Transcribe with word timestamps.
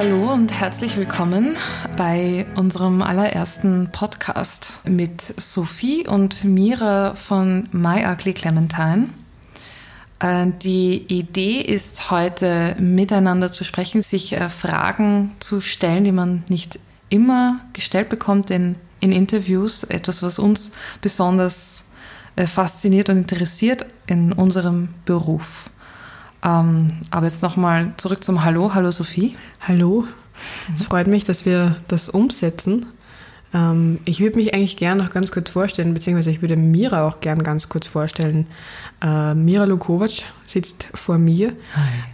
Hallo 0.00 0.32
und 0.32 0.52
herzlich 0.52 0.96
willkommen 0.96 1.56
bei 1.96 2.46
unserem 2.54 3.02
allerersten 3.02 3.90
Podcast 3.90 4.78
mit 4.84 5.20
Sophie 5.20 6.06
und 6.06 6.44
Mira 6.44 7.16
von 7.16 7.68
My 7.72 8.06
Ugly 8.06 8.32
Clementine. 8.32 9.08
Äh, 10.20 10.52
die 10.62 11.04
Idee 11.08 11.62
ist 11.62 12.12
heute 12.12 12.76
miteinander 12.78 13.50
zu 13.50 13.64
sprechen, 13.64 14.02
sich 14.02 14.34
äh, 14.34 14.48
Fragen 14.48 15.32
zu 15.40 15.60
stellen, 15.60 16.04
die 16.04 16.12
man 16.12 16.44
nicht 16.48 16.78
immer 17.08 17.58
gestellt 17.72 18.08
bekommt 18.08 18.52
in, 18.52 18.76
in 19.00 19.10
Interviews. 19.10 19.82
Etwas, 19.82 20.22
was 20.22 20.38
uns 20.38 20.70
besonders 21.00 21.86
äh, 22.36 22.46
fasziniert 22.46 23.08
und 23.08 23.16
interessiert 23.16 23.84
in 24.06 24.32
unserem 24.32 24.90
Beruf. 25.04 25.70
Ähm, 26.44 26.88
aber 27.10 27.26
jetzt 27.26 27.42
nochmal 27.42 27.92
zurück 27.96 28.22
zum 28.22 28.44
Hallo. 28.44 28.74
Hallo 28.74 28.90
Sophie. 28.90 29.34
Hallo. 29.60 30.06
Es 30.74 30.84
freut 30.84 31.06
mich, 31.06 31.24
dass 31.24 31.44
wir 31.44 31.76
das 31.88 32.08
umsetzen. 32.08 32.86
Ähm, 33.52 34.00
ich 34.04 34.20
würde 34.20 34.38
mich 34.38 34.54
eigentlich 34.54 34.76
gern 34.76 34.98
noch 34.98 35.10
ganz 35.10 35.32
kurz 35.32 35.50
vorstellen, 35.50 35.94
beziehungsweise 35.94 36.30
ich 36.30 36.42
würde 36.42 36.56
Mira 36.56 37.06
auch 37.06 37.20
gern 37.20 37.42
ganz 37.42 37.68
kurz 37.68 37.86
vorstellen. 37.86 38.46
Äh, 39.02 39.34
Mira 39.34 39.64
Lukovac 39.64 40.22
sitzt 40.46 40.88
vor 40.94 41.18
mir. 41.18 41.54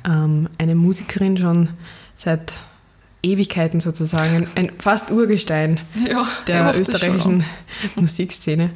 Ähm, 0.04 0.48
eine 0.58 0.74
Musikerin 0.74 1.36
schon 1.36 1.70
seit 2.16 2.54
Ewigkeiten 3.22 3.80
sozusagen, 3.80 4.46
ein 4.54 4.70
fast 4.78 5.10
Urgestein 5.10 5.80
ja, 6.08 6.26
der 6.46 6.78
österreichischen 6.78 7.44
Musikszene. 7.96 8.70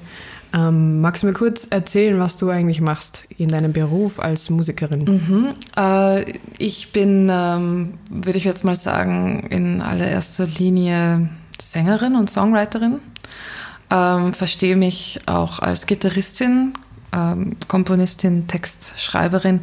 Ähm, 0.55 1.01
magst 1.01 1.23
du 1.23 1.27
mir 1.27 1.35
kurz 1.35 1.67
erzählen, 1.69 2.19
was 2.19 2.37
du 2.37 2.49
eigentlich 2.49 2.81
machst 2.81 3.25
in 3.37 3.49
deinem 3.49 3.73
Beruf 3.73 4.19
als 4.19 4.49
Musikerin? 4.49 5.05
Mhm. 5.05 5.49
Äh, 5.77 6.33
ich 6.59 6.93
bin, 6.93 7.29
ähm, 7.31 7.95
würde 8.11 8.39
ich 8.39 8.45
jetzt 8.45 8.65
mal 8.65 8.77
sagen, 8.77 9.47
in 9.51 9.83
allererster 9.83 10.47
Linie 10.47 11.29
Sängerin 11.61 12.17
und 12.17 12.31
Songwriterin. 12.31 13.01
Ähm, 13.91 14.33
verstehe 14.33 14.77
mich 14.77 15.21
auch 15.27 15.59
als 15.59 15.87
Gitarristin, 15.87 16.75
ähm, 17.13 17.57
Komponistin, 17.69 18.47
Textschreiberin. 18.47 19.61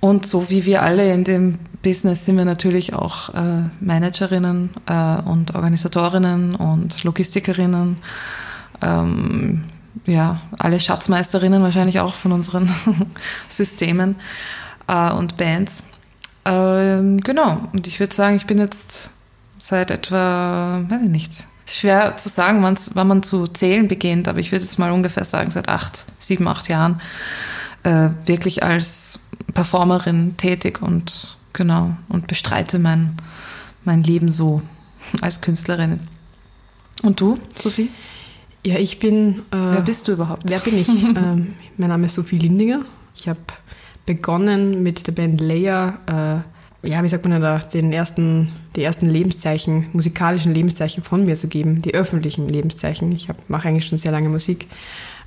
Und 0.00 0.26
so 0.26 0.50
wie 0.50 0.64
wir 0.64 0.82
alle 0.82 1.12
in 1.12 1.24
dem 1.24 1.58
Business 1.82 2.24
sind 2.24 2.36
wir 2.36 2.44
natürlich 2.44 2.94
auch 2.94 3.28
äh, 3.34 3.68
Managerinnen 3.80 4.70
äh, 4.86 5.20
und 5.22 5.54
Organisatorinnen 5.54 6.54
und 6.54 7.04
Logistikerinnen. 7.04 7.96
Ähm, 8.80 9.62
ja, 10.06 10.40
alle 10.58 10.80
Schatzmeisterinnen 10.80 11.62
wahrscheinlich 11.62 12.00
auch 12.00 12.14
von 12.14 12.32
unseren 12.32 12.70
Systemen 13.48 14.16
äh, 14.88 15.12
und 15.12 15.36
Bands. 15.36 15.82
Ähm, 16.44 17.18
genau, 17.18 17.68
und 17.72 17.86
ich 17.86 18.00
würde 18.00 18.14
sagen, 18.14 18.36
ich 18.36 18.46
bin 18.46 18.58
jetzt 18.58 19.10
seit 19.58 19.90
etwa, 19.90 20.84
weiß 20.88 21.02
ich 21.02 21.08
nicht, 21.08 21.44
schwer 21.66 22.16
zu 22.16 22.28
sagen, 22.28 22.62
wann 22.62 23.06
man 23.06 23.22
zu 23.22 23.46
zählen 23.46 23.86
beginnt, 23.86 24.28
aber 24.28 24.40
ich 24.40 24.50
würde 24.50 24.64
jetzt 24.64 24.78
mal 24.78 24.90
ungefähr 24.90 25.24
sagen, 25.24 25.50
seit 25.50 25.68
acht, 25.68 26.04
sieben, 26.18 26.48
acht 26.48 26.68
Jahren 26.68 27.00
äh, 27.84 28.10
wirklich 28.26 28.62
als 28.62 29.20
Performerin 29.54 30.36
tätig 30.36 30.82
und 30.82 31.38
genau 31.52 31.96
und 32.08 32.26
bestreite 32.26 32.78
mein, 32.78 33.16
mein 33.84 34.02
Leben 34.02 34.30
so 34.30 34.62
als 35.20 35.40
Künstlerin. 35.40 36.00
Und 37.02 37.20
du, 37.20 37.38
Sophie? 37.54 37.90
Ja, 38.64 38.76
ich 38.78 38.98
bin. 38.98 39.40
Äh, 39.50 39.56
wer 39.56 39.80
bist 39.80 40.06
du 40.06 40.12
überhaupt? 40.12 40.44
Wer 40.46 40.60
bin 40.60 40.78
ich? 40.78 40.88
ähm, 41.04 41.54
mein 41.76 41.88
Name 41.88 42.06
ist 42.06 42.14
Sophie 42.14 42.38
Lindinger. 42.38 42.84
Ich 43.14 43.28
habe 43.28 43.40
begonnen 44.06 44.82
mit 44.82 45.06
der 45.06 45.12
Band 45.12 45.40
Leia, 45.40 45.98
äh, 46.06 46.88
ja, 46.88 47.02
wie 47.02 47.08
sagt 47.08 47.26
man 47.26 47.40
da, 47.40 47.58
den 47.58 47.92
ersten, 47.92 48.50
die 48.74 48.82
ersten 48.82 49.06
Lebenszeichen, 49.06 49.86
musikalischen 49.92 50.52
Lebenszeichen 50.52 51.02
von 51.02 51.24
mir 51.24 51.36
zu 51.36 51.46
geben, 51.46 51.80
die 51.80 51.94
öffentlichen 51.94 52.48
Lebenszeichen. 52.48 53.12
Ich 53.12 53.28
mache 53.48 53.68
eigentlich 53.68 53.86
schon 53.86 53.98
sehr 53.98 54.12
lange 54.12 54.28
Musik. 54.28 54.66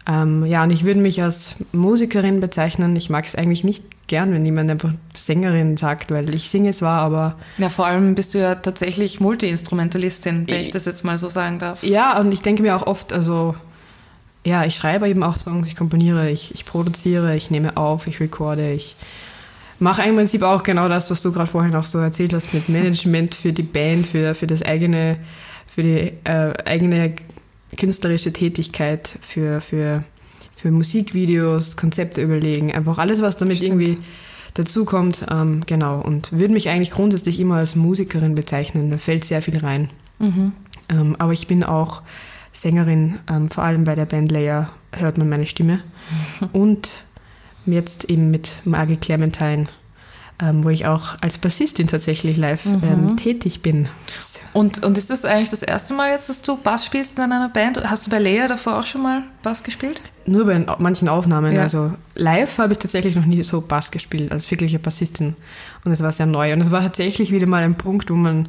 Ähm, 0.07 0.45
ja, 0.45 0.63
und 0.63 0.71
ich 0.71 0.83
würde 0.83 0.99
mich 0.99 1.21
als 1.21 1.55
Musikerin 1.71 2.39
bezeichnen. 2.39 2.95
Ich 2.95 3.09
mag 3.09 3.25
es 3.25 3.35
eigentlich 3.35 3.63
nicht 3.63 3.83
gern, 4.07 4.31
wenn 4.33 4.45
jemand 4.45 4.69
einfach 4.69 4.91
Sängerin 5.17 5.77
sagt, 5.77 6.11
weil 6.11 6.33
ich 6.33 6.49
singe 6.49 6.73
zwar, 6.73 7.01
aber. 7.01 7.37
Ja, 7.57 7.69
vor 7.69 7.85
allem 7.85 8.15
bist 8.15 8.33
du 8.33 8.39
ja 8.39 8.55
tatsächlich 8.55 9.19
Multi-Instrumentalistin, 9.19 10.47
wenn 10.47 10.61
ich, 10.61 10.67
ich 10.67 10.71
das 10.71 10.85
jetzt 10.85 11.03
mal 11.03 11.17
so 11.17 11.29
sagen 11.29 11.59
darf. 11.59 11.83
Ja, 11.83 12.19
und 12.19 12.31
ich 12.31 12.41
denke 12.41 12.61
mir 12.61 12.75
auch 12.75 12.85
oft, 12.85 13.13
also, 13.13 13.55
ja, 14.43 14.63
ich 14.63 14.75
schreibe 14.75 15.09
eben 15.09 15.23
auch 15.23 15.39
Songs, 15.39 15.67
ich 15.67 15.75
komponiere, 15.75 16.29
ich, 16.29 16.53
ich 16.53 16.65
produziere, 16.65 17.35
ich 17.35 17.49
nehme 17.49 17.77
auf, 17.77 18.07
ich 18.07 18.19
recorde, 18.19 18.71
ich 18.71 18.95
mache 19.79 20.03
im 20.03 20.15
Prinzip 20.15 20.43
auch 20.43 20.63
genau 20.63 20.87
das, 20.87 21.09
was 21.09 21.21
du 21.21 21.31
gerade 21.31 21.49
vorhin 21.49 21.75
auch 21.75 21.85
so 21.85 21.99
erzählt 21.99 22.33
hast, 22.33 22.53
mit 22.53 22.69
Management 22.69 23.35
für 23.35 23.53
die 23.53 23.63
Band, 23.63 24.05
für, 24.07 24.35
für 24.35 24.47
das 24.47 24.61
eigene, 24.61 25.17
für 25.67 25.83
die 25.83 26.13
äh, 26.23 26.53
eigene 26.65 27.15
künstlerische 27.75 28.31
Tätigkeit, 28.31 29.17
für, 29.21 29.61
für, 29.61 30.03
für 30.65 30.71
Musikvideos, 30.71 31.77
Konzepte 31.77 32.23
überlegen, 32.23 32.73
einfach 32.73 32.97
alles, 32.97 33.21
was 33.21 33.37
damit 33.37 33.57
Stimmt. 33.57 33.83
irgendwie 33.83 33.99
dazukommt. 34.55 35.23
Ähm, 35.29 35.61
genau, 35.67 36.01
und 36.01 36.31
würde 36.31 36.55
mich 36.55 36.69
eigentlich 36.69 36.89
grundsätzlich 36.89 37.39
immer 37.39 37.57
als 37.57 37.75
Musikerin 37.75 38.33
bezeichnen. 38.33 38.89
Da 38.89 38.97
fällt 38.97 39.25
sehr 39.25 39.43
viel 39.43 39.59
rein. 39.59 39.91
Mhm. 40.17 40.53
Ähm, 40.89 41.15
aber 41.19 41.33
ich 41.33 41.45
bin 41.45 41.63
auch 41.63 42.01
Sängerin, 42.51 43.19
ähm, 43.29 43.51
vor 43.51 43.63
allem 43.63 43.83
bei 43.83 43.93
der 43.93 44.05
Band 44.05 44.31
Layer 44.31 44.71
hört 44.91 45.19
man 45.19 45.29
meine 45.29 45.45
Stimme. 45.45 45.81
Und 46.51 46.89
jetzt 47.67 48.05
eben 48.05 48.31
mit 48.31 48.49
Margie 48.63 48.97
Clementine, 48.97 49.67
ähm, 50.41 50.63
wo 50.63 50.69
ich 50.69 50.85
auch 50.85 51.15
als 51.21 51.37
Bassistin 51.37 51.87
tatsächlich 51.87 52.37
live 52.37 52.65
mhm. 52.65 52.81
Ähm, 52.83 53.17
tätig 53.17 53.61
bin. 53.61 53.87
Und, 54.55 54.85
und 54.85 54.97
ist 54.97 55.09
das 55.09 55.25
eigentlich 55.25 55.49
das 55.49 55.63
erste 55.63 55.93
Mal 55.93 56.11
jetzt, 56.11 56.29
dass 56.29 56.41
du 56.41 56.55
Bass 56.55 56.85
spielst 56.85 57.17
in 57.17 57.25
einer 57.25 57.49
Band? 57.49 57.77
Hast 57.89 58.07
du 58.07 58.09
bei 58.09 58.19
Lea 58.19 58.47
davor 58.47 58.79
auch 58.79 58.85
schon 58.85 59.01
mal 59.01 59.23
Bass 59.43 59.63
gespielt? 59.63 60.01
Nur 60.25 60.45
bei 60.45 60.65
manchen 60.79 61.09
Aufnahmen. 61.09 61.53
Ja. 61.53 61.63
Also 61.63 61.91
live 62.15 62.57
habe 62.57 62.71
ich 62.71 62.79
tatsächlich 62.79 63.17
noch 63.17 63.25
nie 63.25 63.43
so 63.43 63.59
Bass 63.59 63.91
gespielt, 63.91 64.31
als 64.31 64.49
wirkliche 64.49 64.79
Bassistin. 64.79 65.35
Und 65.83 65.91
es 65.91 66.01
war 66.01 66.13
sehr 66.13 66.25
neu. 66.25 66.53
Und 66.53 66.61
es 66.61 66.71
war 66.71 66.81
tatsächlich 66.81 67.33
wieder 67.33 67.47
mal 67.47 67.63
ein 67.63 67.75
Punkt, 67.75 68.09
wo 68.09 68.15
man, 68.15 68.47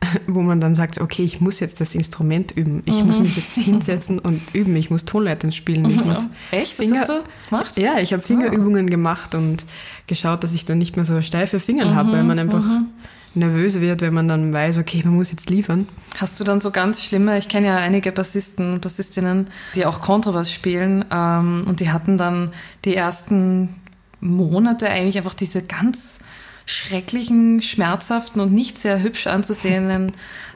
wo 0.26 0.42
man 0.42 0.60
dann 0.60 0.74
sagt, 0.74 1.00
okay, 1.00 1.22
ich 1.22 1.40
muss 1.40 1.60
jetzt 1.60 1.80
das 1.80 1.94
Instrument 1.94 2.52
üben. 2.52 2.82
Ich 2.84 3.00
mhm. 3.00 3.06
muss 3.06 3.18
mich 3.18 3.36
jetzt 3.36 3.52
hinsetzen 3.52 4.18
und 4.18 4.42
üben. 4.54 4.76
Ich 4.76 4.90
muss 4.90 5.04
Tonleitern 5.04 5.52
spielen. 5.52 5.88
Ich 5.90 6.04
muss 6.04 6.28
Echt? 6.50 6.72
Finger, 6.74 7.02
Was 7.02 7.08
hast 7.08 7.08
du 7.08 7.48
gemacht? 7.50 7.76
Ja, 7.76 7.98
ich 7.98 8.12
habe 8.12 8.22
Fingerübungen 8.22 8.90
gemacht 8.90 9.34
und 9.34 9.64
geschaut, 10.06 10.44
dass 10.44 10.52
ich 10.52 10.64
dann 10.64 10.78
nicht 10.78 10.96
mehr 10.96 11.04
so 11.04 11.20
steife 11.22 11.60
Finger 11.60 11.86
mhm. 11.86 11.94
habe, 11.94 12.12
weil 12.12 12.24
man 12.24 12.38
einfach... 12.38 12.64
Mhm 12.64 12.88
nervös 13.36 13.80
wird, 13.80 14.00
wenn 14.00 14.14
man 14.14 14.28
dann 14.28 14.52
weiß, 14.52 14.78
okay, 14.78 15.02
man 15.04 15.14
muss 15.14 15.30
jetzt 15.30 15.50
liefern. 15.50 15.86
Hast 16.18 16.40
du 16.40 16.44
dann 16.44 16.58
so 16.58 16.70
ganz 16.70 17.04
schlimme, 17.04 17.38
ich 17.38 17.48
kenne 17.48 17.66
ja 17.66 17.76
einige 17.76 18.10
Bassisten 18.10 18.72
und 18.72 18.80
Bassistinnen, 18.80 19.48
die 19.74 19.84
auch 19.84 20.00
Kontrabass 20.00 20.50
spielen 20.50 21.04
ähm, 21.10 21.60
und 21.66 21.80
die 21.80 21.90
hatten 21.90 22.16
dann 22.16 22.50
die 22.84 22.96
ersten 22.96 23.76
Monate 24.20 24.88
eigentlich 24.88 25.18
einfach 25.18 25.34
diese 25.34 25.62
ganz 25.62 26.20
schrecklichen, 26.68 27.62
schmerzhaften 27.62 28.40
und 28.40 28.52
nicht 28.52 28.76
sehr 28.76 29.00
hübsch 29.00 29.28
anzusehenden, 29.28 30.10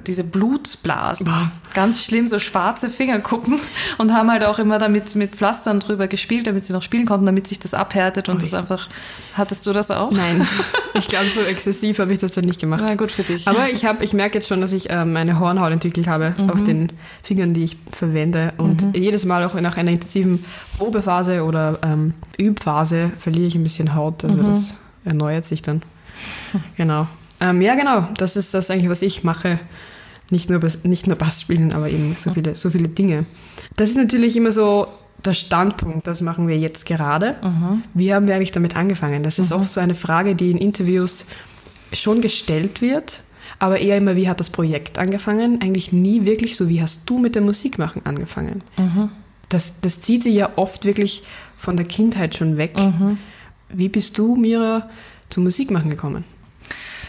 diese 0.09 0.25
Blutblasen. 0.25 1.27
Boah. 1.27 1.53
Ganz 1.73 2.03
schlimm, 2.03 2.27
so 2.27 2.41
schwarze 2.41 2.91
Fingerkuppen 2.91 3.61
und 3.99 4.13
haben 4.13 4.29
halt 4.29 4.43
auch 4.43 4.59
immer 4.59 4.81
damit 4.81 5.15
mit 5.15 5.37
Pflastern 5.37 5.79
drüber 5.79 6.09
gespielt, 6.09 6.49
damit 6.49 6.65
sie 6.65 6.73
noch 6.73 6.83
spielen 6.83 7.07
konnten, 7.07 7.27
damit 7.27 7.47
sich 7.47 7.61
das 7.61 7.75
abhärtet 7.75 8.29
und 8.29 8.37
Ui. 8.37 8.41
das 8.41 8.55
einfach. 8.55 8.89
Hattest 9.35 9.65
du 9.69 9.73
das 9.73 9.93
auch? 9.93 10.11
Nein, 10.11 10.45
ich 10.95 11.07
glaube, 11.07 11.27
so 11.33 11.43
exzessiv 11.43 12.01
habe 12.01 12.13
ich 12.13 12.19
das 12.19 12.33
dann 12.33 12.45
nicht 12.45 12.61
gemacht. 12.61 12.83
Na 12.85 12.97
gut 12.97 13.13
für 13.13 13.23
dich. 13.23 13.47
Aber 13.47 13.71
ich, 13.71 13.85
hab, 13.85 14.03
ich 14.03 14.13
merke 14.13 14.39
jetzt 14.39 14.49
schon, 14.49 14.61
dass 14.61 14.73
ich 14.73 14.91
äh, 14.91 15.05
meine 15.05 15.39
Hornhaut 15.39 15.71
entwickelt 15.71 16.09
habe 16.09 16.35
mhm. 16.37 16.51
auf 16.51 16.65
den 16.65 16.93
Fingern, 17.23 17.55
die 17.55 17.63
ich 17.63 17.77
verwende. 17.93 18.53
Und 18.57 18.83
mhm. 18.83 18.93
jedes 18.95 19.25
Mal 19.25 19.45
auch 19.45 19.55
nach 19.55 19.77
einer 19.77 19.93
intensiven 19.93 20.45
Probephase 20.77 21.45
oder 21.45 21.79
ähm, 21.83 22.15
Übphase 22.37 23.13
verliere 23.21 23.47
ich 23.47 23.55
ein 23.55 23.63
bisschen 23.63 23.95
Haut. 23.95 24.25
Also 24.25 24.39
mhm. 24.39 24.47
das 24.49 24.75
erneuert 25.05 25.45
sich 25.45 25.63
dann. 25.63 25.83
Genau. 26.77 27.07
Ähm, 27.41 27.63
ja, 27.63 27.75
genau. 27.75 28.09
Das 28.17 28.37
ist 28.37 28.53
das 28.55 28.71
eigentlich, 28.71 28.91
was 28.91 29.03
ich 29.03 29.25
mache. 29.25 29.59
Nicht 30.31 30.49
nur, 30.49 30.61
nicht 30.85 31.07
nur 31.07 31.17
Bass 31.17 31.41
spielen, 31.41 31.73
aber 31.73 31.89
eben 31.89 32.15
so 32.17 32.33
viele, 32.33 32.55
so 32.55 32.71
viele 32.71 32.89
Dinge. 32.89 33.27
Das 33.77 33.89
ist 33.89 33.97
natürlich 33.97 34.37
immer 34.37 34.53
so 34.53 34.87
der 35.25 35.35
Standpunkt, 35.35 36.07
das 36.07 36.21
machen 36.21 36.49
wir 36.49 36.59
jetzt 36.59 36.87
gerade. 36.87 37.37
Mhm. 37.43 37.83
Wie 37.95 38.15
haben 38.15 38.27
wir 38.27 38.35
eigentlich 38.35 38.53
damit 38.53 38.77
angefangen? 38.77 39.23
Das 39.23 39.39
ist 39.39 39.51
mhm. 39.51 39.57
oft 39.57 39.73
so 39.73 39.81
eine 39.81 39.95
Frage, 39.95 40.35
die 40.35 40.51
in 40.51 40.59
Interviews 40.59 41.27
schon 41.93 42.21
gestellt 42.21 42.81
wird, 42.81 43.23
aber 43.59 43.81
eher 43.81 43.99
immer, 43.99 44.17
wie 44.17 44.29
hat 44.29 44.41
das 44.41 44.51
Projekt 44.51 44.99
angefangen? 44.99 45.61
Eigentlich 45.61 45.93
nie 45.93 46.25
wirklich 46.25 46.57
so, 46.57 46.69
wie 46.69 46.81
hast 46.81 47.03
du 47.07 47.19
mit 47.19 47.35
dem 47.35 47.45
Musikmachen 47.45 48.07
angefangen? 48.07 48.63
Mhm. 48.79 49.11
Das, 49.49 49.75
das 49.81 50.01
zieht 50.01 50.23
sich 50.23 50.35
ja 50.35 50.51
oft 50.57 50.85
wirklich 50.85 51.25
von 51.57 51.77
der 51.77 51.87
Kindheit 51.87 52.37
schon 52.37 52.57
weg. 52.57 52.79
Mhm. 52.79 53.19
Wie 53.69 53.89
bist 53.89 54.17
du, 54.17 54.37
Mira, 54.37 54.89
zum 55.31 55.45
Musikmachen 55.45 55.91
gekommen? 55.91 56.25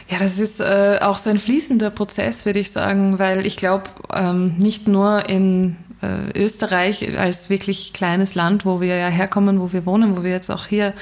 Ja, 0.10 0.20
das 0.20 0.40
ist 0.40 0.60
äh, 0.60 1.00
auch 1.02 1.18
so 1.18 1.30
ein 1.30 1.40
fließender 1.40 1.90
Prozess, 1.90 2.46
würde 2.46 2.60
ich 2.60 2.72
sagen, 2.72 3.18
weil 3.18 3.46
ich 3.46 3.56
glaube, 3.56 3.86
ähm, 4.14 4.58
nicht 4.58 4.88
nur 4.88 5.30
in 5.30 5.78
äh, 6.02 6.38
Österreich 6.38 7.18
als 7.18 7.50
wirklich 7.50 7.94
kleines 7.94 8.36
Land, 8.36 8.66
wo 8.66 8.82
wir 8.82 8.98
ja 8.98 9.08
herkommen, 9.08 9.62
wo 9.62 9.72
wir 9.72 9.86
wohnen, 9.86 10.18
wo 10.18 10.24
wir 10.24 10.32
jetzt 10.32 10.50
auch 10.50 10.66
hier 10.66 10.94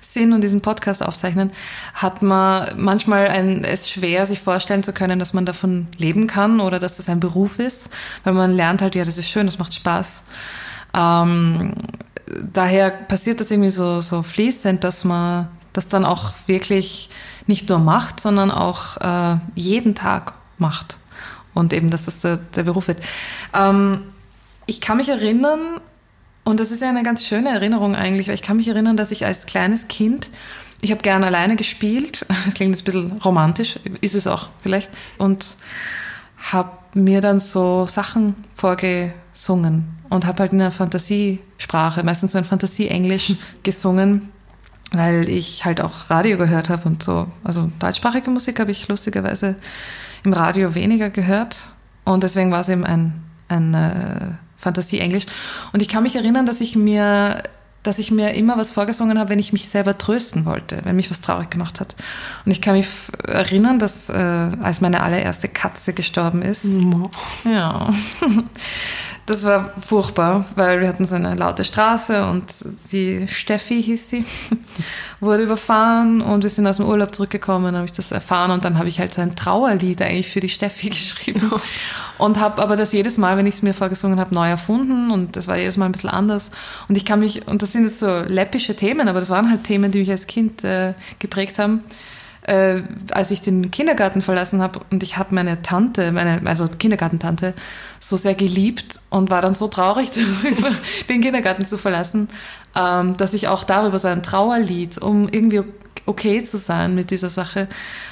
sind 0.00 0.32
und 0.32 0.42
diesen 0.42 0.60
Podcast 0.60 1.02
aufzeichnen, 1.02 1.50
hat 1.94 2.22
man 2.22 2.74
manchmal 2.76 3.28
ein, 3.28 3.64
es 3.64 3.90
schwer, 3.90 4.26
sich 4.26 4.40
vorstellen 4.40 4.82
zu 4.82 4.92
können, 4.92 5.18
dass 5.18 5.32
man 5.32 5.46
davon 5.46 5.86
leben 5.96 6.26
kann 6.26 6.60
oder 6.60 6.78
dass 6.78 6.96
das 6.96 7.08
ein 7.08 7.20
Beruf 7.20 7.58
ist, 7.58 7.90
weil 8.24 8.34
man 8.34 8.52
lernt 8.52 8.82
halt, 8.82 8.94
ja, 8.94 9.04
das 9.04 9.18
ist 9.18 9.28
schön, 9.28 9.46
das 9.46 9.58
macht 9.58 9.74
Spaß. 9.74 10.22
Ähm, 10.94 11.74
daher 12.52 12.90
passiert 12.90 13.40
das 13.40 13.50
irgendwie 13.50 13.70
so, 13.70 14.00
so 14.00 14.22
fließend, 14.22 14.82
dass 14.84 15.04
man 15.04 15.48
das 15.78 15.86
dann 15.86 16.04
auch 16.04 16.32
wirklich 16.46 17.08
nicht 17.46 17.68
nur 17.68 17.78
macht, 17.78 18.18
sondern 18.18 18.50
auch 18.50 18.96
äh, 18.96 19.38
jeden 19.54 19.94
Tag 19.94 20.34
macht. 20.58 20.96
Und 21.54 21.72
eben, 21.72 21.88
dass 21.88 22.04
das 22.04 22.20
der, 22.20 22.36
der 22.36 22.64
Beruf 22.64 22.88
wird. 22.88 23.00
Ähm, 23.54 24.02
ich 24.66 24.80
kann 24.80 24.96
mich 24.96 25.08
erinnern, 25.08 25.80
und 26.44 26.58
das 26.58 26.72
ist 26.72 26.82
ja 26.82 26.88
eine 26.88 27.04
ganz 27.04 27.24
schöne 27.24 27.50
Erinnerung 27.50 27.94
eigentlich, 27.94 28.26
weil 28.26 28.34
ich 28.34 28.42
kann 28.42 28.56
mich 28.56 28.66
erinnern, 28.66 28.96
dass 28.96 29.12
ich 29.12 29.24
als 29.24 29.46
kleines 29.46 29.86
Kind, 29.86 30.30
ich 30.80 30.90
habe 30.90 31.00
gerne 31.00 31.26
alleine 31.26 31.54
gespielt, 31.54 32.26
das 32.44 32.54
klingt 32.54 32.74
jetzt 32.74 32.82
ein 32.82 32.84
bisschen 32.84 33.12
romantisch, 33.24 33.78
ist 34.00 34.16
es 34.16 34.26
auch 34.26 34.48
vielleicht, 34.60 34.90
und 35.16 35.56
habe 36.52 36.72
mir 36.94 37.20
dann 37.20 37.38
so 37.38 37.86
Sachen 37.86 38.34
vorgesungen 38.54 39.96
und 40.10 40.26
habe 40.26 40.40
halt 40.40 40.52
in 40.52 40.60
einer 40.60 40.72
Fantasiesprache, 40.72 42.02
meistens 42.02 42.32
so 42.32 42.38
ein 42.38 42.44
Fantasieenglisch 42.44 43.34
gesungen, 43.62 44.30
weil 44.92 45.28
ich 45.28 45.64
halt 45.64 45.80
auch 45.80 46.10
Radio 46.10 46.38
gehört 46.38 46.68
habe 46.68 46.88
und 46.88 47.02
so. 47.02 47.26
Also 47.44 47.70
deutschsprachige 47.78 48.30
Musik 48.30 48.60
habe 48.60 48.70
ich 48.70 48.88
lustigerweise 48.88 49.56
im 50.24 50.32
Radio 50.32 50.74
weniger 50.74 51.10
gehört 51.10 51.60
und 52.04 52.22
deswegen 52.22 52.50
war 52.50 52.60
es 52.60 52.68
eben 52.68 52.84
ein, 52.84 53.22
ein 53.48 53.74
äh, 53.74 54.32
Fantasie-Englisch. 54.56 55.26
Und 55.72 55.82
ich 55.82 55.88
kann 55.88 56.02
mich 56.02 56.16
erinnern, 56.16 56.46
dass 56.46 56.60
ich 56.60 56.74
mir 56.76 57.42
dass 57.84 57.98
ich 57.98 58.10
mir 58.10 58.34
immer 58.34 58.58
was 58.58 58.70
vorgesungen 58.70 59.18
habe, 59.18 59.30
wenn 59.30 59.38
ich 59.38 59.52
mich 59.52 59.68
selber 59.68 59.96
trösten 59.96 60.44
wollte, 60.44 60.80
wenn 60.84 60.96
mich 60.96 61.10
was 61.10 61.20
traurig 61.20 61.48
gemacht 61.48 61.80
hat. 61.80 61.94
Und 62.44 62.52
ich 62.52 62.60
kann 62.60 62.74
mich 62.74 62.88
erinnern, 63.26 63.78
dass 63.78 64.08
äh, 64.08 64.12
als 64.12 64.80
meine 64.80 65.00
allererste 65.00 65.48
Katze 65.48 65.92
gestorben 65.92 66.42
ist, 66.42 66.66
ja, 67.44 67.90
das 69.28 69.44
war 69.44 69.72
furchtbar, 69.80 70.46
weil 70.54 70.80
wir 70.80 70.88
hatten 70.88 71.04
so 71.04 71.14
eine 71.14 71.34
laute 71.34 71.64
Straße 71.64 72.24
und 72.26 72.44
die 72.92 73.28
Steffi 73.28 73.82
hieß 73.82 74.08
sie, 74.08 74.24
wurde 75.20 75.42
überfahren 75.42 76.22
und 76.22 76.42
wir 76.42 76.50
sind 76.50 76.66
aus 76.66 76.78
dem 76.78 76.86
Urlaub 76.86 77.14
zurückgekommen, 77.14 77.74
habe 77.74 77.84
ich 77.84 77.92
das 77.92 78.10
erfahren 78.10 78.50
und 78.50 78.64
dann 78.64 78.78
habe 78.78 78.88
ich 78.88 79.00
halt 79.00 79.12
so 79.12 79.20
ein 79.20 79.36
Trauerlied 79.36 80.00
eigentlich 80.00 80.30
für 80.30 80.40
die 80.40 80.48
Steffi 80.48 80.88
geschrieben 80.90 81.50
und 82.16 82.40
habe 82.40 82.62
aber 82.62 82.76
das 82.76 82.92
jedes 82.92 83.18
Mal, 83.18 83.36
wenn 83.36 83.46
ich 83.46 83.56
es 83.56 83.62
mir 83.62 83.74
vorgesungen 83.74 84.18
habe, 84.18 84.34
neu 84.34 84.48
erfunden 84.48 85.10
und 85.10 85.36
das 85.36 85.46
war 85.46 85.56
jedes 85.56 85.76
Mal 85.76 85.86
ein 85.86 85.92
bisschen 85.92 86.10
anders. 86.10 86.50
Und 86.88 86.96
ich 86.96 87.04
kann 87.04 87.20
mich, 87.20 87.46
und 87.46 87.60
das 87.62 87.72
sind 87.72 87.84
jetzt 87.84 88.00
so 88.00 88.20
läppische 88.20 88.76
Themen, 88.76 89.08
aber 89.08 89.20
das 89.20 89.30
waren 89.30 89.50
halt 89.50 89.64
Themen, 89.64 89.90
die 89.90 89.98
mich 89.98 90.10
als 90.10 90.26
Kind 90.26 90.64
äh, 90.64 90.94
geprägt 91.18 91.58
haben 91.58 91.82
äh, 92.48 92.82
als 93.10 93.30
ich 93.30 93.42
den 93.42 93.70
Kindergarten 93.70 94.22
verlassen 94.22 94.62
habe 94.62 94.80
und 94.90 95.02
ich 95.02 95.18
habe 95.18 95.34
meine 95.34 95.60
Tante, 95.60 96.12
meine, 96.12 96.40
also 96.46 96.66
Kindergartentante, 96.66 97.52
so 98.00 98.16
sehr 98.16 98.34
geliebt 98.34 99.00
und 99.10 99.28
war 99.28 99.42
dann 99.42 99.52
so 99.54 99.68
traurig 99.68 100.10
darüber, 100.42 100.70
den 101.08 101.20
Kindergarten 101.20 101.66
zu 101.66 101.76
verlassen, 101.76 102.28
ähm, 102.74 103.18
dass 103.18 103.34
ich 103.34 103.48
auch 103.48 103.64
darüber 103.64 103.98
so 103.98 104.08
ein 104.08 104.22
Trauerlied, 104.22 104.96
um 104.96 105.28
irgendwie 105.28 105.62
okay 106.06 106.42
zu 106.42 106.56
sein 106.56 106.94
mit 106.94 107.10
dieser 107.10 107.28
Sache, 107.28 107.68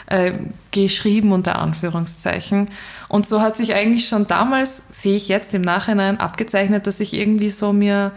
äh, 0.06 0.32
geschrieben 0.70 1.32
unter 1.32 1.58
Anführungszeichen. 1.58 2.68
Und 3.08 3.26
so 3.26 3.40
hat 3.40 3.56
sich 3.56 3.74
eigentlich 3.74 4.06
schon 4.06 4.26
damals, 4.26 4.84
sehe 5.00 5.16
ich 5.16 5.28
jetzt 5.28 5.54
im 5.54 5.62
Nachhinein, 5.62 6.20
abgezeichnet, 6.20 6.86
dass 6.86 7.00
ich 7.00 7.14
irgendwie 7.14 7.48
so 7.48 7.72
mir 7.72 8.12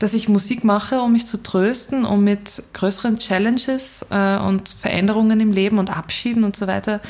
dass 0.00 0.14
ich 0.14 0.28
Musik 0.28 0.64
mache, 0.64 1.00
um 1.00 1.12
mich 1.12 1.26
zu 1.26 1.40
trösten, 1.42 2.04
um 2.04 2.24
mit 2.24 2.62
größeren 2.72 3.18
Challenges 3.18 4.04
äh, 4.10 4.38
und 4.38 4.70
Veränderungen 4.70 5.38
im 5.40 5.52
Leben 5.52 5.78
und 5.78 5.96
Abschieden 5.96 6.42
und 6.42 6.56
so 6.56 6.66
weiter 6.66 7.00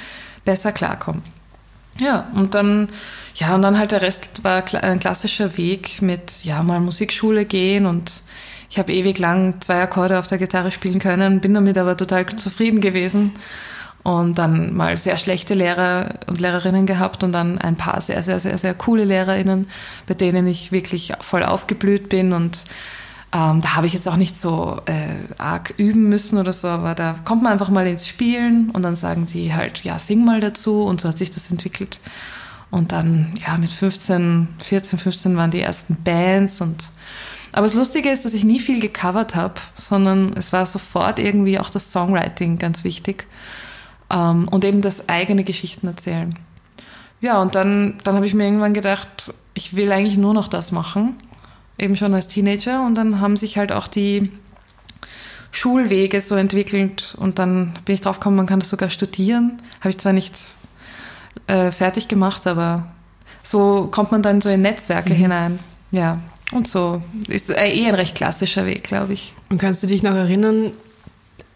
besser 0.44 0.72
klarkommen. 0.72 1.22
Ja, 1.98 2.28
und 2.34 2.54
dann, 2.54 2.88
ja, 3.36 3.54
und 3.54 3.62
dann 3.62 3.78
halt 3.78 3.92
der 3.92 4.02
Rest 4.02 4.42
war 4.42 4.62
ein 4.82 5.00
klassischer 5.00 5.56
Weg 5.56 6.02
mit, 6.02 6.44
ja, 6.44 6.62
mal 6.62 6.80
Musikschule 6.80 7.44
gehen 7.44 7.86
und 7.86 8.22
ich 8.68 8.78
habe 8.78 8.92
ewig 8.92 9.18
lang 9.18 9.60
zwei 9.60 9.82
Akkorde 9.82 10.18
auf 10.18 10.26
der 10.26 10.38
Gitarre 10.38 10.72
spielen 10.72 10.98
können, 10.98 11.40
bin 11.40 11.54
damit 11.54 11.78
aber 11.78 11.96
total 11.96 12.26
zufrieden 12.26 12.80
gewesen 12.80 13.32
und 14.02 14.38
dann 14.38 14.74
mal 14.74 14.96
sehr 14.96 15.16
schlechte 15.16 15.54
Lehrer 15.54 16.14
und 16.26 16.40
Lehrerinnen 16.40 16.86
gehabt 16.86 17.22
und 17.22 17.32
dann 17.32 17.58
ein 17.58 17.76
paar 17.76 18.00
sehr, 18.00 18.22
sehr, 18.22 18.40
sehr, 18.40 18.58
sehr 18.58 18.74
coole 18.74 19.04
Lehrerinnen, 19.04 19.66
bei 20.06 20.14
denen 20.14 20.46
ich 20.46 20.72
wirklich 20.72 21.12
voll 21.20 21.42
aufgeblüht 21.42 22.08
bin 22.08 22.32
und 22.32 22.64
ähm, 23.32 23.60
da 23.60 23.76
habe 23.76 23.86
ich 23.86 23.92
jetzt 23.92 24.08
auch 24.08 24.16
nicht 24.16 24.40
so 24.40 24.80
äh, 24.86 25.40
arg 25.40 25.74
üben 25.76 26.08
müssen 26.08 26.38
oder 26.38 26.52
so, 26.52 26.66
aber 26.66 26.94
da 26.96 27.14
kommt 27.24 27.42
man 27.42 27.52
einfach 27.52 27.68
mal 27.68 27.86
ins 27.86 28.08
Spielen 28.08 28.70
und 28.70 28.82
dann 28.82 28.96
sagen 28.96 29.28
sie 29.28 29.54
halt, 29.54 29.84
ja, 29.84 30.00
sing 30.00 30.24
mal 30.24 30.40
dazu 30.40 30.82
und 30.82 31.00
so 31.00 31.08
hat 31.08 31.18
sich 31.18 31.30
das 31.30 31.50
entwickelt. 31.50 32.00
Und 32.72 32.92
dann, 32.92 33.34
ja, 33.46 33.56
mit 33.56 33.72
15, 33.72 34.48
14, 34.58 34.98
15 34.98 35.36
waren 35.36 35.50
die 35.50 35.60
ersten 35.60 35.96
Bands 36.02 36.60
und 36.60 36.88
aber 37.52 37.66
das 37.66 37.74
Lustige 37.74 38.10
ist, 38.10 38.24
dass 38.24 38.32
ich 38.32 38.44
nie 38.44 38.60
viel 38.60 38.80
gecovert 38.80 39.34
habe, 39.34 39.54
sondern 39.74 40.34
es 40.36 40.52
war 40.52 40.66
sofort 40.66 41.18
irgendwie 41.18 41.58
auch 41.58 41.68
das 41.68 41.90
Songwriting 41.90 42.58
ganz 42.58 42.84
wichtig. 42.84 43.26
Ähm, 44.10 44.48
und 44.48 44.64
eben 44.64 44.82
das 44.82 45.08
eigene 45.08 45.44
Geschichten 45.44 45.86
erzählen. 45.86 46.38
Ja, 47.20 47.40
und 47.40 47.54
dann, 47.54 47.98
dann 48.04 48.16
habe 48.16 48.26
ich 48.26 48.34
mir 48.34 48.44
irgendwann 48.44 48.74
gedacht, 48.74 49.32
ich 49.54 49.76
will 49.76 49.92
eigentlich 49.92 50.16
nur 50.16 50.34
noch 50.34 50.48
das 50.48 50.72
machen, 50.72 51.16
eben 51.78 51.96
schon 51.96 52.14
als 52.14 52.28
Teenager. 52.28 52.84
Und 52.84 52.94
dann 52.94 53.20
haben 53.20 53.36
sich 53.36 53.58
halt 53.58 53.72
auch 53.72 53.88
die 53.88 54.30
Schulwege 55.52 56.20
so 56.20 56.36
entwickelt 56.36 57.14
und 57.18 57.38
dann 57.38 57.74
bin 57.84 57.94
ich 57.94 58.00
drauf 58.00 58.20
gekommen, 58.20 58.36
man 58.36 58.46
kann 58.46 58.60
das 58.60 58.68
sogar 58.68 58.90
studieren. 58.90 59.60
Habe 59.80 59.90
ich 59.90 59.98
zwar 59.98 60.12
nicht 60.12 60.34
äh, 61.48 61.72
fertig 61.72 62.08
gemacht, 62.08 62.46
aber 62.46 62.86
so 63.42 63.88
kommt 63.90 64.12
man 64.12 64.22
dann 64.22 64.40
so 64.40 64.48
in 64.48 64.62
Netzwerke 64.62 65.12
mhm. 65.12 65.18
hinein. 65.18 65.58
Ja, 65.90 66.20
und 66.52 66.68
so 66.68 67.02
ist 67.28 67.50
äh, 67.50 67.68
eh 67.68 67.88
ein 67.88 67.94
recht 67.94 68.16
klassischer 68.16 68.64
Weg, 68.66 68.84
glaube 68.84 69.12
ich. 69.12 69.34
Und 69.48 69.58
kannst 69.58 69.82
du 69.82 69.86
dich 69.86 70.02
noch 70.02 70.14
erinnern, 70.14 70.72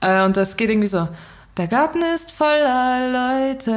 Äh, 0.00 0.24
und 0.24 0.36
das 0.36 0.56
geht 0.56 0.70
irgendwie 0.70 0.86
so. 0.86 1.08
Der 1.56 1.68
Garten 1.68 2.02
ist 2.02 2.32
voller 2.32 3.12
Leute, 3.12 3.72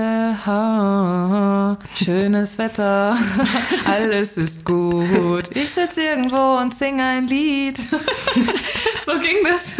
ha, 0.48 1.77
schönes 1.96 2.57
Wetter, 2.57 3.15
alles 3.86 4.36
ist 4.36 4.65
gut. 4.65 5.43
Ich 5.55 5.69
sitze 5.69 6.01
irgendwo 6.01 6.57
und 6.57 6.74
singe 6.74 7.03
ein 7.03 7.27
Lied. 7.27 7.77
so 9.05 9.19
ging 9.19 9.43
das. 9.43 9.74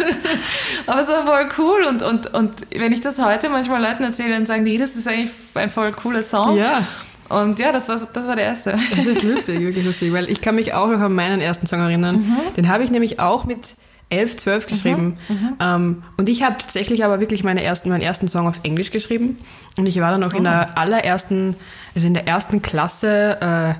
Aber 0.86 1.00
es 1.00 1.08
war 1.08 1.26
voll 1.26 1.48
cool 1.58 1.86
und, 1.88 2.04
und, 2.04 2.32
und 2.34 2.66
wenn 2.70 2.92
ich 2.92 3.00
das 3.00 3.18
heute 3.18 3.48
manchmal 3.48 3.82
Leuten 3.82 4.04
erzähle, 4.04 4.34
dann 4.34 4.46
sagen 4.46 4.64
die, 4.64 4.78
das 4.78 4.94
ist 4.94 5.08
eigentlich 5.08 5.32
ein 5.54 5.68
voll 5.68 5.90
cooler 5.90 6.22
Song. 6.22 6.56
Ja. 6.56 6.86
Und 7.28 7.58
ja, 7.58 7.72
das 7.72 7.88
war, 7.88 7.96
das 7.96 8.26
war 8.28 8.36
der 8.36 8.44
erste. 8.44 8.78
Das 8.96 9.06
ist 9.06 9.24
lustig, 9.24 9.58
wirklich 9.58 9.84
lustig, 9.84 10.12
weil 10.12 10.30
ich 10.30 10.40
kann 10.40 10.54
mich 10.54 10.72
auch 10.72 10.86
noch 10.86 11.00
an 11.00 11.14
meinen 11.14 11.40
ersten 11.40 11.66
Song 11.66 11.80
erinnern. 11.80 12.18
Mhm. 12.18 12.54
Den 12.56 12.68
habe 12.68 12.84
ich 12.84 12.92
nämlich 12.92 13.18
auch 13.18 13.44
mit 13.44 13.74
11, 14.10 14.36
12 14.38 14.66
geschrieben. 14.66 15.18
Mhm, 15.28 15.34
mhm, 15.34 15.56
ähm, 15.60 16.02
und 16.16 16.28
ich 16.28 16.42
habe 16.42 16.56
tatsächlich 16.58 17.04
aber 17.04 17.20
wirklich 17.20 17.44
meine 17.44 17.62
ersten, 17.62 17.88
meinen 17.90 18.02
ersten 18.02 18.28
Song 18.28 18.46
auf 18.46 18.60
Englisch 18.62 18.90
geschrieben. 18.90 19.38
Und 19.76 19.86
ich 19.86 20.00
war 20.00 20.10
dann 20.10 20.24
auch 20.24 20.34
oh. 20.34 20.38
in 20.38 20.44
der 20.44 20.78
allerersten, 20.78 21.56
also 21.94 22.06
in 22.06 22.14
der 22.14 22.26
ersten 22.26 22.62
Klasse 22.62 23.40
äh, 23.40 23.74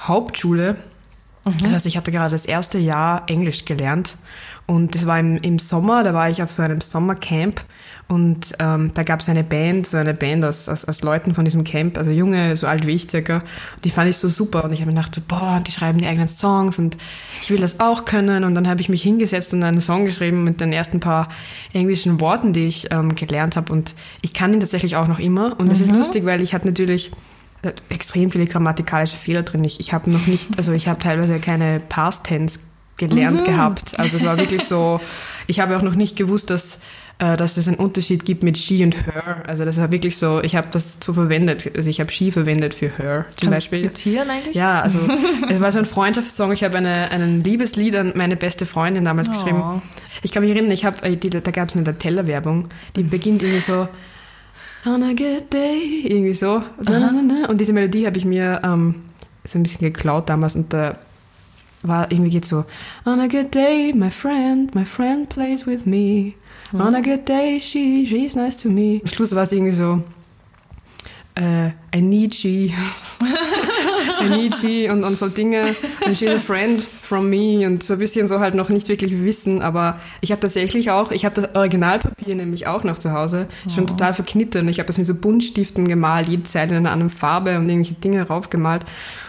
Hauptschule. 0.00 0.76
Mhm. 1.44 1.58
Das 1.62 1.72
heißt, 1.72 1.86
ich 1.86 1.96
hatte 1.96 2.12
gerade 2.12 2.32
das 2.32 2.44
erste 2.44 2.78
Jahr 2.78 3.24
Englisch 3.26 3.64
gelernt. 3.64 4.16
Und 4.66 4.94
das 4.94 5.06
war 5.06 5.18
im, 5.18 5.36
im 5.38 5.58
Sommer, 5.58 6.04
da 6.04 6.14
war 6.14 6.30
ich 6.30 6.42
auf 6.42 6.52
so 6.52 6.62
einem 6.62 6.80
Sommercamp 6.80 7.64
und 8.10 8.54
ähm, 8.58 8.90
da 8.94 9.04
gab 9.04 9.20
es 9.20 9.28
eine 9.28 9.44
Band, 9.44 9.86
so 9.86 9.96
eine 9.96 10.14
Band 10.14 10.44
aus, 10.44 10.68
aus, 10.68 10.84
aus 10.84 11.00
Leuten 11.02 11.32
von 11.32 11.44
diesem 11.44 11.62
Camp, 11.62 11.96
also 11.96 12.10
junge, 12.10 12.56
so 12.56 12.66
alt 12.66 12.84
wie 12.84 12.90
ich 12.90 13.08
circa. 13.08 13.36
Und 13.36 13.84
die 13.84 13.90
fand 13.90 14.10
ich 14.10 14.16
so 14.16 14.28
super. 14.28 14.64
Und 14.64 14.72
ich 14.72 14.80
habe 14.80 14.90
mir 14.90 14.96
gedacht, 14.96 15.14
so, 15.14 15.20
boah, 15.20 15.62
die 15.64 15.70
schreiben 15.70 15.98
die 15.98 16.06
eigenen 16.06 16.26
Songs 16.26 16.80
und 16.80 16.96
ich 17.40 17.52
will 17.52 17.60
das 17.60 17.78
auch 17.78 18.04
können. 18.06 18.42
Und 18.42 18.56
dann 18.56 18.66
habe 18.66 18.80
ich 18.80 18.88
mich 18.88 19.00
hingesetzt 19.00 19.54
und 19.54 19.62
einen 19.62 19.80
Song 19.80 20.06
geschrieben 20.06 20.42
mit 20.42 20.60
den 20.60 20.72
ersten 20.72 20.98
paar 20.98 21.28
englischen 21.72 22.18
Worten, 22.18 22.52
die 22.52 22.66
ich 22.66 22.88
ähm, 22.90 23.14
gelernt 23.14 23.54
habe. 23.54 23.72
Und 23.72 23.94
ich 24.22 24.34
kann 24.34 24.52
ihn 24.52 24.58
tatsächlich 24.58 24.96
auch 24.96 25.06
noch 25.06 25.20
immer. 25.20 25.54
Und 25.60 25.70
das 25.70 25.78
mhm. 25.78 25.84
ist 25.84 25.92
lustig, 25.92 26.24
weil 26.24 26.42
ich 26.42 26.52
hatte 26.52 26.66
natürlich 26.66 27.12
äh, 27.62 27.70
extrem 27.90 28.32
viele 28.32 28.46
grammatikalische 28.46 29.16
Fehler 29.16 29.44
drin. 29.44 29.62
Ich, 29.62 29.78
ich 29.78 29.92
habe 29.92 30.10
noch 30.10 30.26
nicht, 30.26 30.48
also 30.58 30.72
ich 30.72 30.88
habe 30.88 30.98
teilweise 30.98 31.38
keine 31.38 31.80
Past 31.88 32.24
Tense 32.24 32.58
gelernt 32.96 33.42
mhm. 33.42 33.44
gehabt. 33.44 34.00
Also 34.00 34.16
es 34.16 34.24
war 34.24 34.36
wirklich 34.36 34.64
so, 34.64 35.00
ich 35.46 35.60
habe 35.60 35.76
auch 35.76 35.82
noch 35.82 35.94
nicht 35.94 36.16
gewusst, 36.16 36.50
dass 36.50 36.80
dass 37.36 37.56
es 37.56 37.68
einen 37.68 37.76
Unterschied 37.76 38.24
gibt 38.24 38.42
mit 38.42 38.56
she 38.58 38.82
und 38.82 38.94
her. 39.06 39.42
Also 39.46 39.64
das 39.64 39.76
ist 39.76 39.90
wirklich 39.90 40.16
so, 40.16 40.40
ich 40.42 40.56
habe 40.56 40.68
das 40.72 40.98
so 41.04 41.12
verwendet, 41.12 41.70
also 41.76 41.88
ich 41.88 42.00
habe 42.00 42.10
she 42.10 42.30
verwendet 42.32 42.74
für 42.74 42.88
her 42.96 43.26
zum 43.38 43.50
Kannst 43.50 43.70
Beispiel. 43.70 43.88
Du 43.88 43.94
zitieren 43.94 44.30
eigentlich? 44.30 44.56
Ja, 44.56 44.80
also 44.80 44.98
es 45.50 45.60
war 45.60 45.70
so 45.72 45.78
ein 45.78 45.86
Freundschaftssong. 45.86 46.52
Ich 46.52 46.64
habe 46.64 46.78
eine, 46.78 47.10
einen 47.10 47.44
Liebeslied 47.44 47.94
an 47.96 48.12
meine 48.16 48.36
beste 48.36 48.64
Freundin 48.66 49.04
damals 49.04 49.28
Oh. 49.28 49.32
geschrieben. 49.32 49.82
Ich 50.22 50.32
kann 50.32 50.42
mich 50.42 50.52
erinnern, 50.52 50.70
ich 50.72 50.84
habe, 50.84 51.02
äh, 51.06 51.16
da 51.16 51.50
gab 51.50 51.68
es 51.68 51.76
eine 51.76 51.96
Teller-Werbung, 51.96 52.68
die 52.96 53.02
beginnt 53.02 53.42
irgendwie 53.42 53.60
so 53.60 53.88
On 54.86 55.02
a 55.02 55.08
good 55.12 55.52
day, 55.52 56.04
irgendwie 56.04 56.32
so. 56.32 56.62
Na. 56.82 57.46
Und 57.48 57.60
diese 57.60 57.72
Melodie 57.74 58.06
habe 58.06 58.16
ich 58.16 58.24
mir 58.24 58.60
ähm, 58.64 58.94
so 59.44 59.58
ein 59.58 59.62
bisschen 59.62 59.80
geklaut 59.80 60.28
damals 60.30 60.54
und 60.56 60.72
da 60.72 60.96
war 61.82 62.10
irgendwie 62.10 62.30
geht 62.30 62.44
so 62.46 62.64
On 63.04 63.20
a 63.20 63.26
good 63.26 63.54
day, 63.54 63.92
my 63.94 64.10
friend, 64.10 64.74
my 64.74 64.84
friend 64.84 65.28
plays 65.28 65.66
with 65.66 65.84
me. 65.86 66.32
On 66.74 66.94
a 66.94 67.00
good 67.00 67.24
day, 67.24 67.60
she, 67.60 68.06
she's 68.06 68.36
nice 68.36 68.56
to 68.62 68.68
me. 68.68 69.00
Am 69.02 69.08
Schluss 69.08 69.34
war 69.34 69.44
es 69.44 69.52
irgendwie 69.52 69.72
so 69.72 70.02
äh, 71.34 71.68
I 71.94 72.00
need 72.00 72.34
she. 72.34 72.74
I 74.20 74.28
need 74.28 74.54
she 74.56 74.88
und, 74.88 75.02
und 75.04 75.16
so 75.16 75.28
Dinge. 75.28 75.74
And 76.04 76.16
she's 76.16 76.30
a 76.30 76.38
friend 76.38 76.82
from 76.82 77.30
me 77.30 77.66
und 77.66 77.82
so 77.82 77.94
ein 77.94 77.98
bisschen 77.98 78.28
so 78.28 78.40
halt 78.40 78.54
noch 78.54 78.68
nicht 78.68 78.88
wirklich 78.88 79.24
wissen, 79.24 79.62
aber 79.62 79.98
ich 80.20 80.30
habe 80.30 80.40
tatsächlich 80.40 80.90
auch, 80.90 81.10
ich 81.10 81.24
habe 81.24 81.34
das 81.34 81.54
Originalpapier 81.54 82.34
nämlich 82.34 82.66
auch 82.66 82.84
noch 82.84 82.98
zu 82.98 83.12
Hause, 83.12 83.48
ist 83.66 83.74
schon 83.74 83.86
total 83.86 84.14
verknittert 84.14 84.62
und 84.62 84.68
ich 84.68 84.78
habe 84.78 84.86
das 84.86 84.98
mit 84.98 85.06
so 85.06 85.14
Buntstiften 85.14 85.88
gemalt, 85.88 86.28
jede 86.28 86.48
Seite 86.48 86.74
in 86.74 86.86
einer 86.86 86.92
anderen 86.92 87.10
Farbe 87.10 87.56
und 87.56 87.68
irgendwelche 87.68 87.94
Dinge 87.94 88.26
raufgemalt 88.26 88.82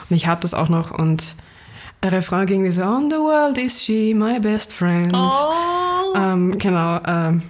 und 0.09 0.15
ich 0.15 0.27
habe 0.27 0.41
das 0.41 0.53
auch 0.53 0.69
noch 0.69 0.91
und 0.91 1.35
der 2.03 2.11
Refrain 2.11 2.45
ging 2.45 2.63
wie 2.63 2.71
so, 2.71 2.83
on 2.83 3.09
the 3.09 3.17
world 3.17 3.57
is 3.57 3.81
she, 3.81 4.13
my 4.13 4.39
best 4.39 4.73
friend. 4.73 5.13
Oh. 5.15 5.90
Ähm, 6.15 6.57
genau, 6.57 6.99
ähm, 7.07 7.41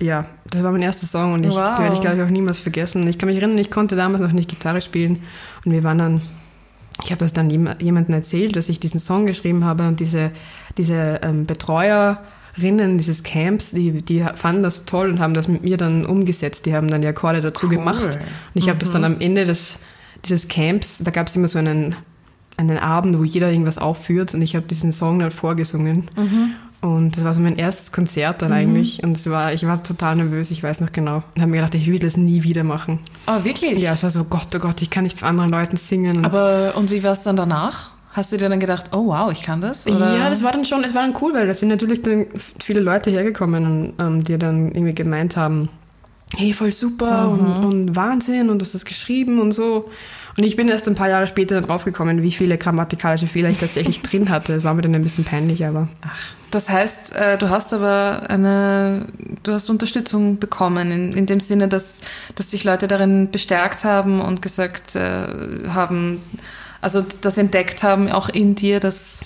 ja, 0.00 0.26
das 0.50 0.62
war 0.62 0.72
mein 0.72 0.82
erster 0.82 1.06
Song 1.06 1.34
und 1.34 1.44
ich, 1.46 1.54
Wow. 1.54 1.76
die 1.76 1.82
werde 1.82 1.94
ich, 1.94 2.00
glaube 2.00 2.16
ich, 2.16 2.22
auch 2.22 2.28
niemals 2.30 2.58
vergessen. 2.58 3.06
Ich 3.06 3.18
kann 3.18 3.28
mich 3.28 3.38
erinnern, 3.38 3.58
ich 3.58 3.70
konnte 3.70 3.94
damals 3.96 4.22
noch 4.22 4.32
nicht 4.32 4.48
Gitarre 4.50 4.80
spielen 4.80 5.22
und 5.64 5.72
wir 5.72 5.82
waren 5.84 5.98
dann, 5.98 6.20
ich 7.04 7.10
habe 7.10 7.20
das 7.20 7.32
dann 7.32 7.50
jem- 7.50 7.74
jemandem 7.80 8.14
erzählt, 8.14 8.56
dass 8.56 8.68
ich 8.68 8.80
diesen 8.80 8.98
Song 9.00 9.26
geschrieben 9.26 9.64
habe 9.64 9.86
und 9.86 10.00
diese, 10.00 10.32
diese 10.76 11.20
ähm, 11.22 11.46
Betreuerinnen 11.46 12.98
dieses 12.98 13.22
Camps, 13.22 13.70
die, 13.70 14.02
die 14.02 14.24
fanden 14.34 14.62
das 14.62 14.84
toll 14.84 15.10
und 15.10 15.20
haben 15.20 15.34
das 15.34 15.48
mit 15.48 15.62
mir 15.62 15.76
dann 15.76 16.04
umgesetzt. 16.06 16.66
Die 16.66 16.74
haben 16.74 16.88
dann 16.88 17.00
die 17.00 17.06
Akkorde 17.08 17.40
dazu 17.40 17.66
Cool. 17.66 17.76
gemacht 17.76 18.02
und 18.04 18.18
ich 18.54 18.68
habe 18.68 18.78
das 18.78 18.90
dann 18.90 19.04
am 19.04 19.20
Ende 19.20 19.44
des, 19.46 19.78
dieses 20.24 20.48
Camps, 20.48 20.98
da 21.02 21.10
gab 21.10 21.28
es 21.28 21.36
immer 21.36 21.48
so 21.48 21.58
einen, 21.58 21.94
einen 22.56 22.78
Abend, 22.78 23.18
wo 23.18 23.24
jeder 23.24 23.50
irgendwas 23.50 23.78
aufführt 23.78 24.34
und 24.34 24.42
ich 24.42 24.54
habe 24.56 24.66
diesen 24.66 24.92
Song 24.92 25.18
dann 25.20 25.30
vorgesungen. 25.30 26.08
Und 26.84 27.16
das 27.16 27.24
war 27.24 27.32
so 27.32 27.40
mein 27.40 27.56
erstes 27.56 27.92
Konzert 27.92 28.42
dann 28.42 28.52
eigentlich. 28.52 29.02
Und 29.02 29.16
es 29.16 29.28
war, 29.30 29.54
ich 29.54 29.66
war 29.66 29.82
total 29.82 30.16
nervös, 30.16 30.50
ich 30.50 30.62
weiß 30.62 30.82
noch 30.82 30.92
genau. 30.92 31.22
Und 31.34 31.40
habe 31.40 31.50
mir 31.50 31.56
gedacht, 31.56 31.74
ich 31.74 31.86
will 31.86 31.98
das 31.98 32.18
nie 32.18 32.42
wieder 32.42 32.62
machen. 32.62 32.98
Oh, 33.26 33.42
wirklich? 33.42 33.80
Ja, 33.80 33.94
es 33.94 34.02
war 34.02 34.10
so, 34.10 34.24
Gott, 34.24 34.48
oh 34.54 34.58
Gott, 34.58 34.82
ich 34.82 34.90
kann 34.90 35.04
nicht 35.04 35.18
zu 35.18 35.24
anderen 35.24 35.48
Leuten 35.48 35.78
singen. 35.78 36.18
Und 36.18 36.26
Aber 36.26 36.74
und 36.76 36.90
wie 36.90 37.02
war 37.02 37.12
es 37.12 37.22
dann 37.22 37.36
danach? 37.36 37.92
Hast 38.10 38.32
du 38.32 38.36
dir 38.36 38.50
dann 38.50 38.60
gedacht, 38.60 38.90
oh 38.92 39.06
wow, 39.06 39.32
ich 39.32 39.42
kann 39.42 39.62
das? 39.62 39.86
Oder? 39.86 40.18
Ja, 40.18 40.28
das 40.28 40.44
war 40.44 40.52
dann 40.52 40.66
schon, 40.66 40.84
es 40.84 40.94
war 40.94 41.00
dann 41.00 41.14
cool, 41.22 41.32
weil 41.32 41.46
da 41.46 41.54
sind 41.54 41.70
natürlich 41.70 42.02
dann 42.02 42.26
viele 42.62 42.80
Leute 42.80 43.10
hergekommen, 43.10 43.64
und, 43.64 43.94
ähm, 43.98 44.22
die 44.22 44.36
dann 44.36 44.70
irgendwie 44.70 44.94
gemeint 44.94 45.38
haben, 45.38 45.70
hey, 46.36 46.52
voll 46.52 46.72
super 46.72 47.30
und, 47.30 47.64
und 47.64 47.96
Wahnsinn 47.96 48.50
und 48.50 48.58
du 48.58 48.64
hast 48.64 48.74
das 48.74 48.84
geschrieben 48.84 49.40
und 49.40 49.52
so. 49.52 49.88
Und 50.36 50.42
ich 50.42 50.56
bin 50.56 50.68
erst 50.68 50.88
ein 50.88 50.94
paar 50.94 51.08
Jahre 51.08 51.26
später 51.26 51.54
dann 51.54 51.64
draufgekommen, 51.64 52.22
wie 52.22 52.32
viele 52.32 52.58
grammatikalische 52.58 53.26
Fehler 53.26 53.50
ich 53.50 53.58
tatsächlich 53.58 54.02
drin 54.02 54.30
hatte. 54.30 54.54
Das 54.54 54.64
war 54.64 54.74
mir 54.74 54.82
dann 54.82 54.94
ein 54.94 55.02
bisschen 55.02 55.24
peinlich, 55.24 55.64
aber 55.64 55.88
Das 56.50 56.68
heißt, 56.68 57.14
äh, 57.14 57.38
du 57.38 57.50
hast 57.50 57.72
aber 57.72 58.24
eine, 58.28 59.06
du 59.44 59.52
hast 59.52 59.70
Unterstützung 59.70 60.38
bekommen, 60.38 60.90
in, 60.90 61.12
in 61.12 61.26
dem 61.26 61.40
Sinne, 61.40 61.68
dass, 61.68 62.00
dass 62.34 62.48
dich 62.48 62.64
Leute 62.64 62.88
darin 62.88 63.30
bestärkt 63.30 63.84
haben 63.84 64.20
und 64.20 64.42
gesagt 64.42 64.96
äh, 64.96 65.68
haben, 65.68 66.20
also 66.80 67.04
das 67.20 67.38
entdeckt 67.38 67.82
haben, 67.82 68.10
auch 68.10 68.28
in 68.28 68.56
dir, 68.56 68.80
dass, 68.80 69.20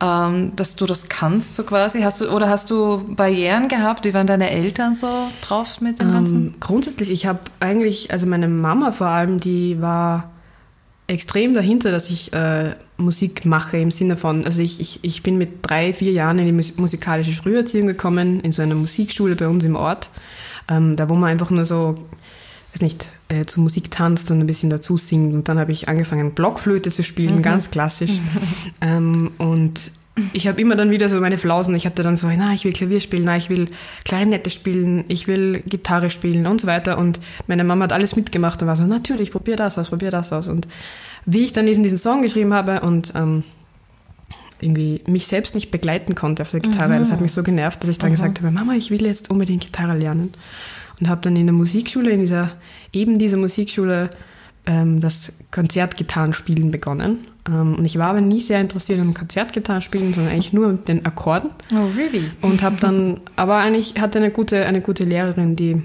ähm, 0.00 0.54
dass 0.54 0.76
du 0.76 0.86
das 0.86 1.08
kannst, 1.08 1.56
so 1.56 1.64
quasi. 1.64 2.02
Hast 2.02 2.20
du, 2.20 2.30
oder 2.30 2.48
hast 2.48 2.70
du 2.70 3.04
Barrieren 3.16 3.66
gehabt? 3.66 4.04
Wie 4.04 4.14
waren 4.14 4.28
deine 4.28 4.50
Eltern 4.50 4.94
so 4.94 5.26
drauf 5.40 5.80
mit 5.80 5.98
dem 5.98 6.12
Ganzen? 6.12 6.36
Ähm, 6.36 6.54
grundsätzlich, 6.60 7.10
ich 7.10 7.26
habe 7.26 7.40
eigentlich, 7.58 8.12
also 8.12 8.26
meine 8.26 8.46
Mama 8.46 8.92
vor 8.92 9.08
allem, 9.08 9.40
die 9.40 9.82
war 9.82 10.31
extrem 11.12 11.54
dahinter, 11.54 11.90
dass 11.90 12.08
ich 12.08 12.32
äh, 12.32 12.74
Musik 12.96 13.44
mache 13.44 13.76
im 13.76 13.90
Sinne 13.90 14.16
von, 14.16 14.44
also 14.44 14.60
ich, 14.60 14.80
ich, 14.80 15.00
ich 15.02 15.22
bin 15.22 15.36
mit 15.36 15.58
drei, 15.62 15.92
vier 15.92 16.12
Jahren 16.12 16.38
in 16.38 16.46
die 16.46 16.52
mus 16.52 16.76
musikalische 16.76 17.32
Früherziehung 17.32 17.86
gekommen, 17.86 18.40
in 18.40 18.52
so 18.52 18.62
einer 18.62 18.74
Musikschule 18.74 19.36
bei 19.36 19.46
uns 19.46 19.64
im 19.64 19.76
Ort, 19.76 20.08
ähm, 20.68 20.96
da 20.96 21.08
wo 21.08 21.14
man 21.14 21.30
einfach 21.30 21.50
nur 21.50 21.66
so, 21.66 21.96
weiß 22.72 22.80
nicht, 22.80 23.08
äh, 23.28 23.44
zu 23.44 23.60
Musik 23.60 23.90
tanzt 23.90 24.30
und 24.30 24.40
ein 24.40 24.46
bisschen 24.46 24.70
dazu 24.70 24.96
singt. 24.96 25.34
Und 25.34 25.48
dann 25.48 25.58
habe 25.58 25.72
ich 25.72 25.88
angefangen, 25.88 26.32
Blockflöte 26.32 26.90
zu 26.90 27.04
spielen, 27.04 27.42
ganz 27.42 27.70
klassisch. 27.70 28.12
ähm, 28.80 29.32
und 29.38 29.90
ich 30.32 30.46
habe 30.46 30.60
immer 30.60 30.76
dann 30.76 30.90
wieder 30.90 31.08
so 31.08 31.18
meine 31.20 31.38
Flausen. 31.38 31.74
Ich 31.74 31.86
hatte 31.86 32.02
dann 32.02 32.16
so, 32.16 32.28
na, 32.28 32.52
ich 32.52 32.64
will 32.64 32.72
Klavier 32.72 33.00
spielen, 33.00 33.24
na, 33.24 33.36
ich 33.36 33.48
will 33.48 33.68
Klarinette 34.04 34.50
spielen, 34.50 35.04
ich 35.08 35.26
will 35.26 35.62
Gitarre 35.66 36.10
spielen 36.10 36.46
und 36.46 36.60
so 36.60 36.66
weiter. 36.66 36.98
Und 36.98 37.18
meine 37.46 37.64
Mama 37.64 37.84
hat 37.84 37.92
alles 37.92 38.14
mitgemacht 38.14 38.60
und 38.60 38.68
war 38.68 38.76
so, 38.76 38.84
natürlich, 38.84 39.30
probier 39.30 39.56
das 39.56 39.78
aus, 39.78 39.88
probier 39.88 40.10
das 40.10 40.32
aus. 40.32 40.48
Und 40.48 40.68
wie 41.24 41.44
ich 41.44 41.52
dann 41.52 41.66
diesen, 41.66 41.82
diesen 41.82 41.98
Song 41.98 42.20
geschrieben 42.22 42.52
habe 42.52 42.80
und 42.80 43.12
ähm, 43.14 43.44
irgendwie 44.60 45.00
mich 45.06 45.26
selbst 45.26 45.54
nicht 45.54 45.70
begleiten 45.70 46.14
konnte 46.14 46.42
auf 46.42 46.50
der 46.50 46.60
Gitarre, 46.60 46.98
das 46.98 47.10
hat 47.10 47.20
mich 47.20 47.32
so 47.32 47.42
genervt, 47.42 47.82
dass 47.82 47.90
ich 47.90 47.98
dann 47.98 48.10
gesagt 48.10 48.40
habe, 48.40 48.50
Mama, 48.50 48.74
ich 48.74 48.90
will 48.90 49.04
jetzt 49.04 49.30
unbedingt 49.30 49.62
Gitarre 49.62 49.96
lernen. 49.96 50.32
Und 51.00 51.08
habe 51.08 51.22
dann 51.22 51.36
in 51.36 51.46
der 51.46 51.54
Musikschule, 51.54 52.10
in 52.10 52.20
dieser, 52.20 52.52
eben 52.92 53.18
dieser 53.18 53.38
Musikschule, 53.38 54.10
ähm, 54.66 55.00
das 55.00 55.32
Konzertgitarrenspielen 55.50 56.70
begonnen. 56.70 57.26
Ähm, 57.48 57.76
und 57.76 57.84
ich 57.84 57.98
war 57.98 58.10
aber 58.10 58.20
nie 58.20 58.40
sehr 58.40 58.60
interessiert 58.60 59.00
am 59.00 59.14
Konzertgitarrenspielen, 59.14 60.14
sondern 60.14 60.32
eigentlich 60.32 60.52
nur 60.52 60.68
mit 60.68 60.88
den 60.88 61.04
Akkorden. 61.04 61.50
Oh, 61.72 61.86
really? 61.96 62.30
Und 62.40 62.62
habe 62.62 62.76
dann, 62.80 63.20
aber 63.36 63.56
eigentlich 63.56 64.00
hatte 64.00 64.18
eine 64.18 64.30
gute, 64.30 64.66
eine 64.66 64.80
gute 64.80 65.04
Lehrerin, 65.04 65.56
die 65.56 65.82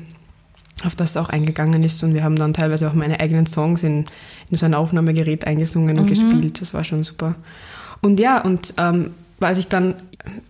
auf 0.84 0.96
das 0.96 1.18
auch 1.18 1.30
eingegangen 1.30 1.84
ist. 1.84 2.04
Und 2.04 2.14
wir 2.14 2.24
haben 2.24 2.36
dann 2.36 2.54
teilweise 2.54 2.88
auch 2.88 2.94
meine 2.94 3.20
eigenen 3.20 3.48
Songs 3.48 3.84
in, 3.84 4.06
in 4.52 4.58
so 4.58 4.66
ein 4.66 4.76
Aufnahmegerät 4.76 5.48
eingesungen 5.48 5.98
und 5.98 6.08
gespielt. 6.08 6.62
Das 6.62 6.74
war 6.74 6.84
schon 6.84 7.04
super. 7.04 7.36
Und 8.02 8.20
ja, 8.20 8.42
und 8.42 8.76
ähm, 8.78 9.12
als 9.40 9.58
ich 9.58 9.68
dann 9.68 9.96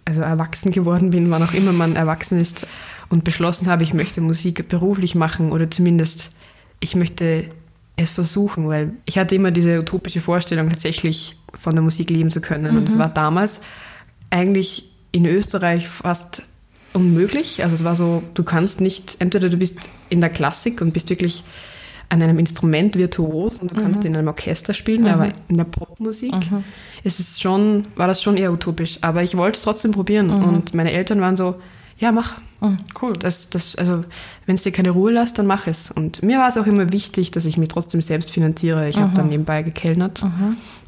also 0.03 0.21
erwachsen 0.21 0.71
geworden 0.71 1.11
bin, 1.11 1.31
wann 1.31 1.43
auch 1.43 1.53
immer 1.53 1.71
man 1.71 1.95
erwachsen 1.95 2.39
ist 2.41 2.67
und 3.09 3.23
beschlossen 3.23 3.67
habe, 3.67 3.83
ich 3.83 3.93
möchte 3.93 4.19
Musik 4.19 4.67
beruflich 4.67 5.15
machen 5.15 5.51
oder 5.53 5.71
zumindest 5.71 6.31
ich 6.79 6.95
möchte 6.95 7.45
es 7.97 8.11
versuchen, 8.11 8.67
weil 8.69 8.93
ich 9.05 9.17
hatte 9.17 9.35
immer 9.35 9.51
diese 9.51 9.79
utopische 9.79 10.21
Vorstellung, 10.21 10.69
tatsächlich 10.69 11.35
von 11.59 11.73
der 11.73 11.83
Musik 11.83 12.09
leben 12.09 12.31
zu 12.31 12.39
können. 12.39 12.77
Und 12.77 12.87
es 12.87 12.97
war 12.97 13.09
damals 13.09 13.59
eigentlich 14.29 14.91
in 15.11 15.25
Österreich 15.25 15.89
fast 15.89 16.43
unmöglich. 16.93 17.63
Also 17.63 17.75
es 17.75 17.83
war 17.83 17.95
so, 17.95 18.23
du 18.35 18.43
kannst 18.43 18.81
nicht, 18.81 19.17
entweder 19.19 19.49
du 19.49 19.57
bist 19.57 19.89
in 20.09 20.21
der 20.21 20.29
Klassik 20.29 20.79
und 20.79 20.93
bist 20.93 21.09
wirklich 21.09 21.43
an 22.09 22.21
einem 22.21 22.39
Instrument 22.39 22.95
virtuos 22.95 23.59
und 23.59 23.71
du 23.71 23.81
kannst 23.81 24.05
in 24.05 24.15
einem 24.15 24.29
Orchester 24.29 24.73
spielen, 24.73 25.07
aber 25.07 25.29
in 25.49 25.57
der 25.57 25.65
Popmusik 25.65 26.33
ist 27.03 27.19
es 27.19 27.41
schon, 27.41 27.87
war 27.97 28.07
das 28.07 28.21
schon 28.21 28.37
eher 28.37 28.53
utopisch. 28.53 28.99
Aber 29.01 29.23
ich 29.23 29.35
wollte 29.35 29.57
es 29.57 29.63
trotzdem 29.63 29.91
probieren 29.91 30.29
und 30.29 30.73
meine 30.73 30.93
Eltern 30.93 31.19
waren 31.19 31.35
so, 31.35 31.55
ja, 31.99 32.11
mach. 32.11 32.35
Mhm, 32.61 32.77
cool. 33.01 33.13
Das, 33.13 33.49
das, 33.49 33.75
also, 33.75 34.03
wenn 34.45 34.55
es 34.55 34.63
dir 34.63 34.71
keine 34.71 34.91
Ruhe 34.91 35.11
lässt, 35.11 35.37
dann 35.37 35.47
mach 35.47 35.67
es. 35.67 35.91
Und 35.91 36.23
mir 36.23 36.39
war 36.39 36.47
es 36.47 36.57
auch 36.57 36.65
immer 36.65 36.91
wichtig, 36.91 37.31
dass 37.31 37.45
ich 37.45 37.57
mich 37.57 37.69
trotzdem 37.69 38.01
selbst 38.01 38.31
finanziere. 38.31 38.87
Ich 38.89 38.97
habe 38.97 39.13
dann 39.15 39.29
nebenbei 39.29 39.63
gekellnert, 39.63 40.23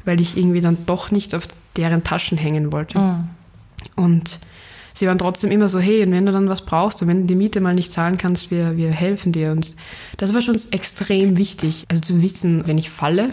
weil 0.04 0.20
ich 0.20 0.36
irgendwie 0.36 0.60
dann 0.60 0.78
doch 0.86 1.10
nicht 1.10 1.34
auf 1.34 1.48
deren 1.76 2.04
Taschen 2.04 2.38
hängen 2.38 2.72
wollte. 2.72 2.98
Mhm. 2.98 3.28
Und 3.96 4.38
sie 4.94 5.06
waren 5.06 5.18
trotzdem 5.18 5.50
immer 5.50 5.68
so, 5.68 5.78
hey, 5.78 6.04
und 6.04 6.12
wenn 6.12 6.26
du 6.26 6.32
dann 6.32 6.48
was 6.48 6.64
brauchst 6.64 7.02
und 7.02 7.08
wenn 7.08 7.22
du 7.22 7.26
die 7.26 7.34
Miete 7.34 7.60
mal 7.60 7.74
nicht 7.74 7.92
zahlen 7.92 8.18
kannst, 8.18 8.50
wir, 8.50 8.76
wir 8.76 8.90
helfen 8.90 9.32
dir. 9.32 9.52
Und 9.52 9.74
das 10.16 10.34
war 10.34 10.42
schon 10.42 10.60
extrem 10.70 11.36
wichtig. 11.36 11.86
Also 11.88 12.02
zu 12.02 12.22
wissen, 12.22 12.66
wenn 12.66 12.78
ich 12.78 12.90
falle, 12.90 13.30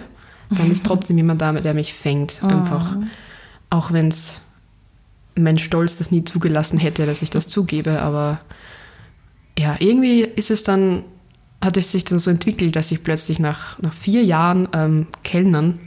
dann 0.50 0.72
ist 0.72 0.86
trotzdem 0.86 1.18
jemand 1.18 1.42
da, 1.42 1.54
der 1.54 1.74
mich 1.74 1.94
fängt. 1.94 2.44
Einfach. 2.44 2.98
Auch 3.70 3.92
wenn 3.92 4.08
es 4.08 4.42
mein 5.38 5.60
Stolz 5.60 5.98
das 5.98 6.12
nie 6.12 6.24
zugelassen 6.24 6.80
hätte, 6.80 7.06
dass 7.06 7.22
ich 7.22 7.30
das 7.30 7.48
zugebe. 7.48 8.02
Aber 8.02 8.40
ja, 9.58 9.76
irgendwie 9.80 10.22
ist 10.22 10.52
es 10.52 10.64
dann, 10.64 11.04
hat 11.62 11.78
es 11.78 11.92
sich 11.92 12.04
dann 12.06 12.20
so 12.20 12.30
entwickelt, 12.30 12.76
dass 12.76 12.92
ich 12.92 13.04
plötzlich 13.04 13.40
nach, 13.40 13.80
nach 13.80 13.94
vier 13.94 14.24
Jahren 14.24 14.68
ähm, 14.74 15.08
Kellnern 15.24 15.80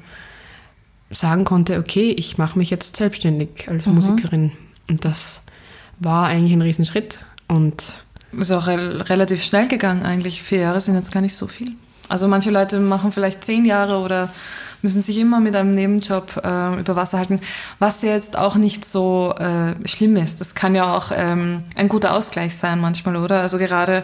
sagen 1.11 1.45
konnte, 1.45 1.78
okay, 1.78 2.14
ich 2.16 2.38
mache 2.38 2.59
mich 2.59 2.71
jetzt 2.71 2.97
selbstständig 2.97 3.69
als 3.69 3.87
Musikerin. 3.87 4.52
Und 4.88 5.04
das 5.04 5.42
war 5.99 6.26
eigentlich 6.26 6.52
ein 6.52 6.62
Riesenschritt. 6.62 7.19
Und 7.49 7.83
Ist 8.38 8.52
auch 8.52 8.66
rel 8.66 9.02
relativ 9.02 9.42
schnell 9.42 9.69
gegangen 9.69 10.04
eigentlich. 10.04 10.42
Vier 10.42 10.61
Jahre 10.61 10.80
sind 10.80 10.95
jetzt 10.95 11.12
gar 11.12 11.21
nicht 11.21 11.35
so 11.35 11.47
viel. 11.47 11.73
Also 12.09 12.26
manche 12.26 12.50
Leute 12.50 12.80
machen 12.80 13.12
vielleicht 13.12 13.45
zehn 13.45 13.64
Jahre 13.64 13.99
oder 13.99 14.30
müssen 14.82 15.02
sich 15.02 15.18
immer 15.18 15.40
mit 15.40 15.54
einem 15.56 15.75
Nebenjob 15.75 16.42
äh, 16.44 16.80
über 16.80 16.96
Wasser 16.96 17.18
halten, 17.18 17.40
was 17.78 18.02
ja 18.02 18.10
jetzt 18.10 18.38
auch 18.38 18.56
nicht 18.56 18.84
so 18.84 19.34
äh, 19.38 19.75
schlimm 19.87 20.16
ist. 20.16 20.40
Das 20.40 20.54
kann 20.54 20.75
ja 20.75 20.96
auch 20.96 21.12
ähm, 21.14 21.62
ein 21.75 21.88
guter 21.88 22.14
Ausgleich 22.14 22.54
sein 22.56 22.80
manchmal, 22.80 23.16
oder? 23.16 23.40
Also 23.40 23.58
gerade 23.58 24.02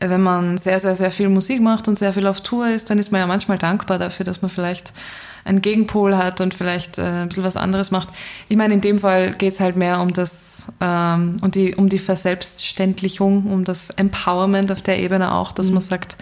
äh, 0.00 0.08
wenn 0.08 0.22
man 0.22 0.58
sehr, 0.58 0.80
sehr, 0.80 0.94
sehr 0.94 1.10
viel 1.10 1.28
Musik 1.28 1.60
macht 1.60 1.88
und 1.88 1.98
sehr 1.98 2.12
viel 2.12 2.26
auf 2.26 2.40
Tour 2.40 2.68
ist, 2.68 2.90
dann 2.90 2.98
ist 2.98 3.12
man 3.12 3.20
ja 3.20 3.26
manchmal 3.26 3.58
dankbar 3.58 3.98
dafür, 3.98 4.24
dass 4.24 4.42
man 4.42 4.50
vielleicht 4.50 4.92
einen 5.44 5.62
Gegenpol 5.62 6.16
hat 6.16 6.40
und 6.40 6.54
vielleicht 6.54 6.98
äh, 6.98 7.02
ein 7.02 7.28
bisschen 7.28 7.44
was 7.44 7.56
anderes 7.56 7.90
macht. 7.90 8.08
Ich 8.48 8.56
meine, 8.56 8.74
in 8.74 8.80
dem 8.80 8.98
Fall 8.98 9.32
geht 9.32 9.54
es 9.54 9.60
halt 9.60 9.76
mehr 9.76 10.00
um 10.00 10.12
das, 10.12 10.72
ähm, 10.80 11.36
um, 11.40 11.50
die, 11.50 11.74
um 11.76 11.88
die 11.88 12.00
Verselbstständlichung, 12.00 13.46
um 13.46 13.64
das 13.64 13.90
Empowerment 13.90 14.72
auf 14.72 14.82
der 14.82 14.98
Ebene 14.98 15.32
auch, 15.32 15.52
dass 15.52 15.68
mhm. 15.68 15.74
man 15.74 15.82
sagt, 15.82 16.16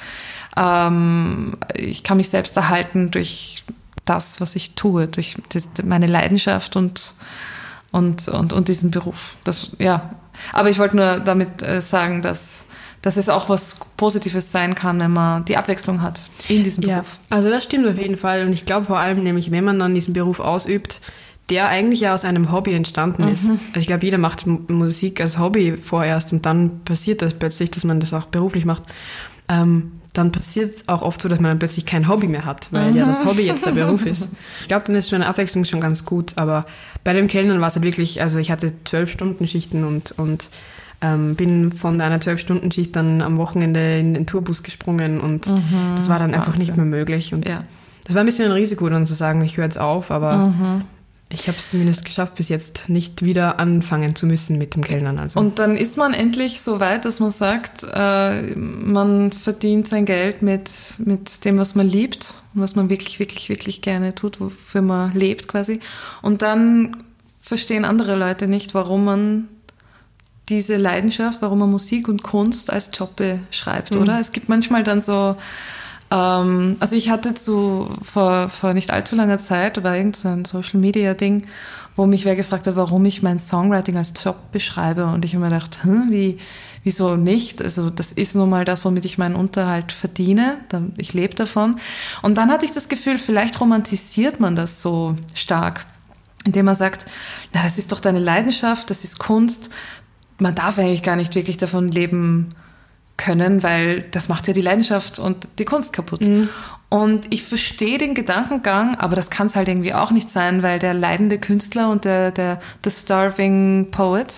ähm, 0.57 1.57
ich 1.75 2.05
kann 2.05 2.19
mich 2.19 2.29
selbst 2.29 2.57
erhalten 2.57 3.11
durch 3.11 3.65
das, 4.05 4.41
was 4.41 4.57
ich 4.57 4.75
tue, 4.75 5.07
durch 5.07 5.37
meine 5.85 6.07
Leidenschaft 6.07 6.77
und, 6.77 7.15
und, 7.91 8.29
und, 8.29 8.53
und 8.53 8.69
diesen 8.69 8.91
Beruf. 8.91 9.37
Das, 9.45 9.71
ja. 9.79 10.11
Aber 10.53 10.69
ich 10.71 10.79
wollte 10.79 10.97
nur 10.97 11.21
damit 11.21 11.63
äh, 11.63 11.81
sagen, 11.81 12.23
dass 12.23 12.67
dass 13.05 13.19
es 13.19 13.29
auch 13.29 13.51
was 13.51 13.81
Positives 13.99 14.51
sein 14.51 14.75
kann, 14.75 14.99
wenn 14.99 15.13
man 15.13 15.45
die 15.45 15.59
Abwechslung 15.59 16.01
hat 16.01 16.31
in 16.49 16.65
diesem 16.65 16.85
Beruf. 16.85 17.19
Ja, 17.31 17.37
also 17.37 17.51
das 17.51 17.63
stimmt 17.63 17.87
auf 17.87 17.99
jeden 17.99 18.17
Fall. 18.17 18.47
Und 18.47 18.55
ich 18.55 18.65
glaube 18.65 18.87
vor 18.87 18.99
allem 18.99 19.23
nämlich, 19.23 19.51
wenn 19.51 19.63
man 19.63 19.79
dann 19.79 19.95
diesen 19.95 20.15
Beruf 20.15 20.41
ausübt, 20.41 21.01
der 21.51 21.69
eigentlich 21.69 22.01
ja 22.01 22.15
aus 22.15 22.25
einem 22.25 22.51
Hobby 22.51 22.73
entstanden 22.73 23.25
mhm. 23.25 23.29
ist. 23.29 23.45
Also 23.45 23.81
ich 23.81 23.87
glaube, 23.87 24.07
jeder 24.07 24.17
macht 24.17 24.47
Musik 24.47 25.21
als 25.21 25.39
Hobby 25.39 25.77
vorerst 25.77 26.33
und 26.33 26.47
dann 26.47 26.83
passiert 26.85 27.21
das 27.21 27.35
plötzlich, 27.35 27.71
dass 27.71 27.85
man 27.85 28.01
das 28.01 28.15
auch 28.15 28.25
beruflich 28.25 28.65
macht. 28.65 28.85
Ähm, 29.51 30.01
dann 30.15 30.33
passiert 30.33 30.77
es 30.77 30.89
auch 30.89 31.03
oft 31.03 31.21
so, 31.21 31.29
dass 31.29 31.41
man 31.41 31.51
dann 31.51 31.59
plötzlich 31.59 31.85
kein 31.85 32.09
Hobby 32.09 32.29
mehr 32.29 32.47
hat, 32.47 32.69
weil 32.73 32.93
mhm. 32.93 32.97
ja 32.97 33.05
das 33.05 33.25
Hobby 33.25 33.43
jetzt 33.43 33.67
der 33.67 33.73
Beruf 33.73 34.07
ist. 34.07 34.29
Ich 34.63 34.69
glaube, 34.69 34.85
dann 34.87 34.97
ist 34.97 35.11
schon 35.11 35.21
eine 35.21 35.27
Abwechslung 35.27 35.65
schon 35.65 35.81
ganz 35.81 36.05
gut, 36.05 36.33
aber 36.37 36.65
bei 37.03 37.13
dem 37.13 37.27
Kellnern 37.27 37.61
war 37.61 37.69
es 37.69 37.75
halt 37.75 37.85
wirklich, 37.85 38.23
also 38.23 38.39
ich 38.39 38.51
hatte 38.51 38.73
zwölf 38.85 39.11
Stunden 39.11 39.47
Schichten 39.47 39.85
und, 39.85 40.13
und 40.17 40.49
ähm, 41.05 41.35
bin 41.35 41.73
von 41.73 42.01
einer 42.01 42.21
Zwölf-Stunden-Schicht 42.21 42.95
dann 42.97 43.21
am 43.21 43.37
Wochenende 43.37 43.99
in 43.99 44.15
den 44.15 44.27
Tourbus 44.27 44.63
gesprungen 44.63 45.21
und 45.21 45.47
mhm, 45.47 45.97
das 45.97 46.09
war 46.09 46.19
dann 46.19 46.33
Wahnsinn. 46.33 46.35
einfach 46.35 46.57
nicht 46.57 46.77
mehr 46.77 46.87
möglich. 46.87 47.35
Und 47.35 47.49
ja. 47.49 47.65
das 48.05 48.15
war 48.15 48.23
ein 48.23 48.27
bisschen 48.27 48.47
ein 48.47 48.53
Risiko, 48.53 48.89
dann 48.89 49.07
zu 49.07 49.15
sagen, 49.15 49.43
ich 49.43 49.57
höre 49.57 49.65
jetzt 49.65 49.79
auf, 49.79 50.11
aber 50.11 50.37
mhm. 50.37 50.83
Ich 51.31 51.49
habe 51.49 51.59
es 51.59 51.71
zumindest 51.71 52.05
geschafft, 52.05 52.37
bis 52.37 52.49
jetzt 52.49 52.89
nicht 52.89 53.23
wieder 53.23 53.59
anfangen 53.59 54.15
zu 54.15 54.27
müssen 54.27 54.59
mit 54.59 54.75
dem 54.75 54.85
Kellnern. 54.85 55.19
Also. 55.19 55.41
Und 55.41 55.59
dann 55.59 55.77
ist 55.77 55.97
man 55.97 56.15
endlich 56.15 56.61
so 56.61 56.81
weit, 56.81 57.05
dass 57.05 57.19
man 57.19 57.31
sagt, 57.31 57.85
äh, 57.93 58.43
man 58.57 59.33
verdient 59.33 59.89
sein 59.89 60.05
Geld 60.05 60.43
mit, 60.43 60.71
mit 60.99 61.45
dem, 61.45 61.59
was 61.59 61.75
man 61.75 61.89
liebt 61.89 62.35
und 62.55 62.61
was 62.61 62.77
man 62.77 62.89
wirklich, 62.89 63.19
wirklich, 63.19 63.49
wirklich 63.49 63.83
gerne 63.83 64.15
tut, 64.15 64.41
wofür 64.41 64.83
man 64.83 65.13
lebt 65.15 65.49
quasi. 65.49 65.81
Und 66.23 66.43
dann 66.43 67.03
verstehen 67.41 67.85
andere 67.85 68.17
Leute 68.17 68.47
nicht, 68.47 68.75
warum 68.75 69.05
man 69.05 69.49
diese 70.49 70.77
Leidenschaft, 70.77 71.41
warum 71.41 71.61
man 71.61 71.71
Musik 71.71 72.07
und 72.07 72.23
Kunst 72.23 72.71
als 72.71 72.91
Job 72.93 73.17
beschreibt, 73.17 73.95
mhm. 73.95 74.03
oder? 74.03 74.21
Es 74.21 74.33
gibt 74.33 74.49
manchmal 74.49 74.85
dann 74.85 75.01
so, 75.01 75.37
ähm, 76.15 76.77
also 76.79 76.95
ich 76.95 77.11
hatte 77.11 77.35
zu, 77.35 77.91
vor, 78.03 78.49
vor 78.49 78.73
nicht 78.73 78.91
allzu 78.91 79.17
langer 79.17 79.39
Zeit, 79.39 79.83
war 79.83 79.97
irgend 79.97 80.17
so 80.17 80.29
Social 80.45 80.79
Media 80.79 81.15
Ding, 81.15 81.47
wo 81.97 82.07
mich 82.07 82.25
wer 82.25 82.37
gefragt 82.37 82.67
hat, 82.69 82.77
warum 82.77 83.05
ich 83.05 83.23
mein 83.23 83.41
Songwriting 83.41 83.97
als 83.97 84.13
Job 84.23 84.53
beschreibe. 84.53 85.07
Und 85.07 85.25
ich 85.25 85.35
habe 85.35 85.45
mir 85.45 85.51
gedacht, 85.51 85.83
hm, 85.83 86.11
wie, 86.11 86.39
wieso 86.85 87.17
nicht? 87.17 87.61
Also 87.61 87.91
das 87.91 88.13
ist 88.13 88.37
nun 88.37 88.49
mal 88.49 88.65
das, 88.65 88.85
womit 88.85 89.05
ich 89.05 89.19
meinen 89.19 89.35
Unterhalt 89.35 89.91
verdiene. 89.91 90.59
Ich 90.97 91.13
lebe 91.15 91.35
davon. 91.35 91.77
Und 92.23 92.39
dann 92.39 92.51
hatte 92.51 92.65
ich 92.65 92.73
das 92.73 92.89
Gefühl, 92.89 93.19
vielleicht 93.19 93.61
romantisiert 93.61 94.39
man 94.39 94.55
das 94.55 94.81
so 94.81 95.17
stark 95.35 95.87
indem 96.47 96.67
man 96.67 96.75
sagt, 96.75 97.07
na, 97.55 97.63
das 97.63 97.79
ist 97.79 97.91
doch 97.91 98.01
deine 98.01 98.19
Leidenschaft, 98.19 98.91
das 98.91 99.03
ist 99.03 99.19
Kunst, 99.19 99.71
man 100.39 100.55
darf 100.55 100.79
eigentlich 100.79 101.03
gar 101.03 101.17
nicht 101.17 101.35
wirklich 101.35 101.57
davon 101.57 101.89
leben 101.89 102.55
können, 103.17 103.63
weil 103.63 104.03
das 104.11 104.29
macht 104.29 104.49
ja 104.49 104.53
die 104.53 104.61
Leidenschaft 104.61 105.19
und 105.19 105.47
die 105.59 105.65
Kunst 105.65 105.93
kaputt. 105.93 106.23
Mhm. 106.23 106.49
Und 106.89 107.33
ich 107.33 107.43
verstehe 107.43 107.99
den 107.99 108.15
Gedankengang, 108.15 108.97
aber 108.97 109.17
das 109.17 109.31
kann 109.31 109.49
es 109.49 109.57
halt 109.57 109.69
irgendwie 109.69 109.95
auch 109.95 110.11
nicht 110.11 110.31
sein, 110.31 110.63
weil 110.63 110.79
der 110.79 110.95
leidende 110.95 111.39
Künstler 111.39 111.91
und 111.91 112.05
der, 112.05 112.31
der 112.31 112.61
the 112.85 112.91
starving 112.91 113.89
poet, 113.91 114.33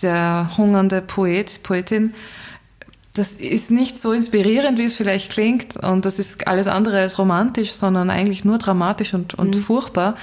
der 0.00 0.50
hungernde 0.56 1.00
Poet, 1.00 1.62
Poetin, 1.62 2.14
das 3.14 3.32
ist 3.32 3.70
nicht 3.70 4.00
so 4.00 4.12
inspirierend, 4.12 4.78
wie 4.78 4.84
es 4.84 4.94
vielleicht 4.94 5.30
klingt. 5.30 5.76
Und 5.76 6.06
das 6.06 6.18
ist 6.18 6.48
alles 6.48 6.66
andere 6.66 7.00
als 7.00 7.18
romantisch, 7.18 7.72
sondern 7.72 8.08
eigentlich 8.08 8.46
nur 8.46 8.56
dramatisch 8.56 9.12
und, 9.12 9.34
und 9.34 9.54
mhm. 9.54 9.60
furchtbar. 9.60 10.16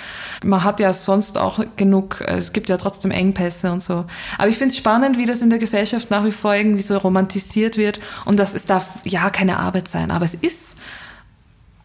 Man 0.44 0.64
hat 0.64 0.80
ja 0.80 0.92
sonst 0.92 1.38
auch 1.38 1.64
genug, 1.76 2.22
es 2.22 2.52
gibt 2.52 2.68
ja 2.68 2.78
trotzdem 2.78 3.12
Engpässe 3.12 3.72
und 3.72 3.84
so. 3.84 4.06
Aber 4.40 4.48
ich 4.48 4.58
finde 4.58 4.74
es 4.74 4.78
spannend, 4.78 5.20
wie 5.20 5.26
das 5.26 5.44
in 5.44 5.52
der 5.52 5.60
Gesellschaft 5.60 6.10
nach 6.10 6.26
wie 6.26 6.32
vor 6.32 6.56
irgendwie 6.56 6.82
so 6.82 6.98
romantisiert 6.98 7.78
wird. 7.78 8.00
Und 8.26 8.40
das, 8.40 8.56
es 8.56 8.66
darf 8.66 8.86
ja 9.04 9.30
keine 9.30 9.58
Arbeit 9.58 9.88
sein, 9.88 10.10
aber 10.10 10.26
es 10.26 10.34
ist 10.34 10.76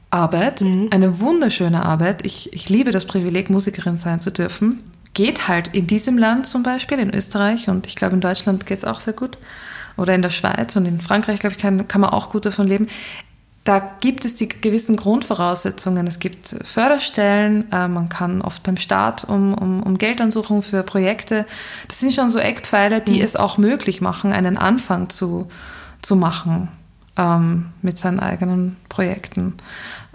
Arbeit, 0.08 0.62
mhm. 0.62 0.88
eine 0.90 1.20
wunderschöne 1.20 1.84
Arbeit. 1.84 2.24
Ich, 2.24 2.50
ich 2.54 2.70
liebe 2.70 2.92
das 2.92 3.04
Privileg, 3.04 3.50
Musikerin 3.50 3.98
sein 3.98 4.22
zu 4.22 4.30
dürfen. 4.30 4.82
Geht 5.12 5.48
halt 5.48 5.68
in 5.74 5.86
diesem 5.86 6.16
Land 6.16 6.46
zum 6.46 6.62
Beispiel, 6.62 6.98
in 6.98 7.14
Österreich 7.14 7.68
und 7.68 7.86
ich 7.86 7.94
glaube 7.94 8.14
in 8.14 8.22
Deutschland 8.22 8.64
geht 8.64 8.78
es 8.78 8.84
auch 8.84 9.00
sehr 9.00 9.12
gut 9.12 9.36
oder 9.96 10.14
in 10.14 10.22
der 10.22 10.30
Schweiz 10.30 10.76
und 10.76 10.87
in 10.87 11.00
Frankreich, 11.00 11.40
glaube 11.40 11.54
ich, 11.54 11.62
kann, 11.62 11.88
kann 11.88 12.00
man 12.00 12.11
auch 12.11 12.30
gut 12.30 12.46
davon 12.46 12.66
leben. 12.66 12.88
Da 13.64 13.96
gibt 14.00 14.26
es 14.26 14.35
die 14.35 14.48
gewissen 14.48 14.96
Grundvoraussetzungen. 14.96 16.07
Es 16.07 16.18
gibt 16.18 16.54
Förderstellen, 16.64 17.72
äh, 17.72 17.88
man 17.88 18.11
kann 18.11 18.42
oft 18.42 18.62
beim 18.62 18.76
Staat 18.76 19.24
um, 19.24 19.54
um, 19.54 19.83
um 19.83 19.96
Geldansuchung 19.96 20.62
für 20.62 20.83
Projekte. 20.83 21.46
Das 21.88 22.00
sind 22.00 22.12
schon 22.12 22.28
so 22.28 22.38
Eckpfeiler, 22.38 23.00
die 23.00 23.16
mhm. 23.16 23.22
es 23.22 23.37
auch 23.37 23.57
möglich 23.57 24.02
machen, 24.02 24.33
einen 24.33 24.59
Anfang 24.59 25.09
zu, 25.09 25.48
zu 26.02 26.14
machen 26.14 26.68
ähm, 27.16 27.66
mit 27.80 27.96
seinen 27.96 28.20
eigenen 28.20 28.76
Projekten. 28.90 29.54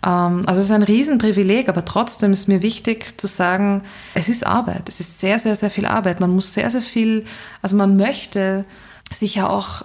Ähm, 0.06 0.44
also 0.46 0.60
es 0.60 0.66
ist 0.66 0.72
ein 0.72 0.84
Riesenprivileg, 0.84 1.70
aber 1.70 1.86
trotzdem 1.86 2.34
ist 2.34 2.48
mir 2.48 2.62
wichtig 2.62 3.20
zu 3.20 3.28
sagen, 3.28 3.84
es 4.14 4.30
ist 4.30 4.46
Arbeit. 4.46 4.88
Es 4.88 5.00
ist 5.00 5.20
sehr, 5.20 5.40
sehr, 5.40 5.56
sehr 5.56 5.72
viel 5.72 5.86
Arbeit. 5.86 6.20
Man 6.20 6.32
muss 6.32 6.54
sehr, 6.54 6.70
sehr 6.70 6.82
viel, 6.82 7.26
also 7.62 7.76
man 7.76 7.98
möchte 7.98 8.66
sich 9.12 9.36
ja 9.36 9.50
auch 9.50 9.84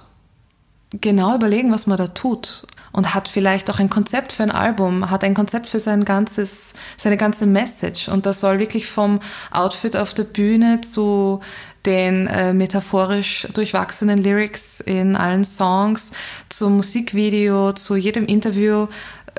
genau 1.00 1.34
überlegen, 1.34 1.72
was 1.72 1.86
man 1.86 1.98
da 1.98 2.08
tut. 2.08 2.66
Und 2.92 3.12
hat 3.12 3.26
vielleicht 3.26 3.68
auch 3.70 3.80
ein 3.80 3.90
Konzept 3.90 4.32
für 4.32 4.44
ein 4.44 4.52
Album, 4.52 5.10
hat 5.10 5.24
ein 5.24 5.34
Konzept 5.34 5.66
für 5.66 5.80
sein 5.80 6.04
ganzes, 6.04 6.74
seine 6.96 7.16
ganze 7.16 7.44
Message. 7.44 8.08
Und 8.08 8.24
das 8.24 8.38
soll 8.38 8.60
wirklich 8.60 8.86
vom 8.86 9.18
Outfit 9.50 9.96
auf 9.96 10.14
der 10.14 10.22
Bühne 10.22 10.80
zu 10.80 11.40
den 11.86 12.26
äh, 12.28 12.52
metaphorisch 12.52 13.48
durchwachsenen 13.52 14.22
Lyrics 14.22 14.80
in 14.80 15.16
allen 15.16 15.44
Songs, 15.44 16.12
zum 16.48 16.76
Musikvideo, 16.76 17.72
zu 17.72 17.96
jedem 17.96 18.26
Interview 18.26 18.86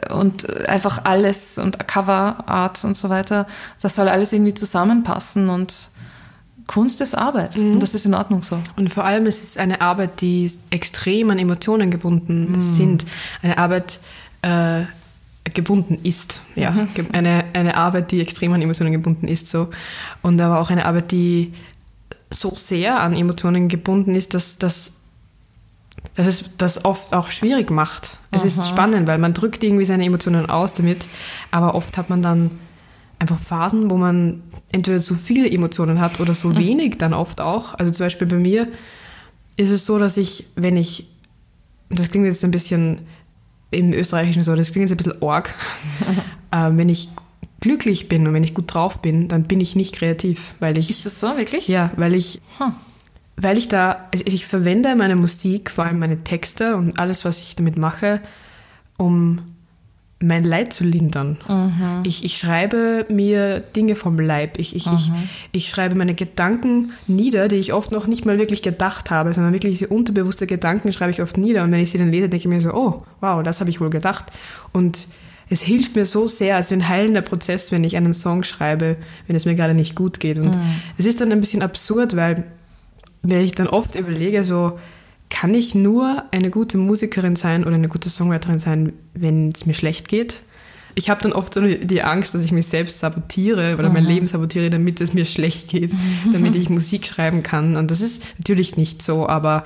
äh, 0.01 0.13
und 0.13 0.67
einfach 0.67 1.05
alles 1.05 1.57
und 1.57 1.87
Coverart 1.87 2.83
und 2.83 2.95
so 2.95 3.09
weiter, 3.09 3.47
das 3.81 3.95
soll 3.95 4.09
alles 4.09 4.33
irgendwie 4.33 4.53
zusammenpassen 4.53 5.49
und 5.49 5.89
Kunst 6.67 7.01
ist 7.01 7.15
Arbeit 7.15 7.57
mhm. 7.57 7.73
und 7.73 7.79
das 7.83 7.93
ist 7.93 8.05
in 8.05 8.13
Ordnung 8.13 8.43
so. 8.43 8.57
Und 8.75 8.91
vor 8.93 9.05
allem 9.05 9.25
ist 9.25 9.43
es 9.43 9.57
eine 9.57 9.81
Arbeit, 9.81 10.21
die 10.21 10.51
extrem 10.69 11.29
an 11.29 11.39
Emotionen 11.39 11.91
gebunden 11.91 12.53
mhm. 12.53 12.61
sind. 12.61 13.05
Eine 13.41 13.57
Arbeit 13.57 13.99
äh, 14.41 14.81
gebunden 15.53 15.99
ist, 16.03 16.41
ja. 16.55 16.71
Mhm. 16.71 16.89
Eine, 17.13 17.45
eine 17.53 17.77
Arbeit, 17.77 18.11
die 18.11 18.19
extrem 18.19 18.53
an 18.53 18.61
Emotionen 18.61 18.91
gebunden 18.91 19.27
ist 19.27 19.49
so. 19.49 19.69
Und 20.21 20.41
aber 20.41 20.59
auch 20.59 20.71
eine 20.71 20.85
Arbeit, 20.85 21.11
die 21.11 21.53
so 22.31 22.55
sehr 22.55 22.99
an 22.99 23.15
Emotionen 23.15 23.67
gebunden 23.67 24.15
ist, 24.15 24.33
dass, 24.33 24.57
dass, 24.57 24.91
dass 26.15 26.27
es 26.27 26.45
das 26.57 26.83
oft 26.83 27.13
auch 27.13 27.29
schwierig 27.29 27.69
macht. 27.69 28.17
Es 28.31 28.43
ist 28.43 28.67
spannend, 28.67 29.07
weil 29.07 29.17
man 29.17 29.33
drückt 29.33 29.63
irgendwie 29.63 29.85
seine 29.85 30.03
Emotionen 30.03 30.49
aus 30.49 30.73
damit, 30.73 31.05
aber 31.51 31.73
oft 31.73 31.97
hat 31.97 32.09
man 32.09 32.21
dann 32.21 32.51
einfach 33.19 33.39
Phasen, 33.39 33.89
wo 33.89 33.97
man 33.97 34.43
entweder 34.71 34.99
zu 34.99 35.15
viele 35.15 35.49
Emotionen 35.49 35.99
hat 35.99 36.19
oder 36.19 36.33
so 36.33 36.49
mhm. 36.49 36.57
wenig 36.57 36.97
dann 36.97 37.13
oft 37.13 37.41
auch. 37.41 37.73
Also 37.75 37.91
zum 37.91 38.05
Beispiel 38.05 38.27
bei 38.27 38.37
mir 38.37 38.67
ist 39.57 39.69
es 39.69 39.85
so, 39.85 39.97
dass 39.97 40.17
ich, 40.17 40.47
wenn 40.55 40.77
ich, 40.77 41.07
das 41.89 42.11
klingt 42.11 42.25
jetzt 42.25 42.43
ein 42.43 42.51
bisschen 42.51 43.01
im 43.71 43.93
Österreichischen 43.93 44.43
so, 44.43 44.55
das 44.55 44.71
klingt 44.71 44.89
jetzt 44.89 44.93
ein 44.93 44.97
bisschen 44.97 45.21
org, 45.21 45.53
äh, 46.51 46.71
wenn 46.71 46.89
ich 46.89 47.09
glücklich 47.61 48.09
bin 48.09 48.27
und 48.27 48.33
wenn 48.33 48.43
ich 48.43 48.53
gut 48.53 48.73
drauf 48.73 49.01
bin, 49.01 49.27
dann 49.27 49.43
bin 49.43 49.59
ich 49.59 49.75
nicht 49.75 49.95
kreativ, 49.95 50.55
weil 50.59 50.77
ich... 50.77 50.89
Ist 50.89 51.05
das 51.05 51.19
so, 51.19 51.37
wirklich? 51.37 51.67
Ja, 51.67 51.91
weil 51.95 52.15
ich... 52.15 52.41
Huh. 52.59 52.71
Weil 53.37 53.57
ich 53.57 53.67
da, 53.67 54.07
also 54.13 54.23
ich 54.27 54.45
verwende 54.45 54.95
meine 54.95 55.17
Musik, 55.17 55.69
vor 55.69 55.85
allem 55.85 55.99
meine 55.99 56.23
Texte 56.23 56.77
und 56.77 56.97
alles, 56.97 57.25
was 57.25 57.41
ich 57.41 57.55
damit 57.57 57.77
mache, 57.77 58.21
um 58.97 59.54
mein 60.19 60.45
Leid 60.45 60.73
zu 60.73 60.85
lindern. 60.85 61.37
Mhm. 61.47 62.03
Ich, 62.03 62.23
ich 62.23 62.37
schreibe 62.37 63.05
mir 63.09 63.59
Dinge 63.59 63.95
vom 63.95 64.19
Leib. 64.19 64.57
Ich, 64.59 64.75
ich, 64.75 64.85
mhm. 64.85 64.93
ich, 64.95 65.11
ich 65.51 65.69
schreibe 65.69 65.95
meine 65.95 66.15
Gedanken 66.15 66.91
nieder, 67.07 67.47
die 67.49 67.57
ich 67.57 67.73
oft 67.73 67.91
noch 67.91 68.07
nicht 68.07 68.25
mal 68.25 68.39
wirklich 68.39 68.61
gedacht 68.61 69.11
habe, 69.11 69.33
sondern 69.33 69.53
wirklich 69.53 69.77
diese 69.79 69.93
unterbewusste 69.93 70.47
Gedanken 70.47 70.93
schreibe 70.93 71.11
ich 71.11 71.21
oft 71.21 71.37
nieder. 71.37 71.63
Und 71.63 71.71
wenn 71.71 71.81
ich 71.81 71.91
sie 71.91 71.97
dann 71.97 72.11
lese, 72.11 72.29
denke 72.29 72.47
ich 72.47 72.47
mir 72.47 72.61
so, 72.61 72.73
oh, 72.73 73.03
wow, 73.19 73.43
das 73.43 73.59
habe 73.59 73.69
ich 73.69 73.81
wohl 73.81 73.89
gedacht. 73.89 74.25
Und 74.71 75.07
es 75.49 75.61
hilft 75.61 75.95
mir 75.95 76.05
so 76.05 76.27
sehr, 76.27 76.55
also 76.55 76.73
ein 76.73 76.87
heilender 76.87 77.21
Prozess, 77.21 77.71
wenn 77.71 77.83
ich 77.83 77.97
einen 77.97 78.13
Song 78.13 78.43
schreibe, 78.43 78.95
wenn 79.27 79.35
es 79.35 79.45
mir 79.45 79.55
gerade 79.55 79.73
nicht 79.73 79.95
gut 79.95 80.21
geht. 80.21 80.39
Und 80.39 80.55
mhm. 80.55 80.81
es 80.97 81.05
ist 81.05 81.19
dann 81.19 81.31
ein 81.31 81.41
bisschen 81.41 81.61
absurd, 81.61 82.15
weil 82.15 82.45
wenn 83.21 83.41
ich 83.41 83.53
dann 83.53 83.67
oft 83.67 83.95
überlege, 83.95 84.43
so 84.43 84.79
kann 85.29 85.53
ich 85.53 85.75
nur 85.75 86.23
eine 86.31 86.49
gute 86.49 86.77
Musikerin 86.77 87.35
sein 87.35 87.63
oder 87.63 87.75
eine 87.75 87.87
gute 87.87 88.09
Songwriterin 88.09 88.59
sein, 88.59 88.93
wenn 89.13 89.49
es 89.49 89.65
mir 89.65 89.73
schlecht 89.73 90.07
geht? 90.07 90.39
Ich 90.97 91.09
habe 91.09 91.21
dann 91.21 91.33
oft 91.33 91.53
so 91.53 91.61
die 91.61 92.03
Angst, 92.03 92.33
dass 92.33 92.43
ich 92.43 92.53
mich 92.53 92.67
selbst 92.67 92.99
sabotiere 92.99 93.75
oder 93.77 93.89
mhm. 93.89 93.95
mein 93.95 94.05
Leben 94.05 94.27
sabotiere, 94.27 94.69
damit 94.69 95.01
es 95.01 95.13
mir 95.13 95.25
schlecht 95.25 95.67
geht, 95.67 95.93
mhm. 95.93 96.31
damit 96.31 96.55
ich 96.55 96.69
Musik 96.69 97.05
schreiben 97.05 97.43
kann. 97.43 97.75
Und 97.75 97.91
das 97.91 97.99
ist 98.01 98.23
natürlich 98.37 98.77
nicht 98.77 99.01
so, 99.01 99.27
aber 99.27 99.63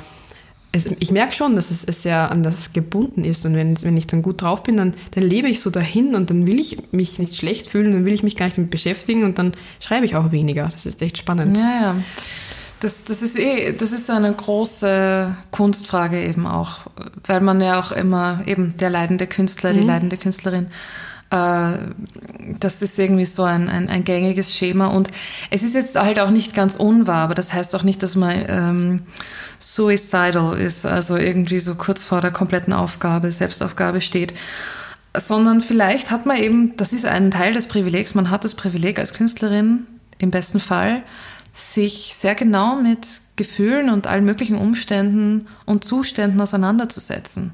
es, 0.71 0.85
ich 0.99 1.11
merke 1.11 1.33
schon, 1.33 1.55
dass 1.55 1.71
es, 1.71 1.83
es 1.83 2.03
sehr 2.03 2.31
an 2.31 2.43
das 2.43 2.73
gebunden 2.73 3.23
ist. 3.23 3.45
Und 3.45 3.55
wenn, 3.55 3.81
wenn 3.81 3.97
ich 3.97 4.07
dann 4.07 4.21
gut 4.21 4.41
drauf 4.41 4.63
bin, 4.63 4.77
dann, 4.77 4.93
dann 5.11 5.23
lebe 5.23 5.47
ich 5.47 5.61
so 5.61 5.69
dahin 5.69 6.15
und 6.15 6.29
dann 6.29 6.45
will 6.45 6.59
ich 6.59 6.77
mich 6.91 7.19
nicht 7.19 7.35
schlecht 7.35 7.67
fühlen, 7.67 7.91
dann 7.91 8.05
will 8.05 8.13
ich 8.13 8.23
mich 8.23 8.35
gar 8.35 8.45
nicht 8.45 8.57
damit 8.57 8.71
beschäftigen 8.71 9.23
und 9.23 9.37
dann 9.37 9.53
schreibe 9.79 10.05
ich 10.05 10.15
auch 10.15 10.31
weniger. 10.31 10.69
Das 10.71 10.85
ist 10.85 11.01
echt 11.01 11.17
spannend. 11.17 11.57
Ja, 11.57 11.81
ja. 11.81 11.95
Das, 12.81 13.03
das 13.03 13.21
ist 13.21 13.37
eh, 13.37 13.73
das 13.73 13.91
ist 13.91 14.09
eine 14.09 14.31
große 14.31 15.35
Kunstfrage 15.51 16.23
eben 16.23 16.47
auch, 16.47 16.79
weil 17.25 17.41
man 17.41 17.59
ja 17.59 17.79
auch 17.79 17.91
immer 17.91 18.41
eben 18.45 18.77
der 18.77 18.89
leidende 18.89 19.27
Künstler, 19.27 19.73
die 19.73 19.81
mhm. 19.81 19.87
leidende 19.87 20.17
Künstlerin 20.17 20.67
äh, 21.31 21.77
das 22.59 22.81
ist 22.81 22.97
irgendwie 22.97 23.25
so 23.25 23.43
ein, 23.43 23.69
ein, 23.69 23.87
ein, 23.89 24.03
gängiges 24.03 24.53
Schema 24.55 24.87
und 24.87 25.09
es 25.51 25.61
ist 25.61 25.75
jetzt 25.75 25.95
halt 25.95 26.19
auch 26.19 26.31
nicht 26.31 26.53
ganz 26.55 26.75
unwahr, 26.75 27.23
aber 27.23 27.35
das 27.35 27.53
heißt 27.53 27.75
auch 27.75 27.83
nicht, 27.83 28.01
dass 28.01 28.15
man 28.15 28.45
ähm, 28.47 29.01
suicidal 29.59 30.57
ist, 30.57 30.85
also 30.85 31.17
irgendwie 31.17 31.59
so 31.59 31.75
kurz 31.75 32.03
vor 32.03 32.21
der 32.21 32.31
kompletten 32.31 32.73
Aufgabe, 32.73 33.31
Selbstaufgabe 33.31 34.01
steht, 34.01 34.33
sondern 35.15 35.61
vielleicht 35.61 36.11
hat 36.11 36.25
man 36.25 36.37
eben, 36.37 36.75
das 36.77 36.93
ist 36.93 37.05
ein 37.05 37.31
Teil 37.31 37.53
des 37.53 37.67
Privilegs, 37.67 38.15
man 38.15 38.31
hat 38.31 38.43
das 38.43 38.55
Privileg 38.55 38.97
als 38.99 39.13
Künstlerin 39.13 39.85
im 40.17 40.31
besten 40.31 40.59
Fall, 40.59 41.03
sich 41.59 42.15
sehr 42.15 42.35
genau 42.35 42.75
mit 42.75 43.07
Gefühlen 43.35 43.89
und 43.89 44.07
allen 44.07 44.25
möglichen 44.25 44.57
Umständen 44.57 45.47
und 45.65 45.83
Zuständen 45.83 46.41
auseinanderzusetzen. 46.41 47.53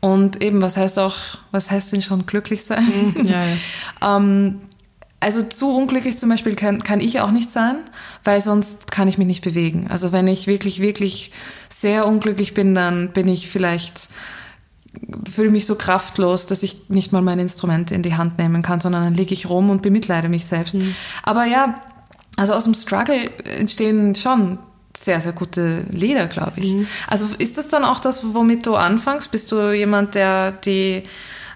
Und 0.00 0.42
eben, 0.42 0.62
was 0.62 0.76
heißt 0.76 0.98
auch, 0.98 1.16
was 1.50 1.70
heißt 1.70 1.92
denn 1.92 2.02
schon 2.02 2.26
glücklich 2.26 2.64
sein? 2.64 2.84
Mhm, 3.16 3.26
ja, 3.26 3.44
ja. 3.44 3.56
ähm, 4.16 4.60
also 5.18 5.42
zu 5.42 5.74
unglücklich 5.74 6.18
zum 6.18 6.28
Beispiel 6.28 6.54
kann, 6.54 6.84
kann 6.84 7.00
ich 7.00 7.20
auch 7.20 7.30
nicht 7.30 7.50
sein, 7.50 7.78
weil 8.22 8.40
sonst 8.40 8.90
kann 8.90 9.08
ich 9.08 9.18
mich 9.18 9.26
nicht 9.26 9.42
bewegen. 9.42 9.88
Also 9.88 10.12
wenn 10.12 10.28
ich 10.28 10.46
wirklich, 10.46 10.80
wirklich 10.80 11.32
sehr 11.68 12.06
unglücklich 12.06 12.54
bin, 12.54 12.74
dann 12.74 13.10
bin 13.10 13.26
ich 13.26 13.48
vielleicht, 13.48 14.08
fühle 15.28 15.50
mich 15.50 15.66
so 15.66 15.74
kraftlos, 15.74 16.46
dass 16.46 16.62
ich 16.62 16.90
nicht 16.90 17.12
mal 17.12 17.22
mein 17.22 17.38
Instrument 17.38 17.90
in 17.90 18.02
die 18.02 18.14
Hand 18.14 18.38
nehmen 18.38 18.62
kann, 18.62 18.80
sondern 18.80 19.04
dann 19.04 19.14
liege 19.14 19.32
ich 19.32 19.48
rum 19.48 19.70
und 19.70 19.80
bemitleide 19.80 20.28
mich 20.28 20.44
selbst. 20.44 20.74
Mhm. 20.74 20.94
Aber 21.22 21.46
ja, 21.46 21.82
also 22.36 22.52
aus 22.52 22.64
dem 22.64 22.74
Struggle 22.74 23.30
entstehen 23.44 24.14
schon 24.14 24.58
sehr, 24.96 25.20
sehr 25.20 25.32
gute 25.32 25.84
Lieder, 25.90 26.26
glaube 26.26 26.60
ich. 26.60 26.74
Mhm. 26.74 26.86
Also 27.06 27.28
ist 27.38 27.58
das 27.58 27.68
dann 27.68 27.84
auch 27.84 28.00
das, 28.00 28.34
womit 28.34 28.66
du 28.66 28.76
anfängst? 28.76 29.30
Bist 29.30 29.52
du 29.52 29.72
jemand, 29.72 30.14
der 30.14 30.52
die, 30.52 31.02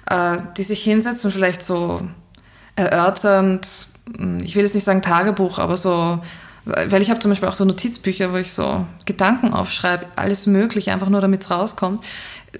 äh, 0.06 0.38
die 0.56 0.62
sich 0.62 0.82
hinsetzt 0.82 1.24
und 1.24 1.32
vielleicht 1.32 1.62
so 1.62 2.02
erörternd, 2.76 3.88
hm, 4.16 4.38
ich 4.42 4.56
will 4.56 4.64
jetzt 4.64 4.74
nicht 4.74 4.84
sagen 4.84 5.02
Tagebuch, 5.02 5.58
aber 5.58 5.76
so, 5.76 6.20
weil 6.64 7.02
ich 7.02 7.10
habe 7.10 7.20
zum 7.20 7.30
Beispiel 7.30 7.48
auch 7.48 7.54
so 7.54 7.64
Notizbücher, 7.64 8.32
wo 8.32 8.36
ich 8.36 8.52
so 8.52 8.86
Gedanken 9.06 9.52
aufschreibe, 9.52 10.06
alles 10.16 10.46
Mögliche, 10.46 10.92
einfach 10.92 11.08
nur 11.08 11.20
damit 11.20 11.42
es 11.42 11.50
rauskommt. 11.50 12.00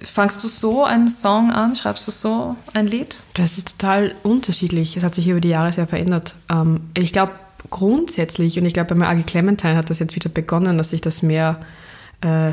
Fangst 0.03 0.41
du 0.43 0.47
so 0.47 0.85
einen 0.85 1.09
Song 1.09 1.51
an? 1.51 1.75
Schreibst 1.75 2.07
du 2.07 2.11
so 2.11 2.55
ein 2.73 2.87
Lied? 2.87 3.17
Das 3.33 3.57
ist 3.57 3.77
total 3.77 4.15
unterschiedlich. 4.23 4.95
Es 4.95 5.03
hat 5.03 5.15
sich 5.15 5.27
über 5.27 5.41
die 5.41 5.49
Jahre 5.49 5.73
sehr 5.73 5.87
verändert. 5.87 6.33
Ähm, 6.49 6.89
ich 6.93 7.11
glaube, 7.11 7.33
grundsätzlich, 7.69 8.57
und 8.59 8.65
ich 8.65 8.73
glaube, 8.73 8.95
bei 8.95 9.07
AG 9.07 9.25
Clementine 9.25 9.75
hat 9.75 9.89
das 9.89 9.99
jetzt 9.99 10.15
wieder 10.15 10.29
begonnen, 10.29 10.77
dass 10.77 10.93
ich 10.93 11.01
das 11.01 11.21
mehr, 11.21 11.59
äh, 12.21 12.51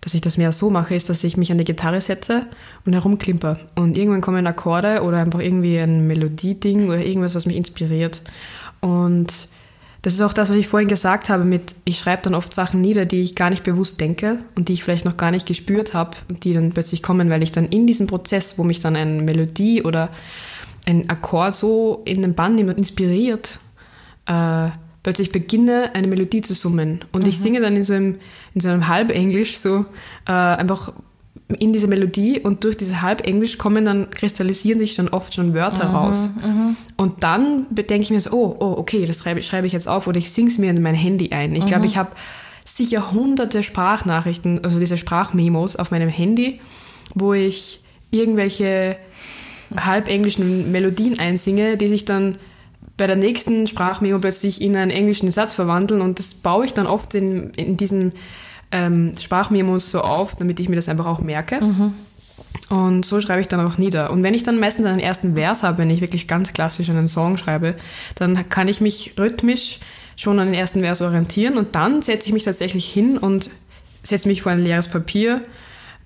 dass 0.00 0.14
ich 0.14 0.20
das 0.20 0.36
mehr 0.36 0.52
so 0.52 0.70
mache, 0.70 0.94
ist, 0.94 1.08
dass 1.08 1.24
ich 1.24 1.36
mich 1.36 1.50
an 1.50 1.58
die 1.58 1.64
Gitarre 1.64 2.00
setze 2.00 2.46
und 2.84 2.92
herumklimper. 2.92 3.58
Und 3.74 3.98
irgendwann 3.98 4.20
kommen 4.20 4.46
Akkorde 4.46 5.02
oder 5.02 5.18
einfach 5.18 5.40
irgendwie 5.40 5.78
ein 5.78 6.06
Melodieding 6.06 6.88
oder 6.88 7.04
irgendwas, 7.04 7.34
was 7.34 7.46
mich 7.46 7.56
inspiriert. 7.56 8.22
Und 8.80 9.32
das 10.02 10.14
ist 10.14 10.20
auch 10.20 10.32
das, 10.32 10.48
was 10.48 10.56
ich 10.56 10.68
vorhin 10.68 10.88
gesagt 10.88 11.28
habe 11.28 11.42
mit, 11.42 11.74
ich 11.84 11.98
schreibe 11.98 12.22
dann 12.22 12.36
oft 12.36 12.54
Sachen 12.54 12.80
nieder, 12.80 13.06
die 13.06 13.22
ich 13.22 13.34
gar 13.34 13.50
nicht 13.50 13.64
bewusst 13.64 14.00
denke 14.00 14.38
und 14.54 14.68
die 14.68 14.74
ich 14.74 14.84
vielleicht 14.84 15.04
noch 15.04 15.16
gar 15.16 15.32
nicht 15.32 15.48
gespürt 15.48 15.94
habe, 15.94 16.16
die 16.28 16.54
dann 16.54 16.70
plötzlich 16.70 17.02
kommen, 17.02 17.28
weil 17.28 17.42
ich 17.42 17.50
dann 17.50 17.66
in 17.66 17.88
diesem 17.88 18.06
Prozess, 18.06 18.56
wo 18.56 18.62
mich 18.62 18.78
dann 18.78 18.94
eine 18.94 19.20
Melodie 19.22 19.82
oder 19.82 20.10
ein 20.86 21.10
Akkord 21.10 21.56
so 21.56 22.02
in 22.04 22.22
den 22.22 22.34
Bann 22.34 22.56
inspiriert, 22.56 23.58
äh, 24.26 24.70
plötzlich 25.02 25.30
beginne, 25.30 25.94
eine 25.94 26.08
Melodie 26.08 26.42
zu 26.42 26.54
summen. 26.54 27.00
Und 27.12 27.22
mhm. 27.22 27.28
ich 27.28 27.38
singe 27.38 27.60
dann 27.60 27.76
in 27.76 27.84
so 27.84 27.94
einem, 27.94 28.16
in 28.54 28.60
so 28.60 28.68
einem 28.68 28.88
Halbenglisch 28.88 29.56
so 29.56 29.86
äh, 30.26 30.32
einfach 30.32 30.92
in 31.48 31.72
diese 31.72 31.86
Melodie 31.86 32.40
und 32.40 32.64
durch 32.64 32.76
diese 32.76 33.02
Halbenglisch 33.02 33.56
kommen 33.56 33.84
dann, 33.84 34.10
kristallisieren 34.10 34.80
sich 34.80 34.94
schon 34.94 35.08
oft 35.10 35.32
schon 35.32 35.54
Wörter 35.54 35.88
mhm, 35.88 35.94
raus. 35.94 36.28
Mhm. 36.42 36.76
Und 36.96 37.22
dann 37.22 37.66
bedenke 37.70 38.02
ich 38.02 38.10
mir 38.10 38.20
so, 38.20 38.32
oh, 38.32 38.56
oh, 38.58 38.74
okay, 38.78 39.06
das 39.06 39.18
schreibe, 39.18 39.42
schreibe 39.42 39.66
ich 39.66 39.72
jetzt 39.72 39.86
auf 39.88 40.08
oder 40.08 40.18
ich 40.18 40.32
singe 40.32 40.50
es 40.50 40.58
mir 40.58 40.70
in 40.70 40.82
mein 40.82 40.96
Handy 40.96 41.30
ein. 41.30 41.54
Ich 41.54 41.66
glaube, 41.66 41.82
mhm. 41.82 41.86
ich 41.86 41.96
habe 41.96 42.10
sicher 42.64 43.12
hunderte 43.12 43.62
Sprachnachrichten, 43.62 44.64
also 44.64 44.80
diese 44.80 44.96
Sprachmemos 44.96 45.76
auf 45.76 45.92
meinem 45.92 46.08
Handy, 46.08 46.60
wo 47.14 47.32
ich 47.32 47.80
irgendwelche 48.10 48.96
halbenglischen 49.74 50.72
Melodien 50.72 51.18
einsinge, 51.18 51.76
die 51.76 51.88
sich 51.88 52.04
dann 52.04 52.38
bei 52.96 53.06
der 53.06 53.16
nächsten 53.16 53.66
Sprachmemo 53.66 54.18
plötzlich 54.18 54.60
in 54.60 54.76
einen 54.76 54.90
englischen 54.90 55.30
Satz 55.30 55.54
verwandeln 55.54 56.00
und 56.00 56.18
das 56.18 56.34
baue 56.34 56.64
ich 56.64 56.74
dann 56.74 56.86
oft 56.86 57.14
in, 57.14 57.50
in 57.50 57.76
diesen 57.76 58.12
ähm, 58.72 59.14
Sprachmemos 59.20 59.90
so 59.90 60.00
auf, 60.00 60.34
damit 60.34 60.60
ich 60.60 60.68
mir 60.68 60.76
das 60.76 60.88
einfach 60.88 61.06
auch 61.06 61.20
merke. 61.20 61.60
Mhm. 61.62 61.94
Und 62.68 63.04
so 63.04 63.20
schreibe 63.20 63.40
ich 63.40 63.48
dann 63.48 63.60
auch 63.60 63.78
nieder. 63.78 64.10
Und 64.10 64.22
wenn 64.22 64.34
ich 64.34 64.42
dann 64.42 64.58
meistens 64.58 64.86
einen 64.86 64.98
ersten 64.98 65.34
Vers 65.34 65.62
habe, 65.62 65.78
wenn 65.78 65.90
ich 65.90 66.00
wirklich 66.00 66.26
ganz 66.26 66.52
klassisch 66.52 66.88
einen 66.90 67.08
Song 67.08 67.36
schreibe, 67.36 67.76
dann 68.16 68.48
kann 68.48 68.66
ich 68.68 68.80
mich 68.80 69.14
rhythmisch 69.18 69.78
schon 70.16 70.38
an 70.38 70.46
den 70.46 70.54
ersten 70.54 70.80
Vers 70.80 71.02
orientieren 71.02 71.58
und 71.58 71.74
dann 71.74 72.02
setze 72.02 72.28
ich 72.28 72.32
mich 72.32 72.44
tatsächlich 72.44 72.88
hin 72.88 73.18
und 73.18 73.50
setze 74.02 74.26
mich 74.26 74.42
vor 74.42 74.52
ein 74.52 74.64
leeres 74.64 74.88
Papier 74.88 75.42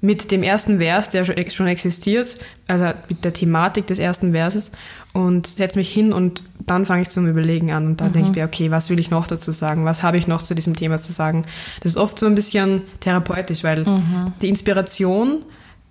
mit 0.00 0.30
dem 0.30 0.42
ersten 0.42 0.78
Vers, 0.78 1.10
der 1.10 1.24
schon 1.24 1.66
existiert, 1.66 2.36
also 2.68 2.86
mit 3.08 3.24
der 3.24 3.32
Thematik 3.32 3.86
des 3.86 3.98
ersten 3.98 4.32
Verses 4.32 4.70
und 5.12 5.46
setze 5.46 5.78
mich 5.78 5.92
hin 5.92 6.12
und 6.12 6.44
dann 6.66 6.86
fange 6.86 7.02
ich 7.02 7.10
zum 7.10 7.26
Überlegen 7.26 7.70
an 7.72 7.86
und 7.86 8.00
dann 8.00 8.08
mhm. 8.08 8.12
denke 8.12 8.30
ich 8.30 8.36
mir, 8.36 8.44
okay, 8.44 8.70
was 8.70 8.88
will 8.88 8.98
ich 8.98 9.10
noch 9.10 9.26
dazu 9.26 9.52
sagen? 9.52 9.84
Was 9.84 10.02
habe 10.02 10.16
ich 10.16 10.26
noch 10.26 10.42
zu 10.42 10.54
diesem 10.54 10.74
Thema 10.74 10.98
zu 10.98 11.12
sagen? 11.12 11.44
Das 11.82 11.92
ist 11.92 11.98
oft 11.98 12.18
so 12.18 12.26
ein 12.26 12.34
bisschen 12.34 12.82
therapeutisch, 13.00 13.62
weil 13.62 13.84
mhm. 13.84 14.32
die 14.40 14.48
Inspiration, 14.48 15.44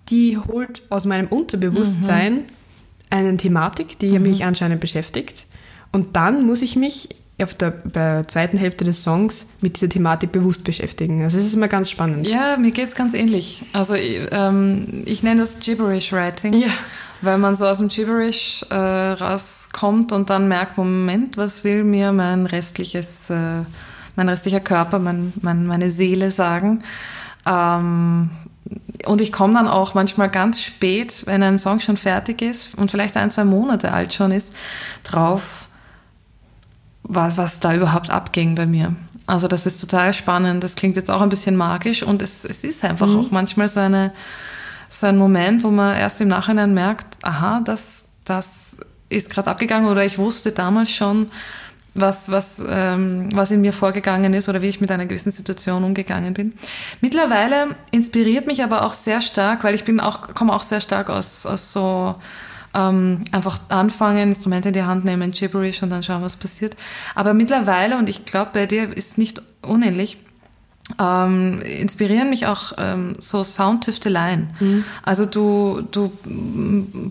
die 0.09 0.37
holt 0.37 0.81
aus 0.89 1.05
meinem 1.05 1.27
Unterbewusstsein 1.27 2.33
mhm. 2.33 2.45
eine 3.11 3.37
Thematik, 3.37 3.99
die 3.99 4.17
mhm. 4.17 4.23
mich 4.23 4.43
anscheinend 4.43 4.81
beschäftigt 4.81 5.45
und 5.91 6.15
dann 6.15 6.45
muss 6.45 6.61
ich 6.61 6.75
mich 6.75 7.09
auf 7.43 7.53
der, 7.53 7.71
der 7.71 8.27
zweiten 8.27 8.57
Hälfte 8.57 8.85
des 8.85 9.03
Songs 9.03 9.45
mit 9.61 9.75
dieser 9.75 9.89
Thematik 9.89 10.31
bewusst 10.31 10.63
beschäftigen. 10.63 11.23
Also 11.23 11.37
es 11.39 11.45
ist 11.45 11.53
immer 11.53 11.67
ganz 11.67 11.89
spannend. 11.89 12.27
Ja, 12.27 12.57
mir 12.57 12.71
geht 12.71 12.87
es 12.87 12.95
ganz 12.95 13.13
ähnlich. 13.13 13.63
Also 13.73 13.95
ähm, 13.95 15.03
ich 15.05 15.23
nenne 15.23 15.41
das 15.41 15.59
Gibberish 15.59 16.11
Writing. 16.11 16.53
Ja. 16.53 16.69
Weil 17.21 17.37
man 17.37 17.55
so 17.55 17.65
aus 17.67 17.79
dem 17.79 17.89
Gibberish 17.89 18.65
äh, 18.69 18.75
rauskommt 18.75 20.13
und 20.13 20.29
dann 20.29 20.47
merkt, 20.47 20.77
Moment, 20.77 21.35
was 21.35 21.65
will 21.65 21.83
mir 21.83 22.13
mein 22.13 22.45
restliches, 22.45 23.29
äh, 23.29 23.63
mein 24.15 24.29
restlicher 24.29 24.61
Körper, 24.61 24.99
mein, 24.99 25.33
mein, 25.41 25.67
meine 25.67 25.91
Seele 25.91 26.31
sagen? 26.31 26.79
Ähm, 27.45 28.29
und 29.05 29.21
ich 29.21 29.31
komme 29.31 29.53
dann 29.53 29.67
auch 29.67 29.93
manchmal 29.93 30.29
ganz 30.29 30.61
spät, 30.61 31.23
wenn 31.25 31.41
ein 31.41 31.57
Song 31.57 31.79
schon 31.79 31.97
fertig 31.97 32.41
ist 32.41 32.75
und 32.75 32.91
vielleicht 32.91 33.17
ein, 33.17 33.31
zwei 33.31 33.45
Monate 33.45 33.91
alt 33.91 34.13
schon 34.13 34.31
ist, 34.31 34.53
drauf, 35.03 35.68
was, 37.03 37.37
was 37.37 37.59
da 37.59 37.73
überhaupt 37.73 38.09
abging 38.09 38.55
bei 38.55 38.65
mir. 38.65 38.95
Also 39.27 39.47
das 39.47 39.65
ist 39.65 39.79
total 39.79 40.13
spannend. 40.13 40.63
Das 40.63 40.75
klingt 40.75 40.95
jetzt 40.95 41.11
auch 41.11 41.21
ein 41.21 41.29
bisschen 41.29 41.55
magisch 41.55 42.03
und 42.03 42.21
es, 42.21 42.45
es 42.45 42.63
ist 42.63 42.83
einfach 42.83 43.07
mhm. 43.07 43.19
auch 43.19 43.31
manchmal 43.31 43.69
so, 43.69 43.79
eine, 43.79 44.11
so 44.87 45.07
ein 45.07 45.17
Moment, 45.17 45.63
wo 45.63 45.69
man 45.69 45.95
erst 45.95 46.19
im 46.21 46.27
Nachhinein 46.27 46.73
merkt, 46.73 47.23
aha, 47.23 47.61
das, 47.63 48.05
das 48.25 48.77
ist 49.09 49.29
gerade 49.29 49.51
abgegangen 49.51 49.89
oder 49.89 50.03
ich 50.03 50.17
wusste 50.17 50.51
damals 50.51 50.91
schon, 50.91 51.29
was, 51.95 52.31
was, 52.31 52.63
ähm, 52.67 53.29
was 53.33 53.51
in 53.51 53.61
mir 53.61 53.73
vorgegangen 53.73 54.33
ist 54.33 54.49
oder 54.49 54.61
wie 54.61 54.67
ich 54.67 54.81
mit 54.81 54.91
einer 54.91 55.05
gewissen 55.05 55.31
Situation 55.31 55.83
umgegangen 55.83 56.33
bin. 56.33 56.53
Mittlerweile 57.01 57.75
inspiriert 57.91 58.47
mich 58.47 58.63
aber 58.63 58.83
auch 58.83 58.93
sehr 58.93 59.21
stark, 59.21 59.63
weil 59.63 59.75
ich 59.75 59.83
bin 59.83 59.99
auch, 59.99 60.33
komme 60.33 60.53
auch 60.53 60.63
sehr 60.63 60.81
stark 60.81 61.09
aus, 61.09 61.45
aus 61.45 61.73
so 61.73 62.15
ähm, 62.73 63.21
einfach 63.31 63.59
anfangen, 63.69 64.29
Instrumente 64.29 64.69
in 64.69 64.73
die 64.73 64.83
Hand 64.83 65.05
nehmen, 65.05 65.31
Gibberish 65.31 65.81
und 65.83 65.89
dann 65.89 66.03
schauen, 66.03 66.21
was 66.21 66.35
passiert. 66.35 66.75
Aber 67.15 67.33
mittlerweile, 67.33 67.97
und 67.97 68.09
ich 68.09 68.25
glaube, 68.25 68.51
bei 68.53 68.65
dir 68.65 68.95
ist 68.95 69.17
nicht 69.17 69.41
unähnlich, 69.61 70.17
ähm, 70.99 71.61
inspirieren 71.61 72.29
mich 72.29 72.47
auch 72.47 72.73
ähm, 72.77 73.15
so 73.19 73.43
Soundtüfteleien. 73.43 74.49
Mhm. 74.59 74.83
Also 75.03 75.25
du, 75.25 75.81
du 75.91 76.11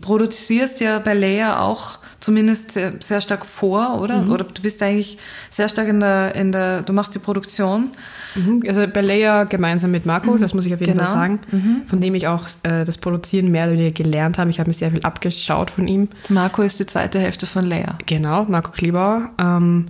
produzierst 0.00 0.80
ja 0.80 0.98
bei 0.98 1.14
Leia 1.14 1.60
auch 1.60 1.98
zumindest 2.20 2.72
sehr, 2.72 2.94
sehr 3.00 3.20
stark 3.20 3.46
vor, 3.46 4.00
oder? 4.00 4.22
Mhm. 4.22 4.32
Oder 4.32 4.44
du 4.44 4.62
bist 4.62 4.82
eigentlich 4.82 5.18
sehr 5.50 5.68
stark 5.68 5.88
in 5.88 6.00
der, 6.00 6.34
in 6.34 6.52
der, 6.52 6.82
du 6.82 6.92
machst 6.92 7.14
die 7.14 7.20
Produktion. 7.20 7.90
Mhm. 8.34 8.62
Also 8.66 8.86
bei 8.86 9.00
Leia 9.00 9.44
gemeinsam 9.44 9.90
mit 9.90 10.04
Marco, 10.04 10.36
das 10.36 10.52
muss 10.54 10.66
ich 10.66 10.74
auf 10.74 10.80
jeden 10.80 10.92
genau. 10.92 11.04
Fall 11.04 11.14
sagen, 11.14 11.40
mhm. 11.50 11.82
von 11.86 12.00
dem 12.00 12.14
ich 12.14 12.26
auch 12.26 12.46
äh, 12.64 12.84
das 12.84 12.98
Produzieren 12.98 13.50
mehr 13.50 13.64
oder 13.64 13.74
weniger 13.74 13.92
gelernt 13.92 14.38
habe. 14.38 14.50
Ich 14.50 14.58
habe 14.58 14.68
mir 14.68 14.74
sehr 14.74 14.90
viel 14.90 15.02
abgeschaut 15.02 15.70
von 15.70 15.86
ihm. 15.86 16.08
Marco 16.28 16.62
ist 16.62 16.80
die 16.80 16.86
zweite 16.86 17.18
Hälfte 17.18 17.46
von 17.46 17.64
Leia. 17.64 17.96
Genau, 18.06 18.44
Marco 18.44 18.72
Klebauer. 18.72 19.30
Ähm, 19.38 19.86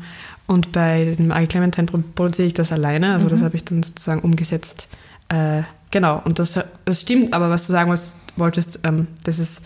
und 0.49 0.73
bei 0.73 1.15
dem 1.19 1.31
Ari 1.31 1.47
Clementine 1.47 1.87
produziere 2.15 2.49
ich 2.49 2.55
das 2.55 2.73
alleine, 2.73 3.13
also 3.13 3.27
mhm. 3.27 3.31
das 3.31 3.43
habe 3.43 3.57
ich 3.57 3.65
dann 3.65 3.83
sozusagen 3.83 4.21
umgesetzt. 4.23 4.89
Äh, 5.29 5.63
genau, 5.91 6.21
und 6.25 6.39
das, 6.39 6.59
das 6.85 7.03
stimmt, 7.03 7.35
aber 7.35 7.51
was 7.51 7.67
du 7.67 7.73
sagen 7.73 7.95
wolltest, 8.37 8.81
ähm, 8.83 9.07
das 9.25 9.39
ist 9.39 9.61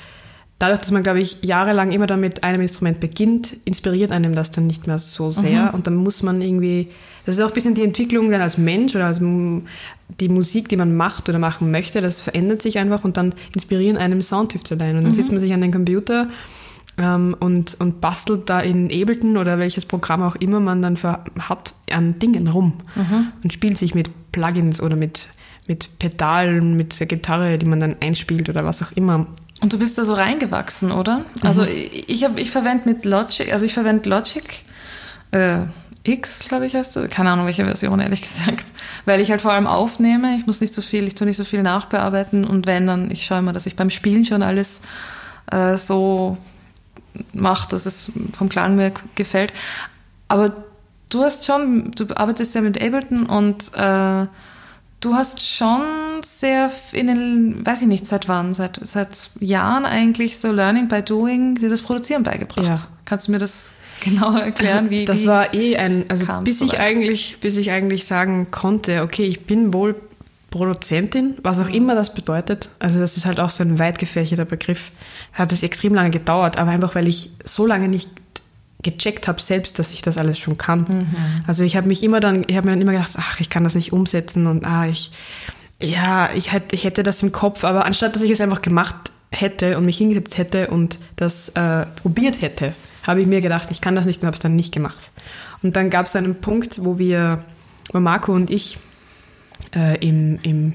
dadurch, 0.58 0.80
dass 0.80 0.90
man, 0.90 1.02
glaube 1.02 1.20
ich, 1.20 1.38
jahrelang 1.42 1.92
immer 1.92 2.06
dann 2.06 2.20
mit 2.20 2.42
einem 2.44 2.62
Instrument 2.62 2.98
beginnt, 3.00 3.56
inspiriert 3.64 4.10
einem 4.10 4.34
das 4.34 4.50
dann 4.50 4.66
nicht 4.66 4.86
mehr 4.86 4.98
so 4.98 5.30
sehr. 5.30 5.66
Mhm. 5.66 5.70
Und 5.70 5.86
dann 5.86 5.96
muss 5.96 6.22
man 6.22 6.40
irgendwie, 6.40 6.88
das 7.26 7.36
ist 7.36 7.40
auch 7.42 7.48
ein 7.48 7.54
bisschen 7.54 7.74
die 7.74 7.82
Entwicklung 7.82 8.30
dann 8.30 8.40
als 8.40 8.58
Mensch 8.58 8.94
oder 8.94 9.06
als 9.06 9.18
die 9.18 10.28
Musik, 10.28 10.68
die 10.68 10.76
man 10.76 10.96
macht 10.96 11.28
oder 11.28 11.38
machen 11.38 11.70
möchte, 11.70 12.00
das 12.00 12.20
verändert 12.20 12.62
sich 12.62 12.78
einfach 12.78 13.04
und 13.04 13.16
dann 13.16 13.34
inspirieren 13.54 13.96
einem 13.96 14.22
Soundtüfteleien. 14.22 14.96
Und 14.96 15.04
dann 15.04 15.12
mhm. 15.12 15.16
sitzt 15.16 15.30
man 15.30 15.40
sich 15.40 15.52
an 15.52 15.60
den 15.60 15.72
Computer 15.72 16.28
ähm, 17.02 17.36
und, 17.38 17.78
und 17.80 18.00
bastelt 18.00 18.48
da 18.48 18.60
in 18.60 18.86
Ableton 18.86 19.36
oder 19.36 19.58
welches 19.58 19.84
Programm 19.84 20.22
auch 20.22 20.36
immer 20.36 20.60
man 20.60 20.80
dann 20.82 20.96
für, 20.96 21.20
hat 21.38 21.74
an 21.90 22.18
Dingen 22.18 22.48
rum 22.48 22.74
mhm. 22.94 23.32
und 23.42 23.52
spielt 23.52 23.78
sich 23.78 23.94
mit 23.94 24.10
Plugins 24.32 24.80
oder 24.80 24.96
mit, 24.96 25.28
mit 25.66 25.98
Pedalen, 25.98 26.76
mit 26.76 27.00
der 27.00 27.06
Gitarre, 27.06 27.58
die 27.58 27.66
man 27.66 27.80
dann 27.80 27.96
einspielt 28.00 28.48
oder 28.48 28.64
was 28.64 28.82
auch 28.82 28.92
immer. 28.92 29.26
Und 29.60 29.72
du 29.72 29.78
bist 29.78 29.98
da 29.98 30.04
so 30.04 30.14
reingewachsen, 30.14 30.90
oder? 30.90 31.18
Mhm. 31.18 31.24
Also 31.42 31.64
ich, 31.64 32.24
hab, 32.24 32.38
ich 32.38 32.50
verwende 32.50 32.88
mit 32.88 33.04
Logic, 33.04 33.52
also 33.52 33.66
ich 33.66 33.74
verwende 33.74 34.08
Logic 34.08 34.64
äh, 35.32 35.58
X, 36.04 36.40
glaube 36.48 36.66
ich 36.66 36.74
heißt 36.74 36.96
das. 36.96 37.10
Keine 37.10 37.30
Ahnung, 37.30 37.46
welche 37.46 37.64
Version, 37.64 38.00
ehrlich 38.00 38.22
gesagt. 38.22 38.66
Weil 39.04 39.20
ich 39.20 39.30
halt 39.30 39.40
vor 39.40 39.52
allem 39.52 39.66
aufnehme. 39.66 40.36
Ich 40.36 40.46
muss 40.46 40.60
nicht 40.60 40.74
so 40.74 40.82
viel, 40.82 41.06
ich 41.06 41.14
tue 41.14 41.26
nicht 41.26 41.36
so 41.36 41.44
viel 41.44 41.62
nachbearbeiten. 41.62 42.44
Und 42.44 42.66
wenn, 42.66 42.86
dann, 42.86 43.10
ich 43.10 43.24
schaue 43.24 43.38
immer, 43.38 43.52
dass 43.52 43.66
ich 43.66 43.76
beim 43.76 43.90
Spielen 43.90 44.24
schon 44.24 44.42
alles 44.42 44.80
äh, 45.50 45.76
so 45.76 46.38
macht, 47.32 47.72
dass 47.72 47.86
es 47.86 48.12
vom 48.32 48.48
Klang 48.48 48.76
mir 48.76 48.92
gefällt. 49.14 49.52
Aber 50.28 50.64
du 51.10 51.22
hast 51.22 51.44
schon, 51.44 51.90
du 51.92 52.06
arbeitest 52.16 52.54
ja 52.54 52.60
mit 52.60 52.80
Ableton 52.80 53.26
und 53.26 53.74
äh, 53.74 54.26
du 55.00 55.14
hast 55.14 55.46
schon 55.46 55.82
sehr 56.22 56.70
in 56.92 57.08
den, 57.08 57.66
weiß 57.66 57.82
ich 57.82 57.88
nicht, 57.88 58.06
seit 58.06 58.28
wann, 58.28 58.54
seit, 58.54 58.80
seit 58.82 59.30
Jahren 59.40 59.84
eigentlich 59.84 60.38
so 60.38 60.52
Learning 60.52 60.88
by 60.88 61.02
Doing 61.02 61.56
dir 61.56 61.68
das 61.68 61.82
Produzieren 61.82 62.22
beigebracht. 62.22 62.66
Ja. 62.66 62.78
Kannst 63.04 63.28
du 63.28 63.32
mir 63.32 63.38
das 63.38 63.72
genauer 64.00 64.40
erklären, 64.40 64.90
wie 64.90 65.04
Das 65.04 65.20
wie 65.20 65.26
war 65.26 65.54
eh 65.54 65.76
ein, 65.76 66.04
also 66.08 66.26
bis 66.42 66.60
ich 66.60 66.78
eigentlich, 66.78 67.38
bis 67.40 67.56
ich 67.56 67.70
eigentlich 67.70 68.06
sagen 68.06 68.48
konnte, 68.50 69.02
okay, 69.02 69.24
ich 69.24 69.46
bin 69.46 69.72
wohl 69.72 69.94
Produzentin, 70.52 71.36
was 71.42 71.58
auch 71.58 71.68
immer 71.68 71.96
das 71.96 72.14
bedeutet. 72.14 72.68
Also 72.78 73.00
das 73.00 73.16
ist 73.16 73.26
halt 73.26 73.40
auch 73.40 73.50
so 73.50 73.64
ein 73.64 73.80
weit 73.80 73.98
gefächerter 73.98 74.44
Begriff. 74.44 74.92
Hat 75.32 75.50
es 75.50 75.64
extrem 75.64 75.94
lange 75.94 76.10
gedauert, 76.10 76.58
aber 76.58 76.70
einfach 76.70 76.94
weil 76.94 77.08
ich 77.08 77.30
so 77.44 77.66
lange 77.66 77.88
nicht 77.88 78.08
gecheckt 78.82 79.28
habe 79.28 79.40
selbst, 79.40 79.78
dass 79.78 79.92
ich 79.92 80.02
das 80.02 80.18
alles 80.18 80.38
schon 80.38 80.58
kann. 80.58 80.80
Mhm. 80.80 81.44
Also 81.46 81.62
ich 81.64 81.76
habe 81.76 81.88
mich 81.88 82.02
immer 82.02 82.20
dann, 82.20 82.44
ich 82.46 82.56
habe 82.56 82.66
mir 82.66 82.74
dann 82.74 82.82
immer 82.82 82.92
gedacht, 82.92 83.12
ach, 83.16 83.40
ich 83.40 83.48
kann 83.48 83.64
das 83.64 83.74
nicht 83.74 83.92
umsetzen 83.92 84.46
und 84.46 84.64
ah, 84.64 84.86
ich, 84.86 85.10
ja, 85.80 86.30
ich 86.34 86.52
hätte, 86.52 86.76
ich 86.76 86.84
hätte 86.84 87.02
das 87.02 87.22
im 87.22 87.32
Kopf, 87.32 87.64
aber 87.64 87.86
anstatt 87.86 88.14
dass 88.14 88.22
ich 88.22 88.30
es 88.30 88.40
einfach 88.40 88.62
gemacht 88.62 89.10
hätte 89.30 89.78
und 89.78 89.86
mich 89.86 89.98
hingesetzt 89.98 90.36
hätte 90.36 90.68
und 90.68 90.98
das 91.16 91.48
äh, 91.50 91.86
probiert 92.02 92.42
hätte, 92.42 92.74
habe 93.04 93.20
ich 93.20 93.26
mir 93.26 93.40
gedacht, 93.40 93.68
ich 93.70 93.80
kann 93.80 93.94
das 93.96 94.04
nicht 94.04 94.20
und 94.22 94.26
habe 94.26 94.36
es 94.36 94.42
dann 94.42 94.56
nicht 94.56 94.72
gemacht. 94.74 95.10
Und 95.62 95.76
dann 95.76 95.90
gab 95.90 96.06
es 96.06 96.14
einen 96.14 96.34
Punkt, 96.40 96.84
wo 96.84 96.98
wir, 96.98 97.42
wo 97.92 98.00
Marco 98.00 98.32
und 98.32 98.50
ich 98.50 98.78
äh, 99.74 99.96
im, 100.06 100.38
im 100.42 100.74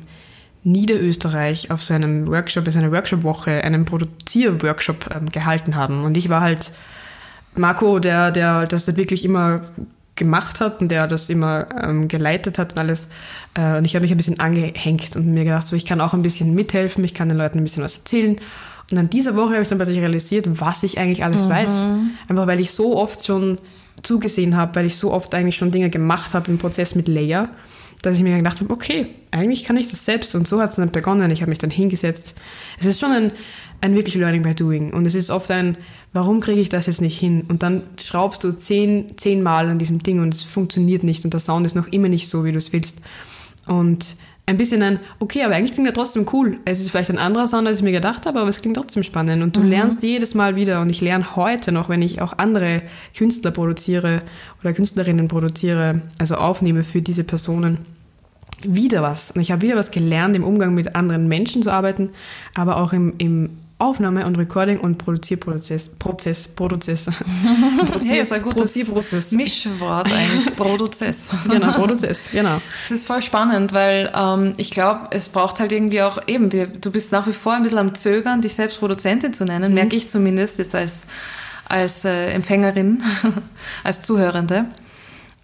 Niederösterreich 0.64 1.72
auf 1.72 1.82
so 1.82 1.94
einem 1.94 2.28
Workshop, 2.28 2.66
in 2.66 2.74
so 2.74 2.80
einer 2.80 2.92
Workshop-Woche, 2.92 3.64
einen 3.64 3.86
Produzierworkshop 3.86 5.10
ähm, 5.16 5.30
gehalten 5.30 5.76
haben. 5.76 6.04
Und 6.04 6.18
ich 6.18 6.30
war 6.30 6.42
halt 6.42 6.72
Marco, 7.56 8.00
der, 8.00 8.32
der 8.32 8.68
das 8.68 8.88
wirklich 8.98 9.24
immer 9.24 9.62
gemacht 10.16 10.60
hat 10.60 10.82
und 10.82 10.90
der 10.90 11.08
das 11.08 11.30
immer 11.30 11.68
ähm, 11.82 12.08
geleitet 12.08 12.58
hat 12.58 12.74
und 12.74 12.80
alles. 12.80 13.08
Äh, 13.54 13.78
und 13.78 13.86
ich 13.86 13.96
habe 13.96 14.04
mich 14.04 14.12
ein 14.12 14.18
bisschen 14.18 14.40
angehängt 14.40 15.16
und 15.16 15.28
mir 15.34 15.46
gedacht, 15.46 15.68
so 15.68 15.76
ich 15.76 15.86
kann 15.86 16.02
auch 16.02 16.14
ein 16.14 16.22
bisschen 16.22 16.54
mithelfen, 16.54 17.04
ich 17.04 17.14
kann 17.14 17.30
den 17.30 17.38
Leuten 17.38 17.60
ein 17.60 17.64
bisschen 17.64 17.84
was 17.84 17.96
erzählen. 17.96 18.38
Und 18.92 18.98
an 18.98 19.10
dieser 19.10 19.36
Woche 19.36 19.54
habe 19.54 19.64
ich 19.64 19.70
dann 19.70 19.78
plötzlich 19.78 20.00
realisiert, 20.00 20.48
was 20.60 20.84
ich 20.84 20.98
eigentlich 20.98 21.24
alles 21.24 21.46
mhm. 21.46 21.50
weiß. 21.50 21.82
Einfach 22.30 22.48
weil 22.48 22.60
ich 22.60 22.72
so 22.72 22.98
oft 22.98 23.26
schon 23.26 23.60
zugesehen 24.02 24.56
habe, 24.56 24.76
weil 24.76 24.86
ich 24.86 24.98
so 24.98 25.12
oft 25.12 25.34
eigentlich 25.36 25.58
schon 25.58 25.72
Dinge 25.72 25.90
gemacht 25.90 26.34
habe 26.34 26.52
im 26.52 26.58
Prozess 26.58 26.96
mit 26.96 27.08
Leia 27.08 27.50
dass 28.02 28.16
ich 28.16 28.24
mir 28.24 28.36
gedacht 28.36 28.60
habe, 28.62 28.74
okay, 28.74 29.08
eigentlich 29.32 29.64
kann 29.64 29.78
ich 29.78 29.90
das 29.90 30.06
selbst. 30.06 30.36
Und 30.36 30.48
so 30.48 30.62
hat 30.62 30.72
es 30.72 30.76
dann 30.76 30.92
begonnen. 30.92 31.32
Ich 31.32 31.42
habe 31.42 31.50
mich 31.50 31.60
dann 31.60 31.70
hingesetzt. 31.70 32.36
Es 32.80 32.86
ist 32.86 33.00
schon 33.00 33.12
ein, 33.12 33.32
ein 33.82 33.96
wirklich 33.96 34.16
Learning 34.16 34.44
by 34.44 34.54
Doing. 34.54 34.94
Und 34.94 35.06
es 35.06 35.16
ist 35.16 35.30
oft 35.30 35.50
ein, 35.52 35.78
warum 36.14 36.40
kriege 36.40 36.62
ich 36.62 36.70
das 36.70 36.86
jetzt 36.86 37.02
nicht 37.02 37.20
hin? 37.20 37.46
Und 37.48 37.64
dann 37.64 37.84
schraubst 38.02 38.44
du 38.44 38.52
zehn, 38.52 39.08
zehn 39.18 39.42
Mal 39.42 39.70
an 39.70 39.80
diesem 39.80 40.02
Ding 40.04 40.22
und 40.22 40.34
es 40.34 40.44
funktioniert 40.44 41.04
nicht 41.04 41.26
und 41.26 41.34
der 41.34 41.40
Sound 41.40 41.66
ist 41.66 41.76
noch 41.76 41.88
immer 41.88 42.10
nicht 42.10 42.30
so, 42.30 42.46
wie 42.46 42.52
du 42.52 42.58
es 42.58 42.74
willst. 42.74 43.00
Und 43.66 44.16
ein 44.48 44.56
bisschen 44.56 44.82
ein, 44.82 45.00
okay, 45.20 45.44
aber 45.44 45.56
eigentlich 45.56 45.74
klingt 45.74 45.88
er 45.88 45.94
trotzdem 45.94 46.26
cool. 46.32 46.58
Es 46.64 46.80
ist 46.80 46.90
vielleicht 46.90 47.10
ein 47.10 47.20
anderer 47.20 47.48
Sound, 47.48 47.68
als 47.68 47.78
ich 47.78 47.84
mir 47.84 47.92
gedacht 47.92 48.26
habe, 48.26 48.40
aber 48.40 48.50
es 48.50 48.62
klingt 48.62 48.78
trotzdem 48.78 49.04
spannend. 49.04 49.44
Und 49.44 49.56
du 49.58 49.60
mhm. 49.60 49.70
lernst 49.70 50.02
jedes 50.02 50.36
Mal 50.36 50.56
wieder. 50.56 50.82
Und 50.82 50.90
ich 50.90 51.02
lerne 51.02 51.36
heute 51.36 51.74
noch, 51.74 51.90
wenn 51.90 52.02
ich 52.02 52.22
auch 52.22 52.38
andere 52.38 52.82
Künstler 53.16 53.52
produziere 53.52 54.22
oder 54.62 54.72
Künstlerinnen 54.72 55.28
produziere, 55.28 56.02
also 56.18 56.36
aufnehme 56.36 56.86
für 56.86 57.02
diese 57.02 57.26
Personen, 57.26 57.80
wieder 58.64 59.02
was. 59.02 59.32
Und 59.32 59.42
ich 59.42 59.52
habe 59.52 59.62
wieder 59.62 59.76
was 59.76 59.92
gelernt, 59.92 60.36
im 60.36 60.46
Umgang 60.46 60.74
mit 60.74 60.96
anderen 60.96 61.28
Menschen 61.28 61.62
zu 61.62 61.72
arbeiten, 61.72 62.12
aber 62.56 62.78
auch 62.78 62.94
im, 62.94 63.16
im 63.18 63.50
Aufnahme 63.80 64.26
und 64.26 64.38
Recording 64.38 64.80
und 64.80 64.98
Produzierprozess. 64.98 65.90
Prozess, 66.00 66.48
Produzess. 66.48 67.06
Produzier, 67.06 68.12
hey, 68.12 68.22
ist 68.22 68.34
ein 68.34 68.42
gutes 68.42 68.74
Produzierprozess. 68.74 69.32
Mischwort 69.32 70.12
eigentlich. 70.12 70.56
Produzess. 70.56 71.28
genau, 71.48 71.74
Produzess, 71.74 72.32
genau. 72.32 72.60
Das 72.90 72.98
ist 72.98 73.06
voll 73.06 73.22
spannend, 73.22 73.74
weil 73.74 74.12
ähm, 74.16 74.54
ich 74.58 74.72
glaube, 74.72 75.10
es 75.12 75.30
braucht 75.30 75.60
halt 75.60 75.72
irgendwie 75.72 76.02
auch 76.02 76.18
eben, 76.28 76.52
wir, 76.52 76.66
du 76.66 76.92
bist 76.92 77.12
nach 77.12 77.28
wie 77.28 77.34
vor 77.34 77.54
ein 77.54 77.62
bisschen 77.62 77.78
am 77.78 77.94
Zögern, 77.94 78.42
dich 78.42 78.56
selbst 78.56 78.80
Produzentin 78.80 79.36
zu 79.36 79.46
nennen, 79.46 79.70
mhm. 79.70 79.76
merke 79.76 79.96
ich 79.96 80.10
zumindest 80.10 80.58
jetzt 80.58 80.74
als, 80.74 81.06
als 81.70 82.04
äh, 82.04 82.32
Empfängerin, 82.32 83.04
als 83.84 84.02
Zuhörende. 84.02 84.66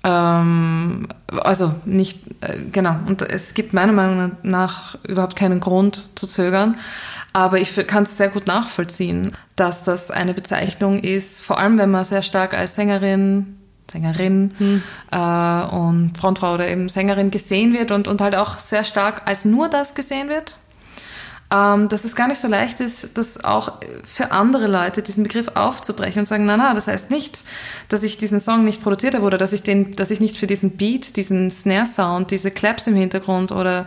Ähm, 0.03 1.07
also 1.29 1.75
nicht, 1.85 2.19
äh, 2.41 2.59
genau, 2.71 2.95
und 3.05 3.21
es 3.21 3.53
gibt 3.53 3.73
meiner 3.73 3.93
Meinung 3.93 4.31
nach 4.41 4.97
überhaupt 5.03 5.35
keinen 5.35 5.59
Grund 5.59 6.09
zu 6.15 6.27
zögern. 6.27 6.77
Aber 7.33 7.59
ich 7.59 7.75
kann 7.87 8.03
es 8.03 8.15
sehr 8.17 8.29
gut 8.29 8.47
nachvollziehen, 8.47 9.31
dass 9.55 9.83
das 9.83 10.11
eine 10.11 10.33
Bezeichnung 10.33 10.99
ist, 10.99 11.41
vor 11.41 11.57
allem 11.59 11.77
wenn 11.79 11.89
man 11.89 12.03
sehr 12.03 12.21
stark 12.21 12.53
als 12.53 12.75
Sängerin, 12.75 13.57
Sängerin 13.91 14.53
hm. 14.57 14.83
äh, 15.11 15.75
und 15.75 16.17
Frontfrau 16.17 16.53
oder 16.53 16.67
eben 16.67 16.89
Sängerin 16.89 17.31
gesehen 17.31 17.73
wird 17.73 17.91
und, 17.91 18.07
und 18.07 18.21
halt 18.21 18.35
auch 18.35 18.59
sehr 18.59 18.83
stark 18.83 19.23
als 19.25 19.45
nur 19.45 19.67
das 19.67 19.95
gesehen 19.95 20.29
wird 20.29 20.59
ähm, 21.53 21.87
dass 21.87 22.03
es 22.03 22.15
gar 22.15 22.27
nicht 22.27 22.39
so 22.39 22.47
leicht 22.47 22.79
ist, 22.79 23.17
das 23.17 23.43
auch 23.43 23.73
für 24.03 24.31
andere 24.31 24.67
Leute, 24.67 25.03
diesen 25.03 25.23
Begriff 25.23 25.49
aufzubrechen 25.53 26.21
und 26.21 26.25
sagen, 26.25 26.45
na, 26.45 26.57
na, 26.57 26.73
das 26.73 26.87
heißt 26.87 27.11
nicht, 27.11 27.43
dass 27.89 28.01
ich 28.01 28.17
diesen 28.17 28.39
Song 28.39 28.63
nicht 28.63 28.81
produziert 28.81 29.13
habe 29.13 29.25
oder 29.25 29.37
dass 29.37 29.53
ich, 29.53 29.61
den, 29.61 29.95
dass 29.95 30.09
ich 30.09 30.19
nicht 30.19 30.37
für 30.37 30.47
diesen 30.47 30.71
Beat, 30.71 31.15
diesen 31.15 31.51
Snare-Sound, 31.51 32.31
diese 32.31 32.49
Claps 32.49 32.87
im 32.87 32.95
Hintergrund 32.95 33.51
oder 33.51 33.85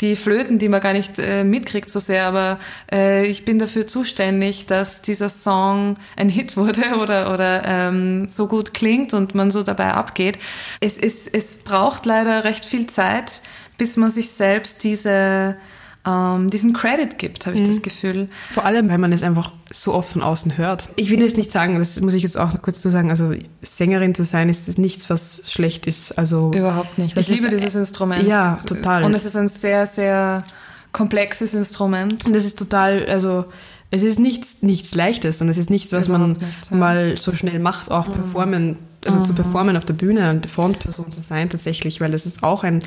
die 0.00 0.16
Flöten, 0.16 0.58
die 0.58 0.68
man 0.68 0.80
gar 0.80 0.94
nicht 0.94 1.18
äh, 1.18 1.44
mitkriegt 1.44 1.90
so 1.90 2.00
sehr, 2.00 2.26
aber 2.26 2.58
äh, 2.90 3.26
ich 3.26 3.44
bin 3.44 3.58
dafür 3.58 3.86
zuständig, 3.86 4.66
dass 4.66 5.02
dieser 5.02 5.28
Song 5.28 5.96
ein 6.16 6.28
Hit 6.30 6.56
wurde 6.56 6.96
oder, 6.98 7.32
oder 7.32 7.62
ähm, 7.66 8.26
so 8.26 8.46
gut 8.48 8.72
klingt 8.72 9.12
und 9.12 9.34
man 9.34 9.50
so 9.50 9.62
dabei 9.62 9.92
abgeht. 9.92 10.38
Es, 10.80 10.96
es, 10.96 11.28
es 11.28 11.58
braucht 11.58 12.06
leider 12.06 12.44
recht 12.44 12.64
viel 12.64 12.86
Zeit, 12.86 13.42
bis 13.76 13.96
man 13.96 14.10
sich 14.10 14.30
selbst 14.30 14.82
diese 14.82 15.56
ähm, 16.04 16.50
diesen 16.50 16.72
Credit 16.72 17.16
gibt, 17.18 17.46
habe 17.46 17.56
ich 17.56 17.62
mhm. 17.62 17.68
das 17.68 17.82
Gefühl. 17.82 18.28
Vor 18.52 18.64
allem, 18.64 18.88
weil 18.88 18.98
man 18.98 19.12
es 19.12 19.22
einfach 19.22 19.52
so 19.70 19.94
oft 19.94 20.12
von 20.12 20.22
außen 20.22 20.58
hört. 20.58 20.88
Ich 20.96 21.10
will 21.10 21.20
jetzt 21.20 21.36
nicht 21.36 21.52
sagen, 21.52 21.78
das 21.78 22.00
muss 22.00 22.14
ich 22.14 22.22
jetzt 22.24 22.36
auch 22.36 22.52
noch 22.52 22.60
kurz 22.60 22.80
zu 22.80 22.90
sagen, 22.90 23.10
also 23.10 23.34
Sängerin 23.62 24.14
zu 24.14 24.24
sein, 24.24 24.48
ist 24.48 24.78
nichts, 24.78 25.10
was 25.10 25.42
schlecht 25.50 25.86
ist. 25.86 26.18
Also 26.18 26.50
Überhaupt 26.52 26.98
nicht. 26.98 27.16
Ich 27.16 27.28
liebe 27.28 27.48
dieses 27.48 27.76
Instrument. 27.76 28.26
Ja, 28.26 28.56
total. 28.66 29.04
Und 29.04 29.14
es 29.14 29.24
ist 29.24 29.36
ein 29.36 29.48
sehr, 29.48 29.86
sehr 29.86 30.44
komplexes 30.90 31.54
Instrument. 31.54 32.26
Und 32.26 32.34
es 32.34 32.44
ist 32.44 32.58
total, 32.58 33.06
also 33.06 33.44
es 33.92 34.02
ist 34.02 34.18
nichts, 34.18 34.62
nichts 34.62 34.94
Leichtes 34.94 35.40
und 35.40 35.48
es 35.48 35.58
ist 35.58 35.70
nichts, 35.70 35.92
was 35.92 36.08
Überhaupt 36.08 36.40
man 36.40 36.48
nicht, 36.48 36.70
ja. 36.70 36.76
mal 36.76 37.18
so 37.18 37.34
schnell 37.34 37.58
macht, 37.58 37.90
auch 37.90 38.08
mhm. 38.08 38.12
performen 38.12 38.78
also 39.04 39.18
mhm. 39.18 39.24
zu 39.24 39.34
performen 39.34 39.76
auf 39.76 39.84
der 39.84 39.94
Bühne 39.94 40.30
und 40.30 40.48
Frontperson 40.48 41.10
zu 41.10 41.20
sein 41.20 41.50
tatsächlich, 41.50 42.00
weil 42.00 42.10
das 42.10 42.26
ist 42.26 42.42
auch 42.42 42.64
ein... 42.64 42.82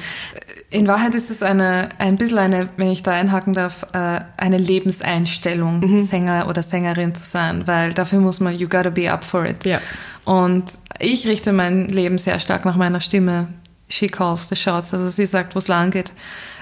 In 0.69 0.87
Wahrheit 0.87 1.15
ist 1.15 1.29
es 1.29 1.41
eine, 1.41 1.89
ein 1.97 2.15
bisschen 2.15 2.37
eine, 2.37 2.69
wenn 2.77 2.89
ich 2.89 3.03
da 3.03 3.11
einhaken 3.11 3.53
darf, 3.53 3.83
äh, 3.93 4.21
eine 4.37 4.57
Lebenseinstellung, 4.57 5.79
mhm. 5.79 6.03
Sänger 6.03 6.47
oder 6.49 6.63
Sängerin 6.63 7.15
zu 7.15 7.23
sein, 7.23 7.67
weil 7.67 7.93
dafür 7.93 8.19
muss 8.19 8.39
man, 8.39 8.57
you 8.57 8.67
gotta 8.67 8.89
be 8.89 9.11
up 9.11 9.23
for 9.23 9.45
it. 9.45 9.65
Ja. 9.65 9.79
Und 10.23 10.65
ich 10.99 11.27
richte 11.27 11.53
mein 11.53 11.87
Leben 11.89 12.17
sehr 12.17 12.39
stark 12.39 12.65
nach 12.65 12.75
meiner 12.75 13.01
Stimme. 13.01 13.47
She 13.87 14.07
calls 14.07 14.49
the 14.49 14.55
shots, 14.55 14.93
also 14.93 15.09
sie 15.09 15.25
sagt, 15.25 15.55
wo 15.55 15.59
es 15.59 15.67
lang 15.67 15.91
geht. 15.91 16.11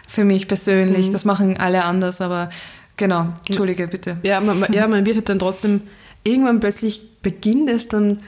Für 0.07 0.25
mich 0.25 0.47
persönlich, 0.47 1.07
mhm. 1.07 1.11
das 1.11 1.25
machen 1.25 1.57
alle 1.57 1.83
anders, 1.85 2.21
aber 2.21 2.49
genau, 2.97 3.27
entschuldige 3.47 3.87
bitte. 3.87 4.17
Ja, 4.23 4.41
man, 4.41 4.65
ja, 4.71 4.87
man 4.87 5.05
wird 5.05 5.15
halt 5.15 5.29
dann 5.29 5.39
trotzdem, 5.39 5.81
irgendwann 6.23 6.59
plötzlich 6.59 7.21
beginnt 7.21 7.69
es 7.69 7.87
dann 7.87 8.19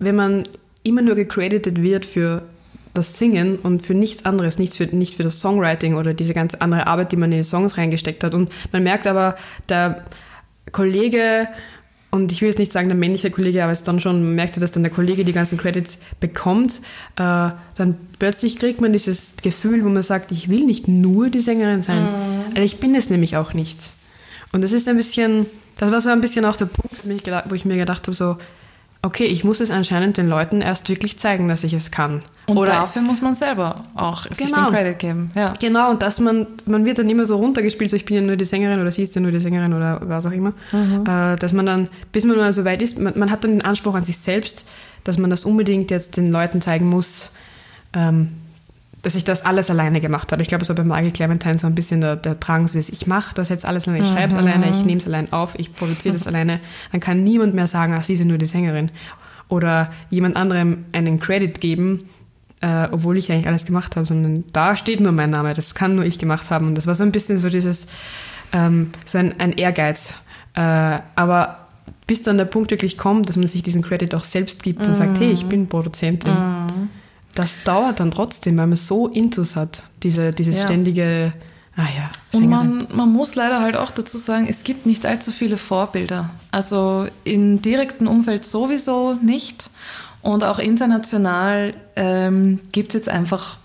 wenn 0.00 0.16
man 0.16 0.44
immer 0.82 1.02
nur 1.02 1.14
gecredited 1.14 1.82
wird 1.82 2.04
für 2.04 2.42
das 2.94 3.18
Singen 3.18 3.58
und 3.58 3.86
für 3.86 3.94
nichts 3.94 4.24
anderes, 4.24 4.58
nicht 4.58 4.74
für, 4.74 4.84
nicht 4.86 5.14
für 5.14 5.22
das 5.22 5.40
Songwriting 5.40 5.94
oder 5.94 6.12
diese 6.12 6.34
ganze 6.34 6.60
andere 6.60 6.86
Arbeit, 6.86 7.12
die 7.12 7.16
man 7.16 7.30
in 7.30 7.38
die 7.38 7.44
Songs 7.44 7.76
reingesteckt 7.76 8.24
hat. 8.24 8.34
Und 8.34 8.50
man 8.72 8.82
merkt 8.82 9.06
aber, 9.06 9.36
der 9.68 10.04
Kollege, 10.72 11.48
und 12.10 12.32
ich 12.32 12.40
will 12.40 12.48
jetzt 12.48 12.58
nicht 12.58 12.72
sagen 12.72 12.88
der 12.88 12.96
männliche 12.96 13.30
Kollege, 13.30 13.62
aber 13.62 13.72
es 13.72 13.84
dann 13.84 14.00
schon, 14.00 14.24
man 14.24 14.34
merkt, 14.34 14.60
dass 14.60 14.72
dann 14.72 14.82
der 14.82 14.90
Kollege 14.90 15.24
die 15.24 15.32
ganzen 15.32 15.56
Credits 15.56 15.98
bekommt, 16.18 16.80
äh, 17.16 17.50
dann 17.76 17.96
plötzlich 18.18 18.56
kriegt 18.56 18.80
man 18.80 18.92
dieses 18.92 19.34
Gefühl, 19.40 19.84
wo 19.84 19.88
man 19.88 20.02
sagt, 20.02 20.32
ich 20.32 20.48
will 20.48 20.64
nicht 20.64 20.88
nur 20.88 21.30
die 21.30 21.40
Sängerin 21.40 21.82
sein. 21.82 22.02
Mhm. 22.02 22.44
Also 22.50 22.62
ich 22.62 22.80
bin 22.80 22.94
es 22.96 23.10
nämlich 23.10 23.36
auch 23.36 23.54
nicht. 23.54 23.78
Und 24.52 24.64
das 24.64 24.72
ist 24.72 24.88
ein 24.88 24.96
bisschen, 24.96 25.46
das 25.76 25.92
war 25.92 26.00
so 26.00 26.08
ein 26.08 26.20
bisschen 26.20 26.44
auch 26.44 26.56
der 26.56 26.66
Punkt, 26.66 27.06
wo 27.48 27.54
ich 27.54 27.64
mir 27.64 27.76
gedacht 27.76 28.08
habe, 28.08 28.16
so, 28.16 28.36
okay, 29.02 29.24
ich 29.24 29.44
muss 29.44 29.60
es 29.60 29.70
anscheinend 29.70 30.16
den 30.18 30.28
Leuten 30.28 30.60
erst 30.60 30.88
wirklich 30.88 31.18
zeigen, 31.18 31.48
dass 31.48 31.64
ich 31.64 31.72
es 31.72 31.90
kann. 31.90 32.22
Und 32.46 32.58
Oder 32.58 32.72
dafür 32.72 33.02
muss 33.02 33.22
man 33.22 33.34
selber 33.34 33.84
auch 33.94 34.24
genau. 34.24 34.34
sich 34.34 34.46
den 34.48 34.54
genau. 34.54 34.70
Credit 34.70 34.98
geben. 34.98 35.30
Ja. 35.34 35.54
Genau, 35.58 35.90
und 35.90 36.02
dass 36.02 36.18
man, 36.18 36.46
man 36.66 36.84
wird 36.84 36.98
dann 36.98 37.08
immer 37.08 37.24
so 37.24 37.36
runtergespielt, 37.36 37.90
so 37.90 37.96
ich 37.96 38.04
bin 38.04 38.16
ja 38.16 38.22
nur 38.22 38.36
die 38.36 38.44
Sängerin 38.44 38.80
oder 38.80 38.90
sie 38.90 39.02
ist 39.02 39.14
ja 39.14 39.20
nur 39.20 39.30
die 39.30 39.38
Sängerin 39.38 39.72
oder 39.72 40.00
was 40.04 40.26
auch 40.26 40.32
immer, 40.32 40.52
mhm. 40.72 41.04
äh, 41.06 41.36
dass 41.36 41.52
man 41.52 41.66
dann, 41.66 41.88
bis 42.12 42.24
man 42.24 42.36
mal 42.36 42.52
so 42.52 42.64
weit 42.64 42.82
ist, 42.82 42.98
man, 42.98 43.18
man, 43.18 43.30
hat 43.30 43.44
dann 43.44 43.52
den 43.52 43.62
Anspruch 43.62 43.94
an 43.94 44.02
sich 44.02 44.18
selbst, 44.18 44.66
dass 45.04 45.16
man 45.16 45.30
das 45.30 45.44
unbedingt 45.44 45.90
jetzt 45.90 46.16
den 46.16 46.30
Leuten 46.30 46.60
zeigen 46.60 46.88
muss, 46.88 47.30
ähm, 47.94 48.32
dass 49.02 49.14
ich 49.14 49.24
das 49.24 49.44
alles 49.44 49.70
alleine 49.70 50.00
gemacht 50.00 50.30
habe. 50.32 50.42
Ich 50.42 50.48
glaube, 50.48 50.62
es 50.62 50.68
war 50.68 50.76
bei 50.76 50.84
Margie 50.84 51.10
Clementine 51.10 51.58
so 51.58 51.66
ein 51.66 51.74
bisschen 51.74 52.00
der, 52.00 52.16
der 52.16 52.34
Drang, 52.34 52.68
so 52.68 52.78
ist, 52.78 52.90
ich 52.90 53.06
mache 53.06 53.34
das 53.34 53.48
jetzt 53.48 53.64
alles 53.64 53.88
alleine, 53.88 54.04
ich 54.04 54.10
schreibe 54.10 54.28
es 54.28 54.32
mhm. 54.32 54.46
alleine, 54.46 54.70
ich 54.70 54.84
nehme 54.84 54.98
es 54.98 55.06
allein 55.06 55.32
auf, 55.32 55.58
ich 55.58 55.74
produziere 55.74 56.14
das 56.14 56.26
alleine. 56.26 56.60
Dann 56.92 57.00
kann 57.00 57.24
niemand 57.24 57.54
mehr 57.54 57.66
sagen, 57.66 57.94
ach, 57.94 58.04
sie 58.04 58.16
sind 58.16 58.28
nur 58.28 58.38
die 58.38 58.46
Sängerin. 58.46 58.90
Oder 59.48 59.90
jemand 60.10 60.36
anderem 60.36 60.84
einen 60.92 61.18
Credit 61.18 61.60
geben, 61.60 62.08
äh, 62.60 62.88
obwohl 62.90 63.16
ich 63.16 63.32
eigentlich 63.32 63.48
alles 63.48 63.64
gemacht 63.64 63.96
habe, 63.96 64.06
sondern 64.06 64.44
da 64.52 64.76
steht 64.76 65.00
nur 65.00 65.12
mein 65.12 65.30
Name, 65.30 65.54
das 65.54 65.74
kann 65.74 65.94
nur 65.94 66.04
ich 66.04 66.18
gemacht 66.18 66.50
haben. 66.50 66.68
Und 66.68 66.74
das 66.76 66.86
war 66.86 66.94
so 66.94 67.02
ein 67.02 67.12
bisschen 67.12 67.38
so 67.38 67.48
dieses, 67.48 67.86
ähm, 68.52 68.90
so 69.06 69.18
ein, 69.18 69.40
ein 69.40 69.52
Ehrgeiz. 69.52 70.12
Äh, 70.54 70.98
aber 71.16 71.68
bis 72.06 72.22
dann 72.22 72.36
der 72.36 72.44
Punkt 72.44 72.70
wirklich 72.70 72.98
kommt, 72.98 73.28
dass 73.28 73.36
man 73.36 73.46
sich 73.46 73.62
diesen 73.62 73.82
Credit 73.82 74.14
auch 74.14 74.24
selbst 74.24 74.62
gibt 74.62 74.86
und 74.86 74.94
sagt, 74.94 75.18
hey, 75.20 75.30
ich 75.30 75.46
bin 75.46 75.68
Produzentin. 75.68 76.32
Mhm 76.32 76.99
das 77.34 77.62
dauert 77.64 78.00
dann 78.00 78.10
trotzdem, 78.10 78.58
weil 78.58 78.66
man 78.66 78.76
so 78.76 79.08
Intus 79.08 79.56
hat, 79.56 79.82
diese, 80.02 80.32
dieses 80.32 80.56
ja. 80.56 80.64
ständige, 80.64 81.32
ah 81.76 81.82
ja. 81.82 82.10
Und 82.32 82.48
man, 82.48 82.86
man 82.92 83.12
muss 83.12 83.34
leider 83.34 83.60
halt 83.60 83.76
auch 83.76 83.90
dazu 83.90 84.18
sagen, 84.18 84.46
es 84.48 84.64
gibt 84.64 84.86
nicht 84.86 85.06
allzu 85.06 85.32
viele 85.32 85.56
Vorbilder. 85.56 86.30
Also 86.50 87.06
im 87.24 87.62
direkten 87.62 88.06
Umfeld 88.06 88.44
sowieso 88.44 89.14
nicht. 89.14 89.70
Und 90.22 90.44
auch 90.44 90.58
international 90.58 91.74
ähm, 91.96 92.60
gibt 92.72 92.88
es 92.88 93.00
jetzt 93.00 93.08
einfach, 93.08 93.56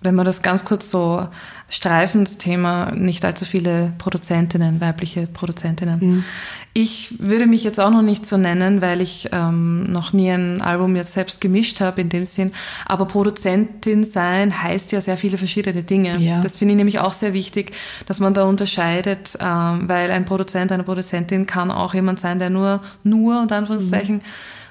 wenn 0.00 0.14
man 0.14 0.24
das 0.24 0.42
ganz 0.42 0.64
kurz 0.64 0.90
so 0.90 1.26
streifendes 1.70 2.38
Thema, 2.38 2.92
nicht 2.92 3.24
allzu 3.24 3.44
viele 3.44 3.92
Produzentinnen, 3.98 4.80
weibliche 4.80 5.26
Produzentinnen. 5.26 5.98
Mhm. 6.00 6.24
Ich 6.72 7.14
würde 7.18 7.46
mich 7.46 7.62
jetzt 7.62 7.78
auch 7.78 7.90
noch 7.90 8.02
nicht 8.02 8.24
so 8.24 8.38
nennen, 8.38 8.80
weil 8.80 9.00
ich 9.02 9.28
ähm, 9.32 9.90
noch 9.90 10.12
nie 10.12 10.30
ein 10.30 10.62
Album 10.62 10.96
jetzt 10.96 11.12
selbst 11.12 11.40
gemischt 11.40 11.80
habe 11.80 12.00
in 12.00 12.08
dem 12.08 12.24
Sinn. 12.24 12.52
Aber 12.86 13.04
Produzentin 13.06 14.04
sein 14.04 14.62
heißt 14.62 14.92
ja 14.92 15.00
sehr 15.02 15.18
viele 15.18 15.36
verschiedene 15.36 15.82
Dinge. 15.82 16.18
Ja. 16.18 16.40
Das 16.40 16.56
finde 16.56 16.72
ich 16.72 16.78
nämlich 16.78 17.00
auch 17.00 17.12
sehr 17.12 17.34
wichtig, 17.34 17.72
dass 18.06 18.18
man 18.18 18.32
da 18.32 18.44
unterscheidet, 18.44 19.36
ähm, 19.40 19.88
weil 19.88 20.10
ein 20.10 20.24
Produzent, 20.24 20.72
eine 20.72 20.84
Produzentin 20.84 21.44
kann 21.44 21.70
auch 21.70 21.92
jemand 21.92 22.18
sein, 22.18 22.38
der 22.38 22.48
nur, 22.48 22.80
nur, 23.02 23.42
unter 23.42 23.56
Anführungszeichen, 23.56 24.16
mhm 24.16 24.22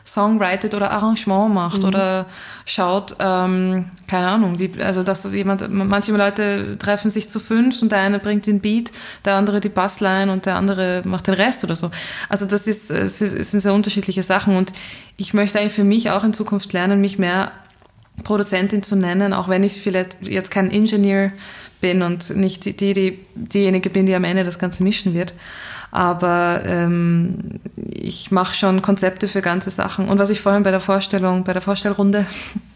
songwritet 0.07 0.73
oder 0.73 0.91
Arrangement 0.91 1.53
macht 1.53 1.81
mhm. 1.81 1.89
oder 1.89 2.25
schaut, 2.65 3.15
ähm, 3.19 3.91
keine 4.07 4.27
Ahnung, 4.27 4.55
die, 4.55 4.71
also 4.81 5.03
dass 5.03 5.31
jemand, 5.33 5.69
manche 5.69 6.13
Leute 6.13 6.77
treffen 6.79 7.11
sich 7.11 7.29
zu 7.29 7.39
fünf 7.39 7.81
und 7.81 7.91
der 7.91 7.99
eine 7.99 8.19
bringt 8.19 8.47
den 8.47 8.61
Beat, 8.61 8.91
der 9.25 9.35
andere 9.35 9.59
die 9.59 9.69
Bassline 9.69 10.31
und 10.31 10.45
der 10.45 10.55
andere 10.55 11.01
macht 11.05 11.27
den 11.27 11.33
Rest 11.33 11.63
oder 11.65 11.75
so. 11.75 11.91
Also 12.29 12.45
das 12.45 12.67
ist, 12.67 12.89
es 12.89 13.19
sind 13.19 13.59
sehr 13.59 13.73
unterschiedliche 13.73 14.23
Sachen 14.23 14.55
und 14.55 14.71
ich 15.17 15.33
möchte 15.33 15.59
eigentlich 15.59 15.73
für 15.73 15.83
mich 15.83 16.09
auch 16.09 16.23
in 16.23 16.33
Zukunft 16.33 16.71
lernen, 16.71 17.01
mich 17.01 17.19
mehr 17.19 17.51
Produzentin 18.23 18.83
zu 18.83 18.95
nennen, 18.95 19.33
auch 19.33 19.49
wenn 19.49 19.63
ich 19.63 19.81
vielleicht 19.81 20.17
jetzt 20.21 20.51
kein 20.51 20.71
Ingenieur 20.71 21.31
bin 21.81 22.01
und 22.01 22.35
nicht 22.35 22.65
die, 22.65 22.93
die, 22.93 23.19
diejenige 23.35 23.89
bin, 23.89 24.05
die 24.05 24.15
am 24.15 24.23
Ende 24.23 24.43
das 24.43 24.57
Ganze 24.57 24.83
mischen 24.83 25.13
wird. 25.13 25.33
Aber 25.97 26.61
ähm, 26.63 27.59
ich 27.75 28.29
mache 28.29 28.53
schon 28.53 28.83
Konzepte 28.83 29.27
für 29.27 29.41
ganze 29.41 29.71
Sachen. 29.71 30.07
Und 30.09 30.19
was 30.19 30.29
ich 30.29 30.41
vorhin 30.41 30.61
bei 30.61 30.69
der 30.69 30.79
Vorstellung, 30.79 31.43
bei 31.43 31.53
der 31.53 31.61
Vorstellrunde 31.63 32.27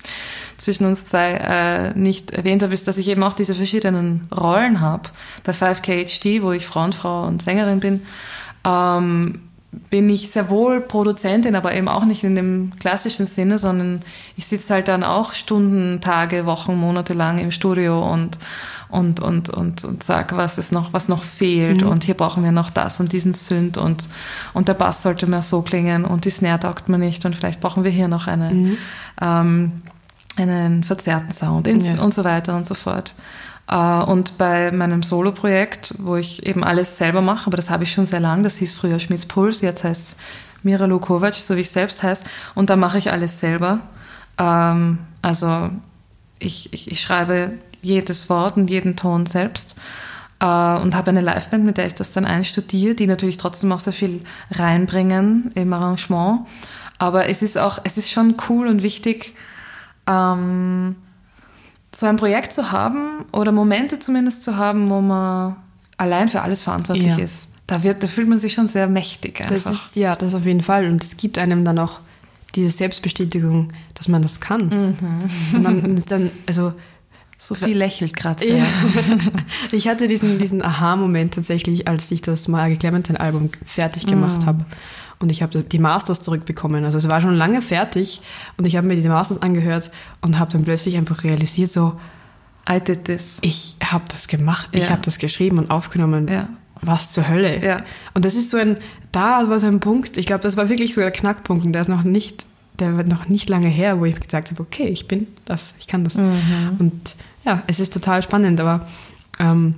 zwischen 0.57 0.85
uns 0.85 1.05
zwei 1.05 1.33
äh, 1.33 1.93
nicht 1.95 2.31
erwähnt 2.31 2.63
habe, 2.63 2.73
ist, 2.73 2.87
dass 2.87 2.97
ich 2.97 3.07
eben 3.07 3.21
auch 3.21 3.35
diese 3.35 3.53
verschiedenen 3.53 4.27
Rollen 4.35 4.81
habe. 4.81 5.03
Bei 5.43 5.51
5KHD, 5.51 6.41
wo 6.41 6.51
ich 6.51 6.65
Frauenfrau 6.65 7.27
und 7.27 7.43
Sängerin 7.43 7.79
bin, 7.79 8.01
ähm, 8.65 9.41
bin 9.91 10.09
ich 10.09 10.31
sehr 10.31 10.49
wohl 10.49 10.81
Produzentin, 10.81 11.55
aber 11.55 11.75
eben 11.75 11.89
auch 11.89 12.05
nicht 12.05 12.23
in 12.23 12.35
dem 12.35 12.71
klassischen 12.79 13.27
Sinne, 13.27 13.59
sondern 13.59 14.01
ich 14.35 14.47
sitze 14.47 14.73
halt 14.73 14.87
dann 14.87 15.03
auch 15.03 15.35
Stunden, 15.35 16.01
Tage, 16.01 16.47
Wochen, 16.47 16.75
Monate 16.75 17.13
lang 17.13 17.37
im 17.37 17.51
Studio 17.51 18.03
und 18.11 18.39
und, 18.91 19.19
und, 19.21 19.49
und, 19.49 19.83
und 19.83 20.03
sag, 20.03 20.35
was 20.35 20.57
ist 20.57 20.71
noch, 20.71 20.93
was 20.93 21.07
noch 21.07 21.23
fehlt 21.23 21.81
mhm. 21.81 21.87
und 21.87 22.03
hier 22.03 22.15
brauchen 22.15 22.43
wir 22.43 22.51
noch 22.51 22.69
das 22.69 22.99
und 22.99 23.13
diesen 23.13 23.33
Synth 23.33 23.77
und, 23.77 24.07
und 24.53 24.67
der 24.67 24.73
Bass 24.73 25.01
sollte 25.01 25.27
mehr 25.27 25.41
so 25.41 25.61
klingen 25.61 26.05
und 26.05 26.25
die 26.25 26.29
Snare 26.29 26.59
taugt 26.59 26.89
mir 26.89 26.97
nicht 26.97 27.25
und 27.25 27.35
vielleicht 27.35 27.61
brauchen 27.61 27.83
wir 27.83 27.91
hier 27.91 28.07
noch 28.07 28.27
eine, 28.27 28.53
mhm. 28.53 28.77
ähm, 29.21 29.81
einen 30.37 30.83
verzerrten 30.83 31.31
Sound 31.31 31.67
ja. 31.67 32.01
und 32.01 32.13
so 32.13 32.23
weiter 32.23 32.55
und 32.55 32.67
so 32.67 32.75
fort. 32.75 33.15
Uh, 33.71 34.03
und 34.03 34.37
bei 34.37 34.69
meinem 34.71 35.01
Solo-Projekt, 35.01 35.93
wo 35.99 36.17
ich 36.17 36.45
eben 36.45 36.61
alles 36.61 36.97
selber 36.97 37.21
mache, 37.21 37.47
aber 37.47 37.55
das 37.55 37.69
habe 37.69 37.85
ich 37.85 37.93
schon 37.93 38.05
sehr 38.05 38.19
lange, 38.19 38.43
das 38.43 38.57
hieß 38.57 38.73
früher 38.73 38.99
Schmitz 38.99 39.25
Puls, 39.25 39.61
jetzt 39.61 39.85
heißt 39.85 40.01
es 40.09 40.17
Mira 40.61 40.85
Lukovac, 40.85 41.35
so 41.35 41.55
wie 41.55 41.61
ich 41.61 41.69
selbst 41.69 42.03
heiße, 42.03 42.25
und 42.53 42.69
da 42.69 42.75
mache 42.75 42.97
ich 42.97 43.11
alles 43.13 43.39
selber. 43.39 43.79
Um, 44.37 44.97
also 45.21 45.69
ich, 46.39 46.73
ich, 46.73 46.91
ich 46.91 46.99
schreibe 46.99 47.51
jedes 47.81 48.29
Wort 48.29 48.57
und 48.57 48.69
jeden 48.69 48.95
Ton 48.95 49.25
selbst 49.25 49.75
äh, 50.39 50.45
und 50.45 50.95
habe 50.95 51.09
eine 51.09 51.21
Liveband, 51.21 51.63
mit 51.63 51.77
der 51.77 51.85
ich 51.85 51.95
das 51.95 52.11
dann 52.11 52.25
einstudiere, 52.25 52.95
die 52.95 53.07
natürlich 53.07 53.37
trotzdem 53.37 53.71
auch 53.71 53.79
sehr 53.79 53.93
viel 53.93 54.21
reinbringen 54.51 55.51
im 55.55 55.71
Arrangement. 55.73 56.47
Aber 56.97 57.29
es 57.29 57.41
ist 57.41 57.57
auch, 57.57 57.79
es 57.83 57.97
ist 57.97 58.11
schon 58.11 58.35
cool 58.49 58.67
und 58.67 58.83
wichtig, 58.83 59.33
ähm, 60.07 60.95
so 61.93 62.05
ein 62.05 62.17
Projekt 62.17 62.53
zu 62.53 62.71
haben 62.71 63.25
oder 63.31 63.51
Momente 63.51 63.99
zumindest 63.99 64.43
zu 64.43 64.57
haben, 64.57 64.89
wo 64.89 65.01
man 65.01 65.55
allein 65.97 66.27
für 66.27 66.41
alles 66.41 66.61
verantwortlich 66.61 67.17
ja. 67.17 67.23
ist. 67.23 67.47
Da, 67.67 67.83
wird, 67.83 68.03
da 68.03 68.07
fühlt 68.07 68.27
man 68.27 68.37
sich 68.37 68.53
schon 68.53 68.67
sehr 68.67 68.87
mächtig 68.87 69.41
einfach. 69.41 69.71
Das 69.71 69.87
ist, 69.87 69.95
ja, 69.95 70.15
das 70.15 70.33
auf 70.33 70.45
jeden 70.45 70.61
Fall. 70.61 70.85
Und 70.85 71.03
es 71.03 71.17
gibt 71.17 71.37
einem 71.37 71.63
dann 71.63 71.79
auch 71.79 71.99
diese 72.55 72.69
Selbstbestätigung, 72.69 73.71
dass 73.93 74.07
man 74.07 74.21
das 74.21 74.39
kann. 74.39 74.67
Mhm. 74.67 75.55
Und 75.55 75.63
man 75.63 75.97
ist 75.97 76.11
dann, 76.11 76.31
also 76.47 76.73
Sophie 77.41 77.73
lächelt 77.73 78.15
gerade. 78.15 78.47
Ja. 78.47 78.65
ich 79.71 79.87
hatte 79.87 80.07
diesen, 80.07 80.37
diesen 80.37 80.63
Aha-Moment 80.63 81.33
tatsächlich, 81.33 81.87
als 81.87 82.11
ich 82.11 82.21
das 82.21 82.47
Margie 82.47 82.75
Clementine-Album 82.75 83.49
fertig 83.65 84.05
gemacht 84.05 84.43
mm. 84.43 84.45
habe. 84.45 84.65
Und 85.17 85.31
ich 85.31 85.41
habe 85.41 85.63
die 85.63 85.79
Masters 85.79 86.21
zurückbekommen. 86.21 86.85
Also 86.85 86.99
es 86.99 87.09
war 87.09 87.19
schon 87.19 87.33
lange 87.33 87.63
fertig 87.63 88.21
und 88.57 88.65
ich 88.65 88.75
habe 88.75 88.85
mir 88.85 88.95
die 88.95 89.07
Masters 89.07 89.41
angehört 89.41 89.89
und 90.21 90.37
habe 90.37 90.51
dann 90.51 90.65
plötzlich 90.65 90.97
einfach 90.97 91.23
realisiert, 91.23 91.71
so, 91.71 91.99
I 92.69 92.79
did 92.79 93.05
this. 93.05 93.39
Ich 93.41 93.75
habe 93.83 94.03
das 94.07 94.27
gemacht, 94.27 94.69
ja. 94.73 94.79
ich 94.79 94.91
habe 94.91 95.01
das 95.01 95.17
geschrieben 95.17 95.57
und 95.57 95.71
aufgenommen. 95.71 96.27
Ja. 96.27 96.47
Was 96.83 97.11
zur 97.11 97.27
Hölle. 97.27 97.63
Ja. 97.63 97.81
Und 98.13 98.23
das 98.23 98.35
ist 98.35 98.51
so 98.51 98.57
ein, 98.57 98.77
da 99.11 99.49
war 99.49 99.59
so 99.59 99.65
ein 99.65 99.79
Punkt, 99.79 100.15
ich 100.15 100.27
glaube, 100.27 100.43
das 100.43 100.57
war 100.57 100.69
wirklich 100.69 100.93
so 100.93 101.01
der 101.01 101.11
Knackpunkt 101.11 101.65
und 101.65 101.73
der 101.73 101.81
ist 101.81 101.87
noch 101.87 102.03
nicht, 102.03 102.45
der 102.77 102.97
wird 102.97 103.07
noch 103.07 103.27
nicht 103.29 103.49
lange 103.49 103.67
her, 103.67 103.99
wo 103.99 104.05
ich 104.05 104.19
gesagt 104.19 104.51
habe, 104.51 104.61
okay, 104.61 104.85
ich 104.85 105.07
bin 105.07 105.25
das, 105.45 105.73
ich 105.79 105.87
kann 105.87 106.03
das. 106.03 106.15
Mhm. 106.15 106.75
Und 106.77 107.15
ja, 107.45 107.63
es 107.67 107.79
ist 107.79 107.93
total 107.93 108.21
spannend, 108.21 108.59
aber 108.59 108.87
ähm, 109.39 109.75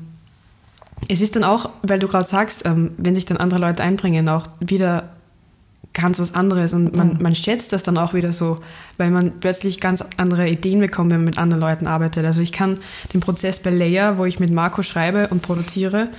es 1.09 1.21
ist 1.21 1.35
dann 1.35 1.43
auch, 1.43 1.69
weil 1.81 1.99
du 1.99 2.07
gerade 2.07 2.27
sagst, 2.27 2.65
ähm, 2.65 2.91
wenn 2.97 3.15
sich 3.15 3.25
dann 3.25 3.37
andere 3.37 3.59
Leute 3.59 3.83
einbringen, 3.83 4.29
auch 4.29 4.47
wieder 4.59 5.09
ganz 5.93 6.19
was 6.19 6.33
anderes 6.33 6.73
und 6.73 6.95
man, 6.95 7.13
mhm. 7.13 7.21
man 7.21 7.35
schätzt 7.35 7.71
das 7.71 7.83
dann 7.83 7.97
auch 7.97 8.13
wieder 8.13 8.31
so, 8.31 8.59
weil 8.97 9.11
man 9.11 9.39
plötzlich 9.39 9.79
ganz 9.79 10.03
andere 10.17 10.49
Ideen 10.49 10.79
bekommt, 10.79 11.11
wenn 11.11 11.19
man 11.19 11.25
mit 11.25 11.37
anderen 11.37 11.61
Leuten 11.61 11.85
arbeitet. 11.85 12.25
Also 12.25 12.41
ich 12.41 12.51
kann 12.51 12.79
den 13.13 13.21
Prozess 13.21 13.59
bei 13.59 13.69
Leia, 13.69 14.17
wo 14.17 14.25
ich 14.25 14.39
mit 14.39 14.51
Marco 14.51 14.81
schreibe 14.81 15.27
und 15.27 15.43
produziere, 15.43 16.09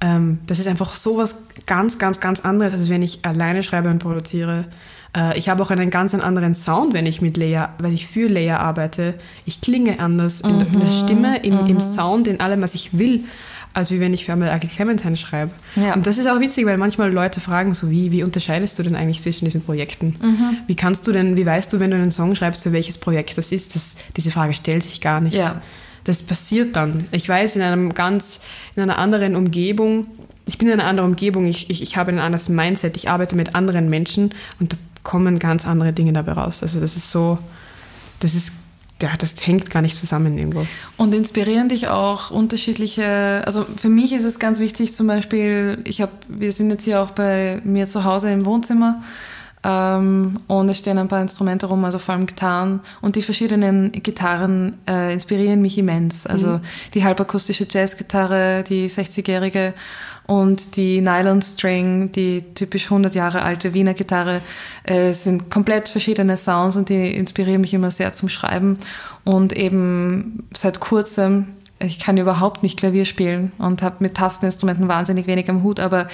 ähm, 0.00 0.38
das 0.46 0.58
ist 0.58 0.68
einfach 0.68 0.94
so 0.94 1.16
was 1.16 1.36
ganz, 1.66 1.98
ganz, 1.98 2.20
ganz 2.20 2.40
anderes, 2.40 2.74
als 2.74 2.88
wenn 2.88 3.02
ich 3.02 3.24
alleine 3.24 3.62
schreibe 3.62 3.90
und 3.90 3.98
produziere. 3.98 4.66
Äh, 5.18 5.36
ich 5.36 5.48
habe 5.48 5.62
auch 5.62 5.70
einen 5.70 5.90
ganz 5.90 6.14
anderen 6.14 6.54
Sound, 6.54 6.94
wenn 6.94 7.06
ich 7.06 7.20
mit 7.20 7.36
Leia, 7.36 7.74
weil 7.78 7.92
ich 7.92 8.06
für 8.06 8.28
Leia 8.28 8.58
arbeite. 8.58 9.14
Ich 9.44 9.60
klinge 9.60 10.00
anders 10.00 10.42
mhm. 10.42 10.50
in, 10.50 10.60
in, 10.60 10.80
der 10.80 10.90
mhm. 10.90 11.04
Stimme, 11.04 11.38
im, 11.38 11.62
mhm. 11.62 11.66
im 11.66 11.80
Sound, 11.80 12.28
in 12.28 12.40
allem, 12.40 12.62
was 12.62 12.74
ich 12.74 12.98
will 12.98 13.24
als 13.74 13.90
wie 13.90 14.00
wenn 14.00 14.12
ich 14.12 14.24
für 14.24 14.32
einmal 14.32 14.48
Agil 14.48 14.68
Clementine 14.68 15.16
schreibe. 15.16 15.52
Ja. 15.76 15.94
Und 15.94 16.06
das 16.06 16.18
ist 16.18 16.26
auch 16.26 16.40
witzig, 16.40 16.66
weil 16.66 16.78
manchmal 16.78 17.12
Leute 17.12 17.38
fragen 17.38 17.74
so, 17.74 17.90
wie, 17.90 18.10
wie 18.10 18.22
unterscheidest 18.24 18.78
du 18.78 18.82
denn 18.82 18.96
eigentlich 18.96 19.20
zwischen 19.20 19.44
diesen 19.44 19.62
Projekten? 19.62 20.16
Mhm. 20.20 20.56
Wie 20.66 20.74
kannst 20.74 21.06
du 21.06 21.12
denn, 21.12 21.36
wie 21.36 21.46
weißt 21.46 21.72
du, 21.72 21.78
wenn 21.78 21.90
du 21.90 21.96
einen 21.96 22.10
Song 22.10 22.34
schreibst, 22.34 22.62
für 22.62 22.72
welches 22.72 22.98
Projekt 22.98 23.36
das 23.38 23.52
ist? 23.52 23.74
Das, 23.74 23.94
diese 24.16 24.30
Frage 24.30 24.54
stellt 24.54 24.82
sich 24.82 25.00
gar 25.00 25.20
nicht. 25.20 25.36
Ja. 25.36 25.62
Das 26.04 26.22
passiert 26.22 26.74
dann. 26.74 27.04
Ich 27.12 27.28
weiß, 27.28 27.56
in 27.56 27.62
einem 27.62 27.94
ganz, 27.94 28.40
in 28.74 28.82
einer 28.82 28.98
anderen 28.98 29.36
Umgebung, 29.36 30.06
ich 30.46 30.56
bin 30.56 30.68
in 30.68 30.74
einer 30.74 30.88
anderen 30.88 31.10
Umgebung, 31.10 31.46
ich, 31.46 31.68
ich, 31.68 31.82
ich 31.82 31.96
habe 31.96 32.10
ein 32.10 32.18
anderes 32.18 32.48
Mindset, 32.48 32.96
ich 32.96 33.10
arbeite 33.10 33.36
mit 33.36 33.54
anderen 33.54 33.90
Menschen 33.90 34.34
und 34.58 34.72
da 34.72 34.76
kommen 35.02 35.38
ganz 35.38 35.66
andere 35.66 35.92
Dinge 35.92 36.12
dabei 36.12 36.32
raus. 36.32 36.62
Also 36.62 36.80
das 36.80 36.96
ist 36.96 37.10
so, 37.10 37.38
das 38.20 38.34
ist 38.34 38.52
ja, 39.00 39.10
das 39.16 39.34
hängt 39.46 39.70
gar 39.70 39.80
nicht 39.80 39.96
zusammen 39.96 40.36
irgendwo. 40.38 40.66
Und 40.96 41.14
inspirieren 41.14 41.68
dich 41.68 41.88
auch 41.88 42.30
unterschiedliche, 42.30 43.42
also 43.46 43.64
für 43.76 43.88
mich 43.88 44.12
ist 44.12 44.24
es 44.24 44.40
ganz 44.40 44.58
wichtig 44.58 44.92
zum 44.92 45.06
Beispiel, 45.06 45.82
ich 45.84 46.00
habe, 46.00 46.12
wir 46.26 46.50
sind 46.50 46.70
jetzt 46.70 46.84
hier 46.84 47.00
auch 47.00 47.12
bei 47.12 47.60
mir 47.64 47.88
zu 47.88 48.02
Hause 48.02 48.30
im 48.32 48.44
Wohnzimmer 48.44 49.02
ähm, 49.64 50.40
und 50.46 50.68
es 50.68 50.78
stehen 50.78 50.98
ein 50.98 51.08
paar 51.08 51.20
Instrumente 51.20 51.66
rum, 51.66 51.84
also 51.84 51.98
vor 51.98 52.14
allem 52.14 52.26
Gitarren 52.26 52.80
und 53.00 53.16
die 53.16 53.22
verschiedenen 53.22 53.92
Gitarren 53.92 54.78
äh, 54.86 55.12
inspirieren 55.12 55.60
mich 55.60 55.78
immens. 55.78 56.26
Also 56.26 56.48
mhm. 56.48 56.60
die 56.94 57.04
halbakustische 57.04 57.66
Jazzgitarre, 57.68 58.62
die 58.62 58.88
60-jährige 58.88 59.74
und 60.28 60.76
die 60.76 61.00
Nylon 61.00 61.40
String, 61.40 62.12
die 62.12 62.42
typisch 62.54 62.84
100 62.84 63.14
Jahre 63.14 63.42
alte 63.42 63.72
Wiener 63.72 63.94
Gitarre, 63.94 64.42
äh, 64.84 65.12
sind 65.14 65.50
komplett 65.50 65.88
verschiedene 65.88 66.36
Sounds 66.36 66.76
und 66.76 66.90
die 66.90 67.14
inspirieren 67.14 67.62
mich 67.62 67.72
immer 67.72 67.90
sehr 67.90 68.12
zum 68.12 68.28
Schreiben. 68.28 68.78
Und 69.24 69.54
eben 69.54 70.46
seit 70.54 70.80
kurzem, 70.80 71.46
ich 71.80 71.98
kann 71.98 72.16
überhaupt 72.16 72.62
nicht 72.62 72.78
Klavier 72.78 73.04
spielen 73.04 73.52
und 73.58 73.82
habe 73.82 73.96
mit 74.00 74.14
Tasteninstrumenten 74.14 74.88
wahnsinnig 74.88 75.26
wenig 75.26 75.48
am 75.48 75.62
Hut, 75.62 75.80
aber 75.80 76.08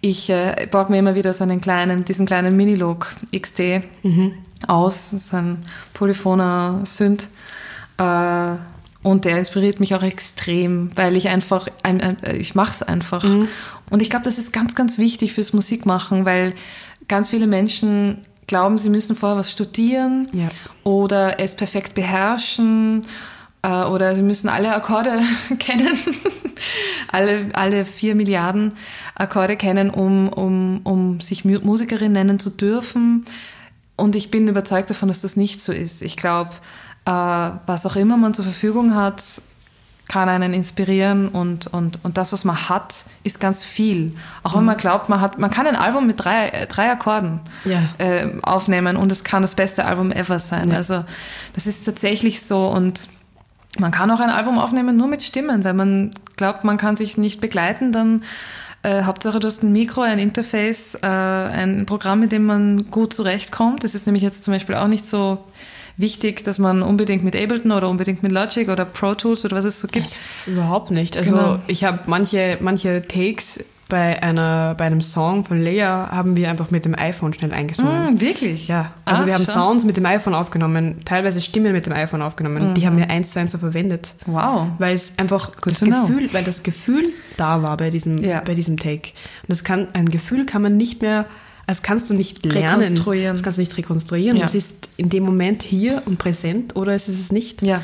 ich 0.00 0.28
äh, 0.30 0.66
baue 0.70 0.90
mir 0.90 0.98
immer 0.98 1.14
wieder 1.14 1.32
so 1.32 1.44
einen 1.44 1.60
kleinen, 1.60 2.04
diesen 2.04 2.26
kleinen 2.26 2.56
Minilog 2.56 3.14
XD 3.34 3.82
mhm. 4.02 4.34
aus. 4.66 5.10
Das 5.10 5.22
ist 5.24 5.34
ein 5.34 5.58
polyphoner 5.92 6.80
Synth. 6.84 7.28
Äh, 7.98 8.56
und 9.02 9.26
der 9.26 9.36
inspiriert 9.36 9.80
mich 9.80 9.94
auch 9.94 10.02
extrem, 10.02 10.90
weil 10.94 11.16
ich 11.16 11.28
einfach, 11.28 11.68
ich 12.32 12.54
mache 12.54 12.72
es 12.72 12.82
einfach. 12.82 13.22
Mhm. 13.22 13.48
Und 13.90 14.00
ich 14.00 14.08
glaube, 14.08 14.24
das 14.24 14.38
ist 14.38 14.50
ganz, 14.50 14.74
ganz 14.74 14.96
wichtig 14.96 15.34
fürs 15.34 15.52
Musikmachen, 15.52 16.24
weil 16.24 16.54
ganz 17.06 17.28
viele 17.28 17.46
Menschen 17.46 18.22
glauben, 18.46 18.78
sie 18.78 18.88
müssen 18.88 19.14
vorher 19.14 19.38
was 19.38 19.52
studieren 19.52 20.28
ja. 20.32 20.48
oder 20.84 21.38
es 21.38 21.54
perfekt 21.54 21.94
beherrschen 21.94 23.02
äh, 23.64 23.84
oder 23.84 24.14
sie 24.14 24.22
müssen 24.22 24.48
alle 24.48 24.74
Akkorde 24.74 25.18
kennen, 25.58 25.96
alle, 27.10 27.48
alle 27.54 27.86
vier 27.86 28.14
Milliarden 28.14 28.74
Akkorde 29.14 29.56
kennen, 29.56 29.90
um, 29.90 30.28
um, 30.28 30.80
um 30.84 31.20
sich 31.20 31.44
Musikerin 31.44 32.12
nennen 32.12 32.38
zu 32.38 32.50
dürfen. 32.50 33.24
Und 33.96 34.16
ich 34.16 34.30
bin 34.30 34.48
überzeugt 34.48 34.90
davon, 34.90 35.08
dass 35.08 35.22
das 35.22 35.36
nicht 35.36 35.62
so 35.62 35.72
ist. 35.72 36.02
Ich 36.02 36.16
glaube, 36.16 36.50
äh, 37.06 37.10
was 37.10 37.86
auch 37.86 37.96
immer 37.96 38.16
man 38.16 38.34
zur 38.34 38.44
Verfügung 38.44 38.94
hat, 38.94 39.22
kann 40.08 40.28
einen 40.28 40.52
inspirieren 40.52 41.28
und, 41.28 41.66
und, 41.68 42.04
und 42.04 42.18
das, 42.18 42.34
was 42.34 42.44
man 42.44 42.68
hat, 42.68 42.94
ist 43.22 43.40
ganz 43.40 43.64
viel. 43.64 44.14
Auch 44.42 44.52
mhm. 44.52 44.58
wenn 44.58 44.64
man 44.66 44.76
glaubt, 44.76 45.08
man 45.08 45.22
hat, 45.22 45.38
man 45.38 45.50
kann 45.50 45.66
ein 45.66 45.76
Album 45.76 46.06
mit 46.06 46.22
drei, 46.22 46.66
drei 46.68 46.90
Akkorden 46.90 47.40
ja. 47.64 47.80
äh, 47.96 48.28
aufnehmen 48.42 48.96
und 48.98 49.10
es 49.10 49.24
kann 49.24 49.40
das 49.40 49.54
beste 49.54 49.86
Album 49.86 50.12
ever 50.12 50.38
sein. 50.38 50.68
Ja. 50.68 50.76
Also 50.76 51.04
das 51.54 51.66
ist 51.66 51.86
tatsächlich 51.86 52.42
so 52.42 52.68
und 52.68 53.08
man 53.78 53.90
kann 53.90 54.10
auch 54.10 54.20
ein 54.20 54.30
Album 54.30 54.58
aufnehmen 54.58 54.96
nur 54.96 55.08
mit 55.08 55.22
Stimmen. 55.22 55.64
Wenn 55.64 55.76
man 55.76 56.10
glaubt, 56.36 56.64
man 56.64 56.76
kann 56.76 56.96
sich 56.96 57.16
nicht 57.16 57.40
begleiten, 57.40 57.92
dann 57.92 58.22
äh, 58.82 59.04
Hauptsache 59.04 59.40
du 59.40 59.46
hast 59.46 59.62
ein 59.62 59.72
Mikro, 59.72 60.02
ein 60.02 60.18
Interface, 60.18 60.94
äh, 61.02 61.06
ein 61.06 61.86
Programm, 61.86 62.20
mit 62.20 62.32
dem 62.32 62.44
man 62.44 62.90
gut 62.90 63.14
zurechtkommt. 63.14 63.82
Das 63.82 63.94
ist 63.94 64.06
nämlich 64.06 64.22
jetzt 64.22 64.44
zum 64.44 64.52
Beispiel 64.52 64.74
auch 64.74 64.88
nicht 64.88 65.06
so 65.06 65.38
wichtig, 65.96 66.44
dass 66.44 66.58
man 66.58 66.82
unbedingt 66.82 67.24
mit 67.24 67.36
Ableton 67.36 67.72
oder 67.72 67.88
unbedingt 67.88 68.22
mit 68.22 68.32
Logic 68.32 68.68
oder 68.68 68.84
Pro 68.84 69.14
Tools 69.14 69.44
oder 69.44 69.56
was 69.56 69.64
es 69.64 69.80
so 69.80 69.88
gibt? 69.88 70.16
Überhaupt 70.46 70.90
nicht. 70.90 71.16
Also 71.16 71.30
genau. 71.30 71.58
ich 71.66 71.84
habe 71.84 72.00
manche, 72.06 72.58
manche 72.60 73.06
Takes 73.06 73.60
bei, 73.94 74.20
einer, 74.20 74.74
bei 74.74 74.86
einem 74.86 75.00
Song 75.00 75.44
von 75.44 75.62
Leia 75.62 76.10
haben 76.10 76.36
wir 76.36 76.50
einfach 76.50 76.72
mit 76.72 76.84
dem 76.84 76.98
iPhone 76.98 77.32
schnell 77.32 77.52
eingesungen. 77.52 78.16
Mm, 78.16 78.20
wirklich? 78.20 78.66
Ja. 78.66 78.92
Also 79.04 79.22
ah, 79.22 79.26
wir 79.26 79.34
haben 79.34 79.44
schon. 79.44 79.54
Sounds 79.54 79.84
mit 79.84 79.96
dem 79.96 80.04
iPhone 80.04 80.34
aufgenommen, 80.34 81.02
teilweise 81.04 81.40
Stimmen 81.40 81.72
mit 81.72 81.86
dem 81.86 81.92
iPhone 81.92 82.20
aufgenommen. 82.20 82.70
Mhm. 82.70 82.74
Die 82.74 82.86
haben 82.88 82.96
wir 82.96 83.08
eins 83.08 83.30
zu 83.30 83.38
eins 83.38 83.52
so 83.52 83.58
verwendet. 83.58 84.14
Wow. 84.26 84.66
Weil 84.78 84.96
es 84.96 85.12
einfach 85.16 85.52
das 85.64 85.78
Gefühl, 85.78 86.28
weil 86.32 86.42
das 86.42 86.64
Gefühl 86.64 87.04
da 87.36 87.62
war 87.62 87.76
bei 87.76 87.90
diesem, 87.90 88.24
ja. 88.24 88.40
bei 88.40 88.56
diesem 88.56 88.78
Take. 88.78 89.12
Und 89.42 89.50
das 89.50 89.62
kann, 89.62 89.86
ein 89.92 90.08
Gefühl 90.08 90.44
kann 90.44 90.62
man 90.62 90.76
nicht 90.76 91.00
mehr 91.00 91.26
das 91.66 91.82
kannst 91.82 92.10
du 92.10 92.14
nicht 92.14 92.44
lernen. 92.44 92.80
Rekonstruieren. 92.80 93.34
Das 93.34 93.42
kannst 93.42 93.58
du 93.58 93.62
nicht 93.62 93.78
rekonstruieren. 93.78 94.36
Ja. 94.36 94.42
Das 94.42 94.54
ist 94.54 94.90
in 94.96 95.08
dem 95.08 95.22
Moment 95.22 95.62
hier 95.62 96.02
und 96.04 96.18
präsent 96.18 96.76
oder 96.76 96.94
ist 96.94 97.08
es 97.08 97.32
nicht. 97.32 97.62
Ja. 97.62 97.80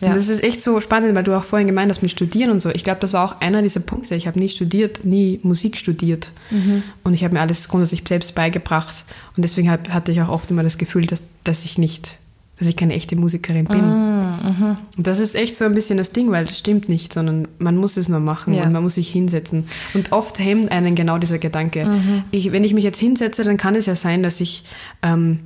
Ja. 0.00 0.14
Das 0.14 0.28
ist 0.28 0.42
echt 0.42 0.60
so 0.60 0.80
spannend, 0.80 1.14
weil 1.14 1.24
du 1.24 1.34
auch 1.34 1.44
vorhin 1.44 1.66
gemeint 1.66 1.90
hast 1.90 2.02
mit 2.02 2.10
Studieren 2.10 2.50
und 2.50 2.60
so. 2.60 2.70
Ich 2.70 2.84
glaube, 2.84 3.00
das 3.00 3.12
war 3.12 3.24
auch 3.24 3.40
einer 3.40 3.62
dieser 3.62 3.80
Punkte. 3.80 4.14
Ich 4.14 4.26
habe 4.26 4.38
nie 4.38 4.48
studiert, 4.48 5.04
nie 5.04 5.40
Musik 5.42 5.76
studiert. 5.76 6.30
Mhm. 6.50 6.82
Und 7.02 7.14
ich 7.14 7.24
habe 7.24 7.34
mir 7.34 7.40
alles 7.40 7.68
grundsätzlich 7.68 8.02
selbst 8.06 8.34
beigebracht. 8.34 9.04
Und 9.36 9.44
deswegen 9.44 9.70
hab, 9.70 9.88
hatte 9.90 10.12
ich 10.12 10.20
auch 10.20 10.28
oft 10.28 10.50
immer 10.50 10.62
das 10.62 10.78
Gefühl, 10.78 11.06
dass, 11.06 11.22
dass 11.44 11.64
ich 11.64 11.78
nicht 11.78 12.18
dass 12.58 12.68
ich 12.68 12.76
keine 12.76 12.94
echte 12.94 13.16
Musikerin 13.16 13.64
bin. 13.64 13.80
Mm, 13.80 14.76
und 14.96 15.06
das 15.06 15.18
ist 15.18 15.34
echt 15.34 15.56
so 15.56 15.64
ein 15.64 15.74
bisschen 15.74 15.98
das 15.98 16.12
Ding, 16.12 16.30
weil 16.30 16.44
das 16.44 16.56
stimmt 16.56 16.88
nicht, 16.88 17.12
sondern 17.12 17.48
man 17.58 17.76
muss 17.76 17.96
es 17.96 18.08
nur 18.08 18.20
machen 18.20 18.54
ja. 18.54 18.62
und 18.62 18.72
man 18.72 18.82
muss 18.82 18.94
sich 18.94 19.08
hinsetzen. 19.08 19.66
Und 19.92 20.12
oft 20.12 20.38
hemmt 20.38 20.70
einen 20.70 20.94
genau 20.94 21.18
dieser 21.18 21.38
Gedanke. 21.38 21.84
Mhm. 21.84 22.22
Ich, 22.30 22.52
wenn 22.52 22.62
ich 22.62 22.72
mich 22.72 22.84
jetzt 22.84 23.00
hinsetze, 23.00 23.42
dann 23.42 23.56
kann 23.56 23.74
es 23.74 23.86
ja 23.86 23.96
sein, 23.96 24.22
dass 24.22 24.40
ich, 24.40 24.64
ähm, 25.02 25.40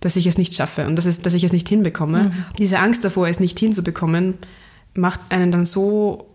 dass 0.00 0.16
ich 0.16 0.26
es 0.26 0.38
nicht 0.38 0.54
schaffe 0.54 0.86
und 0.86 0.96
dass, 0.96 1.06
es, 1.06 1.20
dass 1.20 1.34
ich 1.34 1.44
es 1.44 1.52
nicht 1.52 1.68
hinbekomme. 1.68 2.24
Mhm. 2.24 2.44
Diese 2.58 2.78
Angst 2.78 3.04
davor, 3.04 3.28
es 3.28 3.40
nicht 3.40 3.58
hinzubekommen, 3.58 4.34
macht 4.94 5.20
einen 5.30 5.50
dann 5.50 5.64
so 5.64 6.26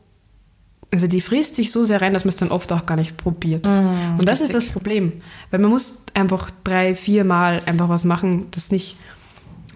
also 0.92 1.08
die 1.08 1.20
frisst 1.20 1.56
sich 1.56 1.72
so 1.72 1.84
sehr 1.84 2.02
rein, 2.02 2.14
dass 2.14 2.24
man 2.24 2.30
es 2.30 2.36
dann 2.38 2.52
oft 2.52 2.72
auch 2.72 2.86
gar 2.86 2.96
nicht 2.96 3.18
probiert. 3.18 3.66
Mm, 3.66 4.20
und 4.20 4.30
das 4.30 4.40
richtig. 4.40 4.56
ist 4.56 4.68
das 4.68 4.72
Problem. 4.72 5.14
Weil 5.50 5.60
man 5.60 5.72
muss 5.72 6.04
einfach 6.14 6.52
drei, 6.64 6.96
vier 6.96 7.26
Mal 7.26 7.62
einfach 7.66 7.90
was 7.90 8.06
machen, 8.06 8.46
das 8.52 8.72
nicht 8.72 8.96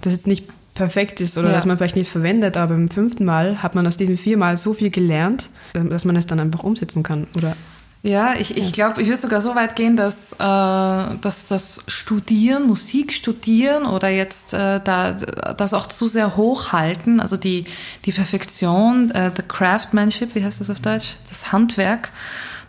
das 0.01 0.13
jetzt 0.13 0.27
nicht 0.27 0.45
perfekt 0.75 1.19
ist 1.19 1.37
oder 1.37 1.49
ja. 1.49 1.55
dass 1.55 1.65
man 1.65 1.77
vielleicht 1.77 1.97
nicht 1.97 2.09
verwendet, 2.09 2.55
aber 2.55 2.73
beim 2.73 2.89
fünften 2.89 3.25
Mal 3.25 3.61
hat 3.61 3.75
man 3.75 3.85
aus 3.85 3.97
diesen 3.97 4.17
vier 4.17 4.37
Mal 4.37 4.55
so 4.55 4.73
viel 4.73 4.89
gelernt, 4.89 5.49
dass 5.73 6.05
man 6.05 6.15
es 6.15 6.25
dann 6.25 6.39
einfach 6.39 6.63
umsetzen 6.63 7.03
kann. 7.03 7.27
Oder 7.35 7.55
ja, 8.01 8.35
ich, 8.35 8.55
ich 8.55 8.71
glaube, 8.71 9.01
ich 9.01 9.09
würde 9.09 9.19
sogar 9.19 9.41
so 9.41 9.55
weit 9.55 9.75
gehen, 9.75 9.97
dass, 9.97 10.31
äh, 10.31 10.37
dass 10.37 11.47
das 11.49 11.83
Studieren, 11.87 12.65
Musik 12.65 13.11
studieren 13.11 13.85
oder 13.85 14.07
jetzt 14.07 14.53
äh, 14.53 14.79
da, 14.81 15.11
das 15.11 15.73
auch 15.73 15.85
zu 15.87 16.07
sehr 16.07 16.37
hochhalten, 16.37 17.19
also 17.19 17.35
die, 17.35 17.65
die 18.05 18.13
Perfektion, 18.13 19.11
äh, 19.11 19.31
the 19.35 19.43
craftsmanship, 19.45 20.33
wie 20.33 20.45
heißt 20.45 20.61
das 20.61 20.69
auf 20.69 20.79
Deutsch? 20.79 21.17
Das 21.27 21.51
Handwerk, 21.51 22.11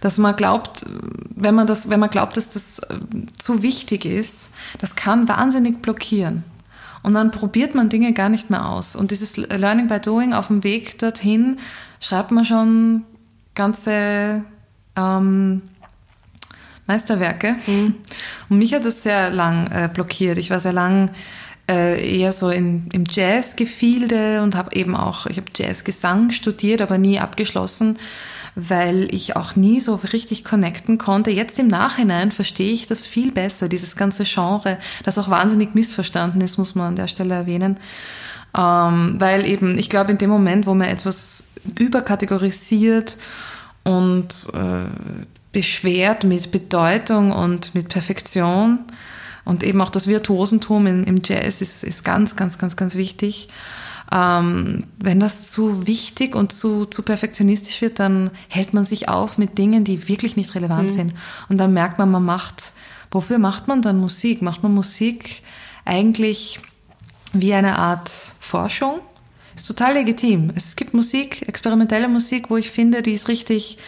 dass 0.00 0.18
man 0.18 0.34
glaubt, 0.34 0.84
wenn 1.36 1.54
man 1.54 1.68
das, 1.68 1.88
wenn 1.88 2.00
man 2.00 2.10
glaubt, 2.10 2.36
dass 2.36 2.50
das 2.50 2.80
äh, 2.80 2.98
zu 3.36 3.62
wichtig 3.62 4.06
ist, 4.06 4.50
das 4.80 4.96
kann 4.96 5.28
wahnsinnig 5.28 5.80
blockieren. 5.80 6.42
Und 7.04 7.14
dann 7.14 7.30
probiert 7.30 7.76
man 7.76 7.88
Dinge 7.88 8.12
gar 8.14 8.30
nicht 8.30 8.50
mehr 8.50 8.68
aus. 8.68 8.96
Und 8.96 9.12
dieses 9.12 9.36
Learning 9.36 9.86
by 9.86 10.00
Doing 10.00 10.32
auf 10.32 10.48
dem 10.48 10.64
Weg 10.64 10.98
dorthin 10.98 11.60
schreibt 12.00 12.32
man 12.32 12.44
schon 12.44 13.04
ganze 13.54 14.44
ähm, 15.00 15.62
Meisterwerke. 16.86 17.56
Mhm. 17.66 17.94
Und 18.48 18.58
mich 18.58 18.74
hat 18.74 18.84
das 18.84 19.02
sehr 19.02 19.30
lang 19.30 19.70
äh, 19.70 19.88
blockiert. 19.92 20.38
Ich 20.38 20.50
war 20.50 20.60
sehr 20.60 20.72
lang 20.72 21.10
äh, 21.70 22.18
eher 22.18 22.32
so 22.32 22.50
in, 22.50 22.88
im 22.92 23.04
Jazz-Gefilde 23.08 24.42
und 24.42 24.56
habe 24.56 24.74
eben 24.74 24.96
auch, 24.96 25.26
ich 25.26 25.36
habe 25.36 25.48
Jazzgesang 25.54 26.30
studiert, 26.30 26.82
aber 26.82 26.98
nie 26.98 27.18
abgeschlossen 27.18 27.96
weil 28.54 29.12
ich 29.14 29.36
auch 29.36 29.56
nie 29.56 29.80
so 29.80 29.94
richtig 29.94 30.44
connecten 30.44 30.98
konnte. 30.98 31.30
Jetzt 31.30 31.58
im 31.58 31.68
Nachhinein 31.68 32.32
verstehe 32.32 32.72
ich 32.72 32.86
das 32.86 33.06
viel 33.06 33.32
besser, 33.32 33.68
dieses 33.68 33.96
ganze 33.96 34.24
Genre, 34.24 34.78
das 35.04 35.18
auch 35.18 35.30
wahnsinnig 35.30 35.74
missverstanden 35.74 36.40
ist, 36.40 36.58
muss 36.58 36.74
man 36.74 36.88
an 36.88 36.96
der 36.96 37.08
Stelle 37.08 37.34
erwähnen. 37.34 37.78
Ähm, 38.56 39.16
weil 39.18 39.46
eben, 39.46 39.78
ich 39.78 39.88
glaube, 39.88 40.10
in 40.10 40.18
dem 40.18 40.30
Moment, 40.30 40.66
wo 40.66 40.74
man 40.74 40.88
etwas 40.88 41.50
überkategorisiert 41.78 43.16
und 43.90 44.46
äh, 44.54 44.86
beschwert 45.52 46.24
mit 46.24 46.50
Bedeutung 46.52 47.32
und 47.32 47.74
mit 47.74 47.88
Perfektion, 47.88 48.80
Und 49.44 49.64
eben 49.64 49.80
auch 49.80 49.90
das 49.90 50.06
Virtuosentum 50.06 50.86
im, 50.86 51.04
im 51.04 51.18
Jazz 51.24 51.60
ist, 51.60 51.82
ist 51.82 52.04
ganz, 52.04 52.36
ganz, 52.36 52.58
ganz, 52.58 52.76
ganz 52.76 52.94
wichtig. 52.94 53.48
Ähm, 54.12 54.84
wenn 54.98 55.18
das 55.18 55.50
zu 55.50 55.86
wichtig 55.86 56.34
und 56.36 56.52
zu, 56.52 56.84
zu 56.86 57.02
perfektionistisch 57.02 57.80
wird, 57.80 57.98
dann 57.98 58.30
hält 58.48 58.74
man 58.74 58.84
sich 58.84 59.08
auf 59.08 59.38
mit 59.38 59.58
Dingen, 59.58 59.82
die 59.84 60.08
wirklich 60.08 60.36
nicht 60.36 60.54
relevant 60.54 60.90
mhm. 60.90 60.94
sind. 60.94 61.14
Und 61.48 61.58
dann 61.58 61.72
merkt 61.72 61.98
man, 61.98 62.10
man 62.10 62.24
macht, 62.24 62.72
wofür 63.10 63.38
macht 63.38 63.66
man 63.66 63.82
dann 63.82 63.98
Musik? 63.98 64.42
Macht 64.42 64.62
man 64.62 64.74
Musik 64.74 65.42
eigentlich 65.84 66.60
wie 67.32 67.54
eine 67.54 67.76
Art 67.76 68.10
Forschung? 68.40 69.00
Ist 69.54 69.66
total 69.66 69.94
legitim. 69.94 70.52
Es 70.54 70.76
gibt 70.76 70.94
Musik, 70.94 71.46
experimentelle 71.48 72.08
Musik, 72.08 72.50
wo 72.50 72.56
ich 72.56 72.70
finde, 72.70 73.02
die 73.02 73.12
ist 73.12 73.28
richtig 73.28 73.78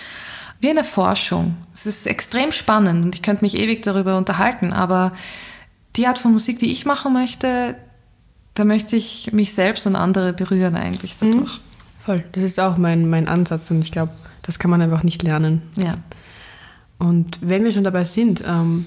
wie 0.61 0.71
eine 0.71 0.85
Forschung. 0.85 1.57
Es 1.75 1.87
ist 1.87 2.07
extrem 2.07 2.53
spannend 2.53 3.05
und 3.05 3.15
ich 3.15 3.23
könnte 3.23 3.45
mich 3.45 3.57
ewig 3.57 3.83
darüber 3.83 4.17
unterhalten, 4.17 4.73
aber 4.73 5.13
die 5.97 6.07
Art 6.07 6.19
von 6.19 6.33
Musik, 6.33 6.59
die 6.59 6.71
ich 6.71 6.87
machen 6.87 7.13
möchte, 7.13 7.75
da 8.55 8.65
möchte 8.65 8.97
ich 8.97 9.33
mich 9.33 9.55
selbst 9.55 9.87
und 9.87 9.97
andere 9.97 10.33
berühren 10.33 10.77
eigentlich 10.77 11.17
dadurch. 11.19 11.59
Mhm. 11.59 11.61
Voll, 12.05 12.25
das 12.33 12.45
ist 12.45 12.61
auch 12.61 12.77
mein, 12.77 13.09
mein 13.09 13.29
Ansatz 13.29 13.71
und 13.71 13.83
ich 13.83 13.93
glaube, 13.93 14.13
das 14.43 14.59
kann 14.59 14.71
man 14.71 14.83
einfach 14.83 15.03
nicht 15.03 15.23
lernen. 15.23 15.63
Ja. 15.77 15.95
Und 16.99 17.39
wenn 17.41 17.65
wir 17.65 17.73
schon 17.73 17.85
dabei 17.85 18.05
sind, 18.05 18.43
ähm, 18.47 18.87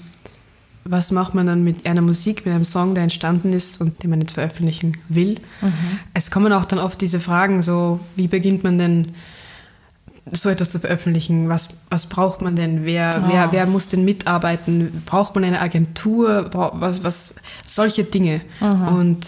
was 0.88 1.10
macht 1.10 1.34
man 1.34 1.46
dann 1.46 1.64
mit 1.64 1.86
einer 1.86 2.02
Musik, 2.02 2.46
mit 2.46 2.54
einem 2.54 2.64
Song, 2.64 2.94
der 2.94 3.02
entstanden 3.02 3.52
ist 3.52 3.80
und 3.80 4.02
den 4.02 4.10
man 4.10 4.20
jetzt 4.20 4.32
veröffentlichen 4.32 4.96
will? 5.08 5.36
Mhm. 5.60 6.00
Es 6.14 6.30
kommen 6.30 6.52
auch 6.52 6.64
dann 6.64 6.78
oft 6.78 7.00
diese 7.00 7.20
Fragen, 7.20 7.62
so 7.62 8.00
wie 8.14 8.28
beginnt 8.28 8.64
man 8.64 8.78
denn 8.78 9.12
so 10.32 10.48
etwas 10.48 10.70
zu 10.70 10.80
veröffentlichen? 10.80 11.48
Was, 11.48 11.68
was 11.88 12.06
braucht 12.06 12.42
man 12.42 12.56
denn? 12.56 12.84
Wer, 12.84 13.10
oh. 13.16 13.28
wer, 13.32 13.52
wer 13.52 13.66
muss 13.66 13.88
denn 13.88 14.04
mitarbeiten? 14.04 15.02
Braucht 15.06 15.34
man 15.34 15.44
eine 15.44 15.60
Agentur? 15.60 16.50
Was, 16.52 17.02
was, 17.02 17.34
solche 17.64 18.04
Dinge. 18.04 18.40
Mhm. 18.60 18.88
Und 18.88 19.26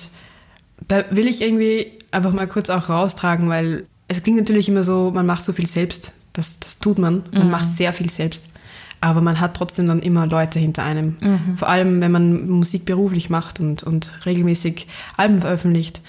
da 0.89 1.05
will 1.11 1.29
ich 1.29 1.43
irgendwie 1.43 1.93
einfach 2.11 2.33
mal 2.33 2.47
kurz 2.47 2.71
auch 2.71 2.89
raustragen, 2.89 3.49
weil 3.49 3.87
es 4.09 4.23
klingt 4.23 4.39
natürlich 4.39 4.69
immer 4.69 4.85
so, 4.85 5.13
man 5.15 5.27
macht 5.27 5.45
so 5.45 5.53
viel 5.53 5.67
selbst. 5.67 6.13
Das, 6.33 6.59
das 6.59 6.79
tut 6.79 6.99
man. 6.99 7.25
Man 7.33 7.45
mhm. 7.45 7.51
macht 7.51 7.67
sehr 7.67 7.93
viel 7.93 8.11
selbst. 8.11 8.45
Aber 9.01 9.21
man 9.21 9.41
hat 9.41 9.55
trotzdem 9.55 9.87
dann 9.87 10.01
immer 10.01 10.27
Leute 10.27 10.59
hinter 10.59 10.83
einem. 10.83 11.17
Mhm. 11.21 11.57
Vor 11.57 11.69
allem, 11.69 12.01
wenn 12.01 12.11
man 12.11 12.49
Musik 12.49 12.85
beruflich 12.85 13.31
macht 13.31 13.61
und, 13.61 13.83
und 13.83 14.11
regelmäßig 14.27 14.87
Alben 15.17 15.41
veröffentlicht, 15.41 16.01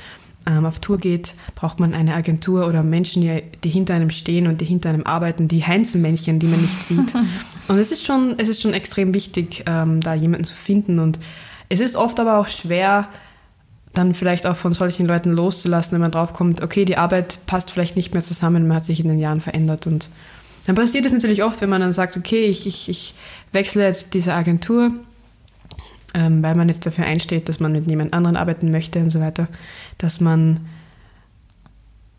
ähm, 0.45 0.65
auf 0.65 0.79
Tour 0.79 0.97
geht, 0.97 1.35
braucht 1.55 1.79
man 1.79 1.93
eine 1.93 2.15
Agentur 2.15 2.67
oder 2.67 2.81
Menschen, 2.81 3.21
die, 3.21 3.43
die, 3.63 3.69
hinter 3.69 3.93
einem 3.93 4.09
stehen 4.09 4.47
und 4.47 4.61
die 4.61 4.65
hinter 4.65 4.89
einem 4.89 5.05
arbeiten, 5.05 5.47
die 5.47 5.65
Heinzelmännchen, 5.65 6.39
die 6.39 6.47
man 6.47 6.61
nicht 6.61 6.83
sieht. 6.85 7.13
und 7.67 7.77
es 7.77 7.91
ist 7.91 8.05
schon, 8.05 8.35
es 8.37 8.47
ist 8.47 8.61
schon 8.61 8.73
extrem 8.73 9.13
wichtig, 9.13 9.63
ähm, 9.67 10.01
da 10.01 10.13
jemanden 10.13 10.45
zu 10.45 10.55
finden. 10.55 10.99
Und 10.99 11.19
es 11.67 11.79
ist 11.79 11.95
oft 11.95 12.19
aber 12.19 12.37
auch 12.39 12.47
schwer, 12.47 13.09
dann 13.93 14.13
vielleicht 14.13 14.47
auch 14.47 14.55
von 14.55 14.73
solchen 14.73 15.05
Leuten 15.05 15.31
loszulassen, 15.31 15.93
wenn 15.93 16.01
man 16.01 16.11
draufkommt, 16.11 16.61
okay, 16.61 16.85
die 16.85 16.97
Arbeit 16.97 17.39
passt 17.47 17.71
vielleicht 17.71 17.95
nicht 17.95 18.13
mehr 18.13 18.23
zusammen, 18.23 18.67
man 18.67 18.77
hat 18.77 18.85
sich 18.85 18.99
in 18.99 19.07
den 19.07 19.19
Jahren 19.19 19.41
verändert. 19.41 19.87
Und 19.87 20.09
dann 20.65 20.75
passiert 20.75 21.05
es 21.05 21.13
natürlich 21.13 21.43
oft, 21.43 21.61
wenn 21.61 21.69
man 21.69 21.81
dann 21.81 21.93
sagt, 21.93 22.17
okay, 22.17 22.45
ich, 22.45 22.67
ich, 22.67 22.89
ich 22.89 23.13
wechsle 23.51 23.83
jetzt 23.83 24.13
diese 24.13 24.33
Agentur, 24.33 24.91
ähm, 26.13 26.43
weil 26.43 26.55
man 26.55 26.69
jetzt 26.69 26.85
dafür 26.85 27.05
einsteht, 27.05 27.49
dass 27.49 27.59
man 27.59 27.71
mit 27.71 27.89
jemand 27.89 28.13
anderen 28.13 28.37
arbeiten 28.37 28.71
möchte 28.71 28.99
und 28.99 29.09
so 29.09 29.19
weiter, 29.19 29.47
dass 29.97 30.19
man, 30.19 30.59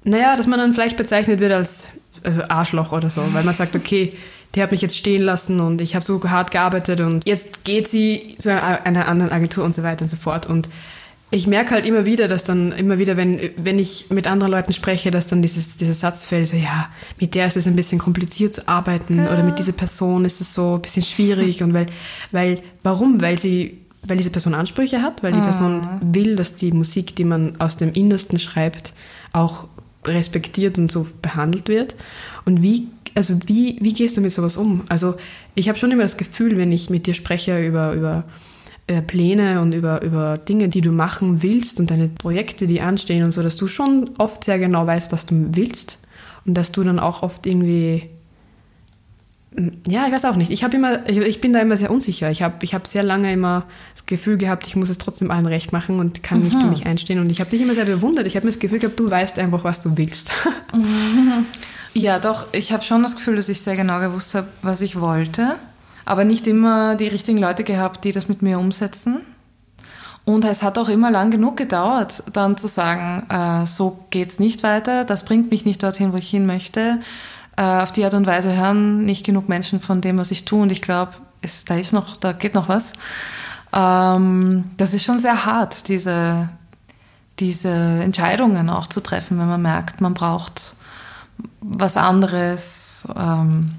naja, 0.05 0.37
dass 0.37 0.47
man 0.47 0.59
dann 0.59 0.75
vielleicht 0.75 0.97
bezeichnet 0.97 1.41
wird 1.41 1.53
als 1.53 1.85
also 2.25 2.43
Arschloch 2.43 2.93
oder 2.93 3.11
so, 3.11 3.23
weil 3.33 3.45
man 3.45 3.55
sagt, 3.55 3.77
okay, 3.77 4.11
die 4.55 4.63
hat 4.63 4.73
mich 4.73 4.83
jetzt 4.83 4.99
stehen 4.99 5.23
lassen 5.23 5.61
und 5.61 5.81
ich 5.81 5.95
habe 5.95 6.05
so 6.05 6.21
hart 6.29 6.51
gearbeitet 6.51 7.01
und 7.01 7.27
jetzt 7.27 7.65
geht 7.65 7.89
sie 7.89 8.35
zu 8.39 8.51
einer 8.51 9.07
anderen 9.07 9.31
Agentur 9.31 9.65
und 9.65 9.75
so 9.75 9.83
weiter 9.83 10.03
und 10.03 10.09
so 10.09 10.17
fort. 10.17 10.47
Und 10.47 10.69
ich 11.33 11.47
merke 11.47 11.71
halt 11.73 11.87
immer 11.87 12.05
wieder, 12.05 12.27
dass 12.27 12.43
dann 12.43 12.73
immer 12.73 12.99
wieder, 12.99 13.17
wenn, 13.17 13.41
wenn 13.57 13.79
ich 13.79 14.07
mit 14.11 14.27
anderen 14.27 14.51
Leuten 14.51 14.73
spreche, 14.73 15.11
dass 15.11 15.29
dann 15.29 15.43
dieses, 15.43 15.77
dieser 15.77 15.95
Satz 15.95 16.25
fällt, 16.25 16.49
so 16.49 16.57
ja, 16.57 16.89
mit 17.21 17.35
der 17.35 17.47
ist 17.47 17.57
es 17.57 17.69
ein 17.69 17.77
bisschen 17.77 17.99
kompliziert 17.99 18.55
zu 18.55 18.67
arbeiten 18.67 19.19
ja. 19.19 19.33
oder 19.33 19.45
mit 19.45 19.59
dieser 19.59 19.73
Person 19.73 20.25
ist 20.25 20.41
es 20.41 20.55
so 20.55 20.75
ein 20.75 20.83
bisschen 20.83 21.05
schwierig 21.05 21.63
und 21.63 21.73
weil, 21.73 21.87
weil, 22.33 22.63
warum? 22.83 23.21
Weil 23.21 23.39
sie, 23.39 23.79
weil 24.03 24.17
diese 24.17 24.31
Person 24.31 24.55
Ansprüche 24.55 25.03
hat, 25.03 25.23
weil 25.23 25.33
die 25.33 25.41
Person 25.41 25.81
mhm. 25.81 26.15
will, 26.15 26.37
dass 26.37 26.57
die 26.57 26.73
Musik, 26.73 27.15
die 27.15 27.25
man 27.25 27.61
aus 27.61 27.77
dem 27.77 27.93
Innersten 27.93 28.41
schreibt, 28.41 28.93
auch 29.33 29.69
respektiert 30.05 30.79
und 30.79 30.91
so 30.91 31.07
behandelt 31.23 31.69
wird. 31.69 31.95
Und 32.45 32.61
wie, 32.61 32.89
also 33.15 33.37
wie, 33.47 33.79
wie 33.81 33.93
gehst 33.93 34.17
du 34.17 34.21
mit 34.21 34.33
sowas 34.33 34.57
um? 34.57 34.83
Also 34.89 35.15
ich 35.55 35.69
habe 35.69 35.79
schon 35.79 35.93
immer 35.93 36.03
das 36.03 36.17
Gefühl, 36.17 36.57
wenn 36.57 36.73
ich 36.73 36.91
mit 36.91 37.07
dir 37.07 37.15
spreche 37.15 37.65
über, 37.65 37.93
über 37.93 38.25
äh, 38.91 39.03
Pläne 39.03 39.61
und 39.61 39.73
über, 39.73 40.03
über 40.03 40.37
Dinge, 40.37 40.69
die 40.69 40.81
du 40.81 40.91
machen 40.91 41.45
willst 41.45 41.79
und 41.79 41.93
deine 41.93 42.09
Projekte, 42.09 42.67
die 42.67 42.81
anstehen 42.81 43.23
und 43.23 43.31
so, 43.31 43.41
dass 43.41 43.55
du 43.55 43.69
schon 43.69 44.11
oft 44.19 44.43
sehr 44.43 44.59
genau 44.59 44.85
weißt, 44.85 45.13
was 45.13 45.27
du 45.27 45.51
willst 45.53 45.99
und 46.45 46.55
dass 46.55 46.73
du 46.73 46.83
dann 46.83 46.99
auch 46.99 47.23
oft 47.23 47.47
irgendwie 47.47 48.09
hm, 49.55 49.79
ja, 49.87 50.07
ich 50.07 50.13
weiß 50.13 50.25
auch 50.25 50.35
nicht. 50.35 50.51
Ich 50.51 50.65
habe 50.65 50.77
immer, 50.77 51.09
ich, 51.09 51.41
bin 51.41 51.53
da 51.53 51.61
immer 51.61 51.77
sehr 51.77 51.93
unsicher. 51.93 52.33
Ich 52.33 52.43
habe, 52.43 52.57
ich 52.63 52.75
habe 52.75 52.89
sehr 52.89 53.05
lange 53.05 53.33
immer 53.33 53.67
das 53.95 54.07
Gefühl 54.07 54.37
gehabt, 54.39 54.67
ich 54.67 54.75
muss 54.75 54.89
es 54.89 54.99
trotzdem 54.99 55.31
allen 55.31 55.47
recht 55.47 55.73
machen 55.73 56.01
und 56.01 56.25
kann 56.25 56.43
nicht 56.43 56.57
für 56.57 56.65
mhm. 56.65 56.71
mich 56.71 56.87
einstehen. 56.87 57.21
Und 57.21 57.31
ich 57.31 57.39
habe 57.41 57.51
dich 57.51 57.61
immer 57.61 57.75
sehr 57.75 57.85
bewundert. 57.85 58.27
Ich 58.27 58.35
habe 58.35 58.47
mir 58.47 58.53
das 58.53 58.59
Gefühl 58.59 58.81
gehabt, 58.81 58.99
du 58.99 59.09
weißt 59.09 59.39
einfach, 59.39 59.63
was 59.63 59.81
du 59.81 59.97
willst. 59.97 60.33
Ja, 61.93 62.21
doch. 62.21 62.47
Ich 62.53 62.73
habe 62.73 62.85
schon 62.85 63.03
das 63.03 63.17
Gefühl, 63.17 63.35
dass 63.35 63.49
ich 63.49 63.63
sehr 63.63 63.75
genau 63.75 63.99
gewusst 63.99 64.37
habe, 64.37 64.47
was 64.63 64.81
ich 64.81 65.01
wollte 65.01 65.57
aber 66.05 66.25
nicht 66.25 66.47
immer 66.47 66.97
die 66.97 67.09
richtigen 67.09 67.39
Leute 67.39 67.65
gehabt, 67.65 68.05
die 68.05 68.13
das 68.13 68.29
mit 68.29 68.43
mir 68.43 68.59
umsetzen. 68.59 69.21
Und 70.25 70.45
es 70.45 70.63
hat 70.63 70.79
auch 70.79 70.89
immer 70.89 71.11
lang 71.11 71.31
genug 71.31 71.57
gedauert, 71.57 72.23
dann 72.33 72.57
zu 72.57 72.69
sagen, 72.69 73.27
äh, 73.31 73.67
so 73.67 74.05
geht's 74.11 74.39
nicht 74.39 74.63
weiter, 74.63 75.05
das 75.05 75.25
bringt 75.25 75.51
mich 75.51 75.65
nicht 75.65 75.83
dorthin, 75.83 76.13
wo 76.13 76.17
ich 76.17 76.29
hin 76.29 76.47
möchte. 76.47 77.01
Äh, 77.57 77.63
auf 77.63 77.93
die 77.93 78.05
Art 78.05 78.15
und 78.15 78.27
Weise 78.27 78.55
hören 78.55 79.05
nicht 79.05 79.25
genug 79.25 79.49
Menschen 79.49 79.81
von 79.81 80.01
dem, 80.01 80.19
was 80.19 80.31
ich 80.31 80.45
tue. 80.45 80.63
Und 80.63 80.73
ich 80.73 80.83
glaube, 80.83 81.13
da 81.67 81.75
ist 81.77 81.93
noch, 81.93 82.17
da 82.17 82.33
geht 82.33 82.55
noch 82.55 82.69
was. 82.69 82.93
Ähm, 83.73 84.65
das 84.77 84.95
ist 84.95 85.05
schon 85.05 85.21
sehr 85.21 85.47
hart, 85.47 85.89
diese, 85.89 86.49
diese 87.39 87.71
Entscheidungen 87.71 88.69
auch 88.69 88.87
zu 88.87 89.01
treffen, 89.01 89.39
wenn 89.39 89.49
man 89.49 89.63
merkt, 89.63 90.01
man 90.01 90.15
braucht 90.15 90.75
was 91.61 91.97
anderes. 91.97 93.09
Ähm, 93.17 93.75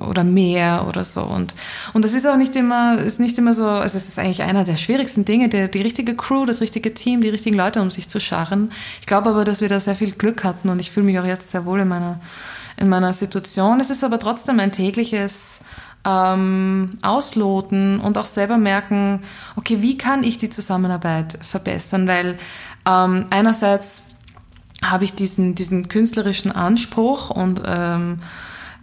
oder 0.00 0.24
mehr 0.24 0.86
oder 0.88 1.04
so. 1.04 1.22
Und, 1.22 1.54
und 1.92 2.04
das 2.04 2.12
ist 2.12 2.26
auch 2.26 2.36
nicht 2.36 2.54
immer, 2.56 2.98
ist 2.98 3.20
nicht 3.20 3.38
immer 3.38 3.54
so, 3.54 3.66
also 3.66 3.96
es 3.96 4.08
ist 4.08 4.18
eigentlich 4.18 4.42
einer 4.42 4.64
der 4.64 4.76
schwierigsten 4.76 5.24
Dinge, 5.24 5.48
der, 5.48 5.68
die 5.68 5.82
richtige 5.82 6.16
Crew, 6.16 6.46
das 6.46 6.60
richtige 6.60 6.94
Team, 6.94 7.20
die 7.20 7.28
richtigen 7.28 7.56
Leute 7.56 7.80
um 7.82 7.90
sich 7.90 8.08
zu 8.08 8.20
scharren. 8.20 8.70
Ich 9.00 9.06
glaube 9.06 9.30
aber, 9.30 9.44
dass 9.44 9.60
wir 9.60 9.68
da 9.68 9.80
sehr 9.80 9.96
viel 9.96 10.12
Glück 10.12 10.44
hatten 10.44 10.68
und 10.68 10.80
ich 10.80 10.90
fühle 10.90 11.06
mich 11.06 11.18
auch 11.18 11.24
jetzt 11.24 11.50
sehr 11.50 11.64
wohl 11.64 11.80
in 11.80 11.88
meiner, 11.88 12.20
in 12.76 12.88
meiner 12.88 13.12
Situation. 13.12 13.80
Es 13.80 13.90
ist 13.90 14.04
aber 14.04 14.18
trotzdem 14.18 14.60
ein 14.60 14.72
tägliches 14.72 15.60
ähm, 16.04 16.92
Ausloten 17.02 18.00
und 18.00 18.16
auch 18.16 18.24
selber 18.24 18.58
merken, 18.58 19.22
okay, 19.56 19.82
wie 19.82 19.98
kann 19.98 20.22
ich 20.22 20.38
die 20.38 20.50
Zusammenarbeit 20.50 21.38
verbessern? 21.42 22.06
Weil 22.06 22.38
ähm, 22.86 23.26
einerseits 23.30 24.04
habe 24.84 25.04
ich 25.04 25.14
diesen, 25.14 25.54
diesen 25.54 25.88
künstlerischen 25.88 26.52
Anspruch 26.52 27.28
und 27.30 27.60
ähm, 27.66 28.20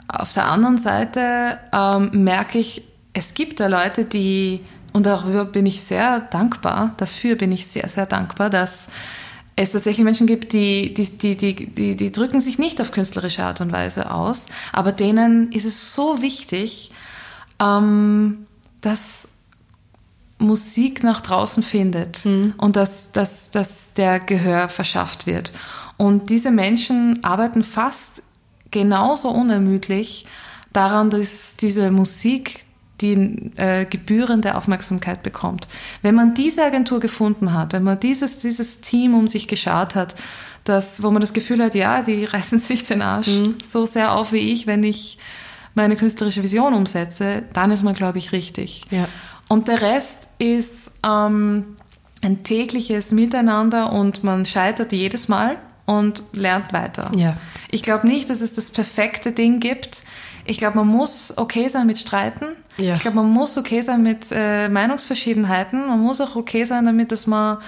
auf 0.07 0.33
der 0.33 0.45
anderen 0.45 0.77
Seite 0.77 1.57
ähm, 1.73 2.23
merke 2.23 2.59
ich, 2.59 2.83
es 3.13 3.33
gibt 3.33 3.59
da 3.59 3.67
Leute, 3.67 4.05
die, 4.05 4.61
und 4.93 5.05
darüber 5.05 5.45
bin 5.45 5.65
ich 5.65 5.83
sehr 5.83 6.19
dankbar, 6.19 6.93
dafür 6.97 7.35
bin 7.35 7.51
ich 7.51 7.67
sehr, 7.67 7.89
sehr 7.89 8.05
dankbar, 8.05 8.49
dass 8.49 8.87
es 9.55 9.71
tatsächlich 9.71 10.03
Menschen 10.03 10.27
gibt, 10.27 10.53
die, 10.53 10.93
die, 10.93 11.35
die, 11.35 11.35
die, 11.35 11.95
die, 11.95 12.11
drücken 12.11 12.39
sich 12.39 12.59
nicht 12.59 12.79
auf 12.79 12.91
künstlerische 12.91 13.43
Art 13.43 13.59
und 13.59 13.71
Weise 13.71 14.11
aus, 14.11 14.45
aber 14.71 14.91
denen 14.91 15.51
ist 15.51 15.65
es 15.65 15.95
so 15.95 16.21
wichtig, 16.21 16.91
ähm, 17.59 18.45
dass 18.81 19.27
Musik 20.37 21.03
nach 21.03 21.21
draußen 21.21 21.63
findet 21.63 22.23
mhm. 22.23 22.53
und 22.57 22.75
dass, 22.75 23.11
dass, 23.11 23.49
dass 23.49 23.93
der 23.93 24.19
Gehör 24.19 24.69
verschafft 24.69 25.25
wird. 25.25 25.51
Und 25.97 26.29
diese 26.29 26.51
Menschen 26.51 27.23
arbeiten 27.23 27.63
fast 27.63 28.21
genauso 28.71 29.29
unermüdlich 29.29 30.25
daran, 30.73 31.09
dass 31.09 31.55
diese 31.55 31.91
Musik 31.91 32.65
die 33.01 33.51
äh, 33.57 33.85
gebührende 33.85 34.55
Aufmerksamkeit 34.55 35.21
bekommt. 35.23 35.67
Wenn 36.01 36.15
man 36.15 36.33
diese 36.33 36.63
Agentur 36.63 36.99
gefunden 36.99 37.53
hat, 37.53 37.73
wenn 37.73 37.83
man 37.83 37.99
dieses, 37.99 38.41
dieses 38.41 38.81
Team 38.81 39.13
um 39.13 39.27
sich 39.27 39.47
geschart 39.47 39.95
hat, 39.95 40.15
das, 40.63 41.03
wo 41.03 41.11
man 41.11 41.21
das 41.21 41.33
Gefühl 41.33 41.63
hat, 41.63 41.75
ja, 41.75 42.01
die 42.01 42.25
reißen 42.33 42.59
sich 42.59 42.83
den 42.85 43.01
Arsch 43.01 43.27
mhm. 43.27 43.55
so 43.63 43.85
sehr 43.85 44.13
auf 44.13 44.33
wie 44.33 44.51
ich, 44.51 44.67
wenn 44.67 44.83
ich 44.83 45.19
meine 45.75 45.95
künstlerische 45.95 46.41
Vision 46.41 46.73
umsetze, 46.73 47.43
dann 47.53 47.71
ist 47.71 47.83
man, 47.83 47.93
glaube 47.93 48.17
ich, 48.17 48.31
richtig. 48.31 48.85
Ja. 48.89 49.07
Und 49.47 49.67
der 49.67 49.81
Rest 49.81 50.29
ist 50.39 50.91
ähm, 51.05 51.77
ein 52.23 52.43
tägliches 52.43 53.11
Miteinander 53.11 53.93
und 53.93 54.23
man 54.23 54.43
scheitert 54.45 54.91
jedes 54.91 55.27
Mal 55.27 55.57
und 55.87 56.21
lernt 56.33 56.73
weiter. 56.73 57.09
Ja. 57.15 57.35
Ich 57.71 57.81
glaube 57.81 58.05
nicht, 58.05 58.29
dass 58.29 58.41
es 58.41 58.53
das 58.53 58.71
perfekte 58.71 59.31
Ding 59.31 59.59
gibt. 59.59 60.03
Ich 60.45 60.57
glaube, 60.57 60.77
man 60.77 60.87
muss 60.87 61.33
okay 61.37 61.69
sein 61.69 61.87
mit 61.87 61.97
Streiten. 61.97 62.45
Ja. 62.77 62.93
Ich 62.93 62.99
glaube, 62.99 63.15
man 63.15 63.31
muss 63.31 63.57
okay 63.57 63.81
sein 63.81 64.03
mit 64.03 64.27
äh, 64.31 64.69
Meinungsverschiedenheiten. 64.69 65.87
Man 65.87 65.99
muss 66.01 66.21
auch 66.21 66.35
okay 66.35 66.65
sein 66.65 66.85
damit, 66.85 67.11
dass 67.11 67.25
man 67.25 67.59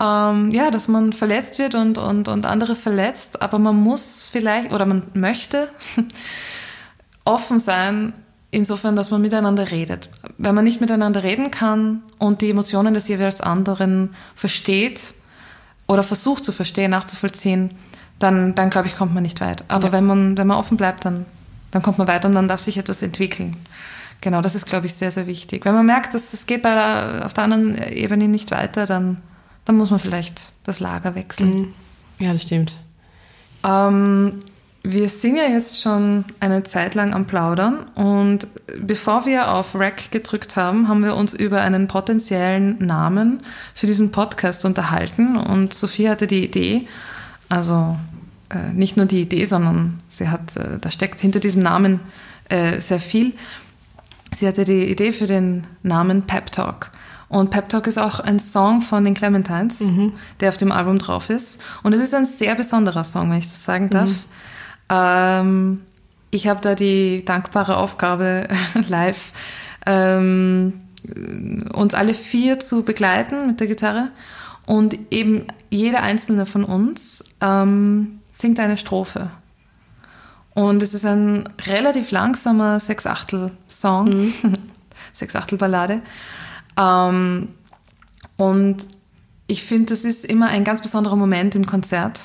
ähm, 0.00 0.50
ja, 0.50 0.70
dass 0.70 0.86
man 0.88 1.12
verletzt 1.12 1.58
wird 1.58 1.74
und, 1.74 1.98
und, 1.98 2.28
und 2.28 2.46
andere 2.46 2.76
verletzt. 2.76 3.42
Aber 3.42 3.58
man 3.58 3.76
muss 3.76 4.28
vielleicht 4.30 4.72
oder 4.72 4.86
man 4.86 5.02
möchte 5.14 5.68
offen 7.24 7.58
sein, 7.58 8.12
insofern, 8.52 8.94
dass 8.94 9.10
man 9.10 9.20
miteinander 9.20 9.72
redet. 9.72 10.08
Wenn 10.38 10.54
man 10.54 10.64
nicht 10.64 10.80
miteinander 10.80 11.24
reden 11.24 11.50
kann 11.50 12.02
und 12.18 12.42
die 12.42 12.50
Emotionen 12.50 12.94
des 12.94 13.08
jeweils 13.08 13.40
anderen 13.40 14.14
versteht 14.36 15.00
oder 15.90 16.02
versucht 16.04 16.44
zu 16.44 16.52
verstehen, 16.52 16.92
nachzuvollziehen, 16.92 17.70
dann, 18.20 18.54
dann 18.54 18.70
glaube 18.70 18.86
ich, 18.86 18.96
kommt 18.96 19.12
man 19.12 19.22
nicht 19.24 19.40
weit. 19.40 19.64
Aber 19.68 19.86
Ja. 19.88 19.92
wenn, 19.92 20.04
man, 20.06 20.38
wenn 20.38 20.46
man 20.46 20.56
offen 20.58 20.76
bleibt, 20.76 21.04
dann, 21.04 21.26
dann 21.72 21.82
kommt 21.82 21.98
man 21.98 22.06
weiter 22.06 22.28
und 22.28 22.34
dann 22.34 22.46
darf 22.48 22.60
sich 22.60 22.78
etwas 22.78 23.02
entwickeln. 23.02 23.56
Genau, 24.20 24.40
das 24.40 24.54
ist, 24.54 24.66
glaube 24.66 24.86
ich, 24.86 24.94
sehr, 24.94 25.10
sehr 25.10 25.26
wichtig. 25.26 25.64
Wenn 25.64 25.74
man 25.74 25.86
merkt, 25.86 26.14
dass 26.14 26.32
es 26.32 26.46
geht 26.46 26.62
bei 26.62 26.74
der, 26.74 27.22
auf 27.24 27.32
der 27.34 27.44
anderen 27.44 27.76
Ebene 27.92 28.28
nicht 28.28 28.50
weiter, 28.50 28.86
dann, 28.86 29.16
dann 29.64 29.76
muss 29.76 29.90
man 29.90 29.98
vielleicht 29.98 30.52
das 30.64 30.78
Lager 30.78 31.14
wechseln. 31.14 31.50
Mhm. 31.50 31.74
Ja, 32.18 32.32
das 32.34 32.42
stimmt. 32.42 32.76
Ähm, 33.64 34.40
wir 34.82 35.08
sind 35.08 35.36
ja 35.36 35.44
jetzt 35.44 35.80
schon 35.80 36.24
eine 36.40 36.62
Zeit 36.62 36.94
lang 36.94 37.12
am 37.12 37.26
Plaudern 37.26 37.80
und 37.94 38.48
bevor 38.80 39.26
wir 39.26 39.52
auf 39.52 39.74
Rec 39.74 40.10
gedrückt 40.10 40.56
haben, 40.56 40.88
haben 40.88 41.04
wir 41.04 41.16
uns 41.16 41.34
über 41.34 41.60
einen 41.60 41.86
potenziellen 41.86 42.78
Namen 42.78 43.42
für 43.74 43.86
diesen 43.86 44.10
Podcast 44.10 44.64
unterhalten 44.64 45.36
und 45.36 45.74
Sophie 45.74 46.08
hatte 46.08 46.26
die 46.26 46.44
Idee, 46.44 46.88
also 47.50 47.96
äh, 48.48 48.72
nicht 48.72 48.96
nur 48.96 49.06
die 49.06 49.20
Idee, 49.20 49.44
sondern 49.44 50.00
sie 50.08 50.28
hat, 50.28 50.56
äh, 50.56 50.78
da 50.80 50.90
steckt 50.90 51.20
hinter 51.20 51.40
diesem 51.40 51.62
Namen 51.62 52.00
äh, 52.48 52.80
sehr 52.80 53.00
viel. 53.00 53.34
Sie 54.34 54.46
hatte 54.46 54.64
die 54.64 54.90
Idee 54.90 55.12
für 55.12 55.26
den 55.26 55.66
Namen 55.82 56.22
Pep 56.22 56.52
Talk. 56.52 56.90
Und 57.28 57.50
Pep 57.50 57.68
Talk 57.68 57.86
ist 57.86 57.98
auch 57.98 58.18
ein 58.18 58.40
Song 58.40 58.80
von 58.80 59.04
den 59.04 59.14
Clementines, 59.14 59.80
der 60.40 60.48
auf 60.48 60.56
dem 60.56 60.72
Album 60.72 60.98
drauf 60.98 61.30
ist. 61.30 61.60
Und 61.84 61.92
es 61.92 62.00
ist 62.00 62.12
ein 62.12 62.26
sehr 62.26 62.56
besonderer 62.56 63.04
Song, 63.04 63.30
wenn 63.30 63.38
ich 63.38 63.48
das 63.48 63.64
sagen 63.64 63.88
darf. 63.88 64.10
Ähm, 64.90 65.82
ich 66.30 66.48
habe 66.48 66.60
da 66.60 66.74
die 66.74 67.24
dankbare 67.24 67.76
Aufgabe, 67.76 68.48
live 68.88 69.32
ähm, 69.86 70.80
uns 71.72 71.94
alle 71.94 72.14
vier 72.14 72.60
zu 72.60 72.84
begleiten 72.84 73.46
mit 73.46 73.60
der 73.60 73.66
Gitarre. 73.66 74.10
Und 74.66 74.96
eben 75.10 75.46
jeder 75.70 76.02
einzelne 76.02 76.46
von 76.46 76.64
uns 76.64 77.24
ähm, 77.40 78.20
singt 78.30 78.60
eine 78.60 78.76
Strophe. 78.76 79.30
Und 80.54 80.82
es 80.82 80.94
ist 80.94 81.06
ein 81.06 81.48
relativ 81.66 82.10
langsamer 82.10 82.78
Sechsachtel-Song, 82.78 84.32
Sechsachtel-Ballade. 85.12 86.02
Ähm, 86.76 87.48
und 88.36 88.86
ich 89.46 89.64
finde, 89.64 89.86
das 89.86 90.04
ist 90.04 90.24
immer 90.24 90.48
ein 90.48 90.64
ganz 90.64 90.82
besonderer 90.82 91.16
Moment 91.16 91.54
im 91.54 91.66
Konzert, 91.66 92.20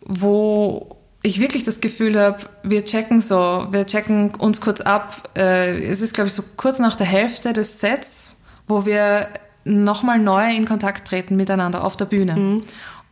wo 0.00 1.01
ich 1.22 1.40
wirklich 1.40 1.64
das 1.64 1.80
Gefühl 1.80 2.18
habe, 2.18 2.38
wir 2.62 2.84
checken 2.84 3.20
so, 3.20 3.68
wir 3.70 3.86
checken 3.86 4.34
uns 4.34 4.60
kurz 4.60 4.80
ab. 4.80 5.30
Äh, 5.36 5.78
es 5.84 6.00
ist, 6.00 6.14
glaube 6.14 6.28
ich, 6.28 6.34
so 6.34 6.42
kurz 6.56 6.78
nach 6.78 6.96
der 6.96 7.06
Hälfte 7.06 7.52
des 7.52 7.80
Sets, 7.80 8.36
wo 8.66 8.86
wir 8.86 9.28
nochmal 9.64 10.18
neu 10.18 10.54
in 10.54 10.64
Kontakt 10.64 11.06
treten 11.06 11.36
miteinander 11.36 11.84
auf 11.84 11.96
der 11.96 12.06
Bühne. 12.06 12.62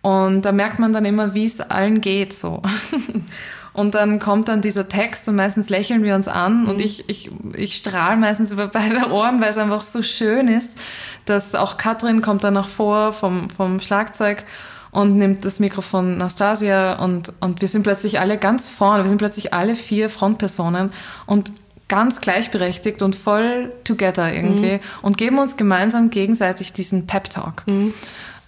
Und 0.02 0.42
da 0.42 0.52
merkt 0.52 0.78
man 0.78 0.92
dann 0.92 1.04
immer, 1.04 1.34
wie 1.34 1.46
es 1.46 1.60
allen 1.60 2.00
geht 2.00 2.32
so. 2.32 2.62
Und 3.72 3.94
dann 3.94 4.18
kommt 4.18 4.48
dann 4.48 4.62
dieser 4.62 4.88
Text 4.88 5.28
und 5.28 5.36
meistens 5.36 5.68
lächeln 5.68 6.02
wir 6.02 6.16
uns 6.16 6.26
an 6.26 6.66
und 6.66 6.80
ich, 6.80 7.08
ich, 7.08 7.30
ich 7.54 7.76
strahle 7.76 8.16
meistens 8.16 8.50
über 8.50 8.66
beide 8.72 9.10
Ohren, 9.12 9.40
weil 9.40 9.50
es 9.50 9.58
einfach 9.58 9.82
so 9.82 10.02
schön 10.02 10.48
ist, 10.48 10.76
dass 11.24 11.54
auch 11.54 11.76
Katrin 11.76 12.20
kommt 12.20 12.42
dann 12.42 12.54
noch 12.54 12.66
vor 12.66 13.12
vom, 13.12 13.48
vom 13.48 13.78
Schlagzeug 13.78 14.44
und 14.90 15.16
nimmt 15.16 15.44
das 15.44 15.60
Mikrofon 15.60 16.18
Nastasia 16.18 17.02
und, 17.02 17.32
und 17.40 17.60
wir 17.60 17.68
sind 17.68 17.82
plötzlich 17.82 18.20
alle 18.20 18.38
ganz 18.38 18.68
vorne, 18.68 19.04
wir 19.04 19.08
sind 19.08 19.18
plötzlich 19.18 19.54
alle 19.54 19.76
vier 19.76 20.10
Frontpersonen 20.10 20.90
und 21.26 21.52
ganz 21.88 22.20
gleichberechtigt 22.20 23.02
und 23.02 23.16
voll 23.16 23.72
together 23.84 24.32
irgendwie 24.32 24.80
und 25.02 25.18
geben 25.18 25.38
uns 25.38 25.56
gemeinsam 25.56 26.10
gegenseitig 26.10 26.72
diesen 26.72 27.06
Pep-Talk. 27.06 27.64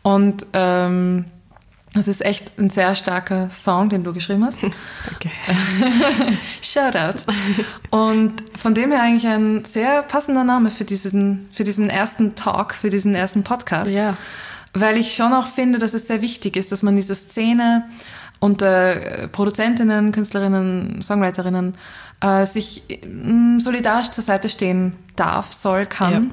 Und 0.03 0.47
ähm, 0.53 1.25
das 1.95 2.09
ist 2.09 2.25
echt 2.25 2.59
ein 2.59 2.71
sehr 2.71 2.95
starker 2.95 3.51
Song, 3.51 3.91
den 3.91 4.03
du 4.03 4.15
geschrieben 4.15 4.45
hast. 4.45 4.63
Danke. 5.07 5.31
Shoutout. 6.63 7.23
Und 7.91 8.33
von 8.57 8.75
dem 8.75 8.93
her 8.93 9.03
eigentlich 9.03 9.27
ein 9.27 9.65
sehr 9.67 10.03
passender 10.03 10.45
Name 10.45 10.71
für 10.71 10.85
diesen, 10.85 11.49
für 11.53 11.65
diesen 11.65 11.91
ersten 11.91 12.35
Talk, 12.35 12.73
für 12.75 12.89
diesen 12.89 13.15
ersten 13.15 13.43
Podcast. 13.43 13.93
Ja. 13.93 14.17
Weil 14.75 14.97
ich 14.97 15.15
schon 15.15 15.33
auch 15.33 15.47
finde, 15.47 15.79
dass 15.79 15.95
es 15.95 16.07
sehr 16.07 16.23
wichtig 16.23 16.57
ist, 16.57 16.73
dass 16.73 16.83
man 16.83 16.97
diese 16.97 17.15
Szene 17.15 17.89
unter 18.41 19.29
Produzentinnen, 19.29 20.11
Künstlerinnen, 20.13 21.01
Songwriterinnen 21.03 21.75
äh, 22.21 22.47
sich 22.47 22.83
mh, 23.07 23.61
solidarisch 23.61 24.11
zur 24.11 24.25
Seite 24.25 24.49
stehen 24.49 24.95
darf, 25.17 25.53
soll, 25.53 25.87
kann. 25.87 26.13
Ja. 26.13 26.31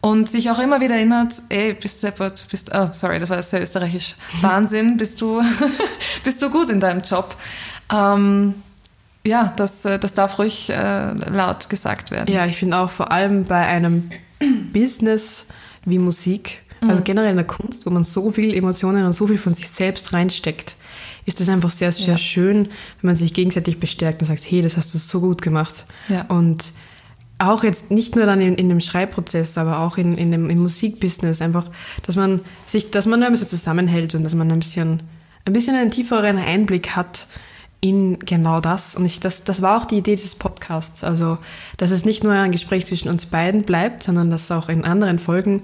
Und 0.00 0.30
sich 0.30 0.50
auch 0.50 0.58
immer 0.58 0.80
wieder 0.80 0.94
erinnert, 0.94 1.34
ey, 1.48 1.74
bist 1.74 2.02
du 2.02 2.06
deppert, 2.06 2.46
bist, 2.50 2.70
oh, 2.72 2.86
sorry, 2.92 3.18
das 3.18 3.30
war 3.30 3.42
sehr 3.42 3.60
österreichisch. 3.60 4.14
Wahnsinn, 4.40 4.96
bist 4.96 5.20
du, 5.20 5.42
bist 6.24 6.40
du 6.40 6.50
gut 6.50 6.70
in 6.70 6.78
deinem 6.78 7.02
Job. 7.02 7.34
Ähm, 7.92 8.54
ja, 9.24 9.52
das, 9.56 9.84
äh, 9.84 9.98
das 9.98 10.14
darf 10.14 10.38
ruhig 10.38 10.70
äh, 10.70 11.12
laut 11.12 11.68
gesagt 11.68 12.12
werden. 12.12 12.32
Ja, 12.32 12.46
ich 12.46 12.56
finde 12.56 12.78
auch 12.78 12.90
vor 12.90 13.10
allem 13.10 13.44
bei 13.44 13.66
einem 13.66 14.10
Business 14.72 15.46
wie 15.84 15.98
Musik, 15.98 16.62
also 16.88 17.02
generell 17.02 17.30
in 17.30 17.36
der 17.36 17.46
Kunst, 17.46 17.86
wo 17.86 17.90
man 17.90 18.04
so 18.04 18.30
viel 18.30 18.54
Emotionen 18.54 19.04
und 19.06 19.12
so 19.12 19.26
viel 19.26 19.38
von 19.38 19.52
sich 19.54 19.68
selbst 19.68 20.12
reinsteckt, 20.12 20.76
ist 21.24 21.40
das 21.40 21.48
einfach 21.48 21.70
sehr, 21.70 21.92
sehr 21.92 22.06
Ja. 22.08 22.18
schön, 22.18 22.64
wenn 23.00 23.08
man 23.08 23.16
sich 23.16 23.34
gegenseitig 23.34 23.80
bestärkt 23.80 24.22
und 24.22 24.28
sagt, 24.28 24.48
hey, 24.48 24.62
das 24.62 24.76
hast 24.76 24.94
du 24.94 24.98
so 24.98 25.20
gut 25.20 25.42
gemacht. 25.42 25.84
Ja. 26.08 26.22
Und 26.28 26.72
auch 27.38 27.64
jetzt 27.64 27.90
nicht 27.90 28.16
nur 28.16 28.26
dann 28.26 28.40
in, 28.40 28.54
in 28.54 28.68
dem 28.68 28.80
Schreibprozess, 28.80 29.58
aber 29.58 29.80
auch 29.80 29.98
in, 29.98 30.16
in 30.16 30.30
dem 30.32 30.48
im 30.48 30.58
Musikbusiness, 30.58 31.42
einfach, 31.42 31.68
dass 32.06 32.16
man 32.16 32.40
sich, 32.66 32.90
dass 32.90 33.06
man 33.06 33.22
ein 33.22 33.32
bisschen 33.32 33.48
zusammenhält 33.48 34.14
und 34.14 34.22
dass 34.24 34.34
man 34.34 34.50
ein 34.50 34.58
bisschen, 34.58 35.02
ein 35.44 35.52
bisschen 35.52 35.76
einen 35.76 35.90
tieferen 35.90 36.38
Einblick 36.38 36.90
hat 36.96 37.26
in 37.80 38.18
genau 38.20 38.60
das. 38.60 38.94
Und 38.96 39.04
ich, 39.04 39.20
das, 39.20 39.44
das 39.44 39.60
war 39.60 39.80
auch 39.80 39.84
die 39.84 39.98
Idee 39.98 40.14
dieses 40.14 40.34
Podcasts. 40.34 41.04
Also, 41.04 41.38
dass 41.76 41.90
es 41.90 42.04
nicht 42.06 42.24
nur 42.24 42.32
ein 42.32 42.52
Gespräch 42.52 42.86
zwischen 42.86 43.08
uns 43.10 43.26
beiden 43.26 43.64
bleibt, 43.64 44.02
sondern 44.02 44.30
dass 44.30 44.50
auch 44.50 44.68
in 44.70 44.84
anderen 44.84 45.18
Folgen 45.18 45.62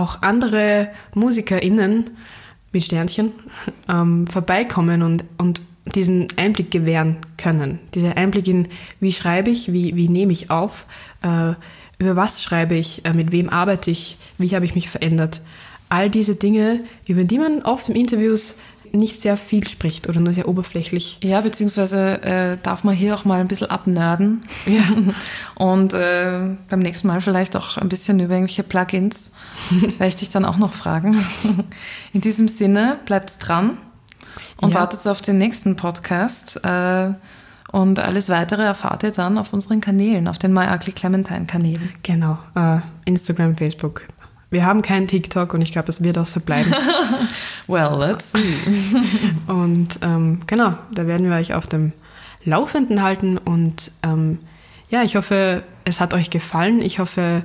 auch 0.00 0.22
andere 0.22 0.88
MusikerInnen 1.14 2.10
mit 2.72 2.84
Sternchen 2.84 3.32
ähm, 3.88 4.26
vorbeikommen 4.26 5.02
und, 5.02 5.24
und 5.38 5.60
diesen 5.94 6.28
Einblick 6.36 6.70
gewähren 6.70 7.16
können. 7.36 7.78
Dieser 7.94 8.16
Einblick 8.16 8.46
in, 8.48 8.68
wie 9.00 9.12
schreibe 9.12 9.50
ich, 9.50 9.72
wie, 9.72 9.96
wie 9.96 10.08
nehme 10.08 10.32
ich 10.32 10.50
auf, 10.50 10.86
äh, 11.22 11.54
über 11.98 12.16
was 12.16 12.42
schreibe 12.42 12.76
ich, 12.76 13.04
äh, 13.04 13.12
mit 13.12 13.32
wem 13.32 13.50
arbeite 13.50 13.90
ich, 13.90 14.16
wie 14.38 14.54
habe 14.54 14.64
ich 14.64 14.74
mich 14.74 14.88
verändert. 14.88 15.40
All 15.88 16.08
diese 16.08 16.36
Dinge, 16.36 16.80
über 17.08 17.24
die 17.24 17.38
man 17.38 17.62
oft 17.62 17.88
in 17.88 17.96
Interviews 17.96 18.54
nicht 18.92 19.20
sehr 19.20 19.36
viel 19.36 19.66
spricht 19.66 20.08
oder 20.08 20.20
nur 20.20 20.32
sehr 20.32 20.48
oberflächlich. 20.48 21.18
Ja, 21.22 21.40
beziehungsweise 21.40 22.22
äh, 22.22 22.56
darf 22.62 22.84
man 22.84 22.94
hier 22.94 23.14
auch 23.14 23.24
mal 23.24 23.40
ein 23.40 23.48
bisschen 23.48 23.70
abnörden. 23.70 24.40
Ja. 24.66 24.82
Und 25.54 25.92
äh, 25.94 26.40
beim 26.68 26.78
nächsten 26.80 27.08
Mal 27.08 27.20
vielleicht 27.20 27.56
auch 27.56 27.76
ein 27.76 27.88
bisschen 27.88 28.20
über 28.20 28.34
irgendwelche 28.34 28.62
Plugins. 28.62 29.32
werde 29.70 30.06
ich 30.06 30.16
dich 30.16 30.30
dann 30.30 30.44
auch 30.44 30.56
noch 30.56 30.72
fragen. 30.72 31.16
In 32.12 32.20
diesem 32.20 32.48
Sinne, 32.48 32.98
bleibt 33.04 33.36
dran 33.46 33.78
und 34.56 34.74
Ja. 34.74 34.80
wartet 34.80 35.06
auf 35.06 35.20
den 35.20 35.38
nächsten 35.38 35.76
Podcast. 35.76 36.64
Äh, 36.64 37.12
und 37.72 37.98
alles 38.00 38.28
weitere 38.28 38.62
erfahrt 38.62 39.02
ihr 39.04 39.12
dann 39.12 39.38
auf 39.38 39.52
unseren 39.52 39.80
Kanälen, 39.80 40.26
auf 40.28 40.38
den 40.38 40.52
My 40.52 40.66
Ugly 40.74 40.92
Clementine 40.92 41.46
Kanälen. 41.46 41.90
Genau, 42.02 42.38
äh, 42.56 42.78
Instagram, 43.04 43.56
Facebook. 43.56 44.02
Wir 44.50 44.66
haben 44.66 44.82
keinen 44.82 45.06
TikTok 45.06 45.54
und 45.54 45.62
ich 45.62 45.70
glaube, 45.70 45.86
das 45.86 46.02
wird 46.02 46.18
auch 46.18 46.26
so 46.26 46.40
bleiben. 46.40 46.74
Well, 47.68 47.96
let's 47.98 48.32
see. 48.32 48.56
Und 49.46 50.00
ähm, 50.02 50.40
genau, 50.48 50.74
da 50.92 51.06
werden 51.06 51.30
wir 51.30 51.36
euch 51.36 51.54
auf 51.54 51.68
dem 51.68 51.92
Laufenden 52.44 53.00
halten. 53.00 53.38
Und 53.38 53.92
ähm, 54.02 54.38
ja, 54.88 55.04
ich 55.04 55.14
hoffe, 55.14 55.62
es 55.84 56.00
hat 56.00 56.12
euch 56.12 56.30
gefallen. 56.30 56.82
Ich 56.82 56.98
hoffe, 56.98 57.44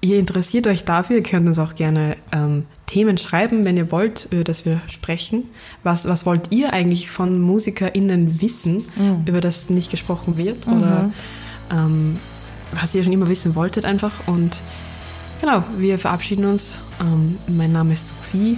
ihr 0.00 0.18
interessiert 0.18 0.66
euch 0.66 0.82
dafür. 0.82 1.18
Ihr 1.18 1.22
könnt 1.22 1.46
uns 1.46 1.60
auch 1.60 1.76
gerne 1.76 2.16
ähm, 2.32 2.66
Themen 2.86 3.18
schreiben, 3.18 3.64
wenn 3.64 3.76
ihr 3.76 3.92
wollt, 3.92 4.26
über 4.32 4.42
das 4.42 4.66
wir 4.66 4.80
sprechen. 4.88 5.44
Was, 5.84 6.08
was 6.08 6.26
wollt 6.26 6.50
ihr 6.50 6.72
eigentlich 6.72 7.08
von 7.08 7.40
MusikerInnen 7.40 8.42
wissen, 8.42 8.84
über 9.26 9.40
das 9.40 9.70
nicht 9.70 9.92
gesprochen 9.92 10.38
wird? 10.38 10.66
Oder 10.66 11.10
ähm, 11.70 12.18
was 12.72 12.94
ihr 12.96 13.04
schon 13.04 13.12
immer 13.12 13.28
wissen 13.28 13.54
wolltet 13.54 13.84
einfach. 13.84 14.12
Und 14.26 14.56
genau, 15.42 15.62
wir 15.76 15.98
verabschieden 15.98 16.46
uns. 16.46 16.70
Ähm, 17.00 17.36
mein 17.48 17.72
Name 17.72 17.92
ist 17.92 18.08
Sophie. 18.08 18.56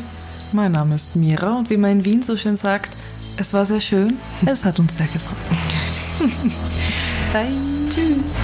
Mein 0.52 0.72
Name 0.72 0.94
ist 0.94 1.16
Mira 1.16 1.56
und 1.58 1.68
wie 1.70 1.76
man 1.76 1.90
in 1.90 2.04
Wien 2.04 2.22
so 2.22 2.36
schön 2.36 2.56
sagt, 2.56 2.92
es 3.36 3.52
war 3.52 3.66
sehr 3.66 3.80
schön. 3.80 4.18
Es 4.46 4.64
hat 4.64 4.78
uns 4.78 4.96
sehr 4.96 5.08
gefreut. 5.08 5.36
Bye. 7.32 7.48
Tschüss. 7.90 8.36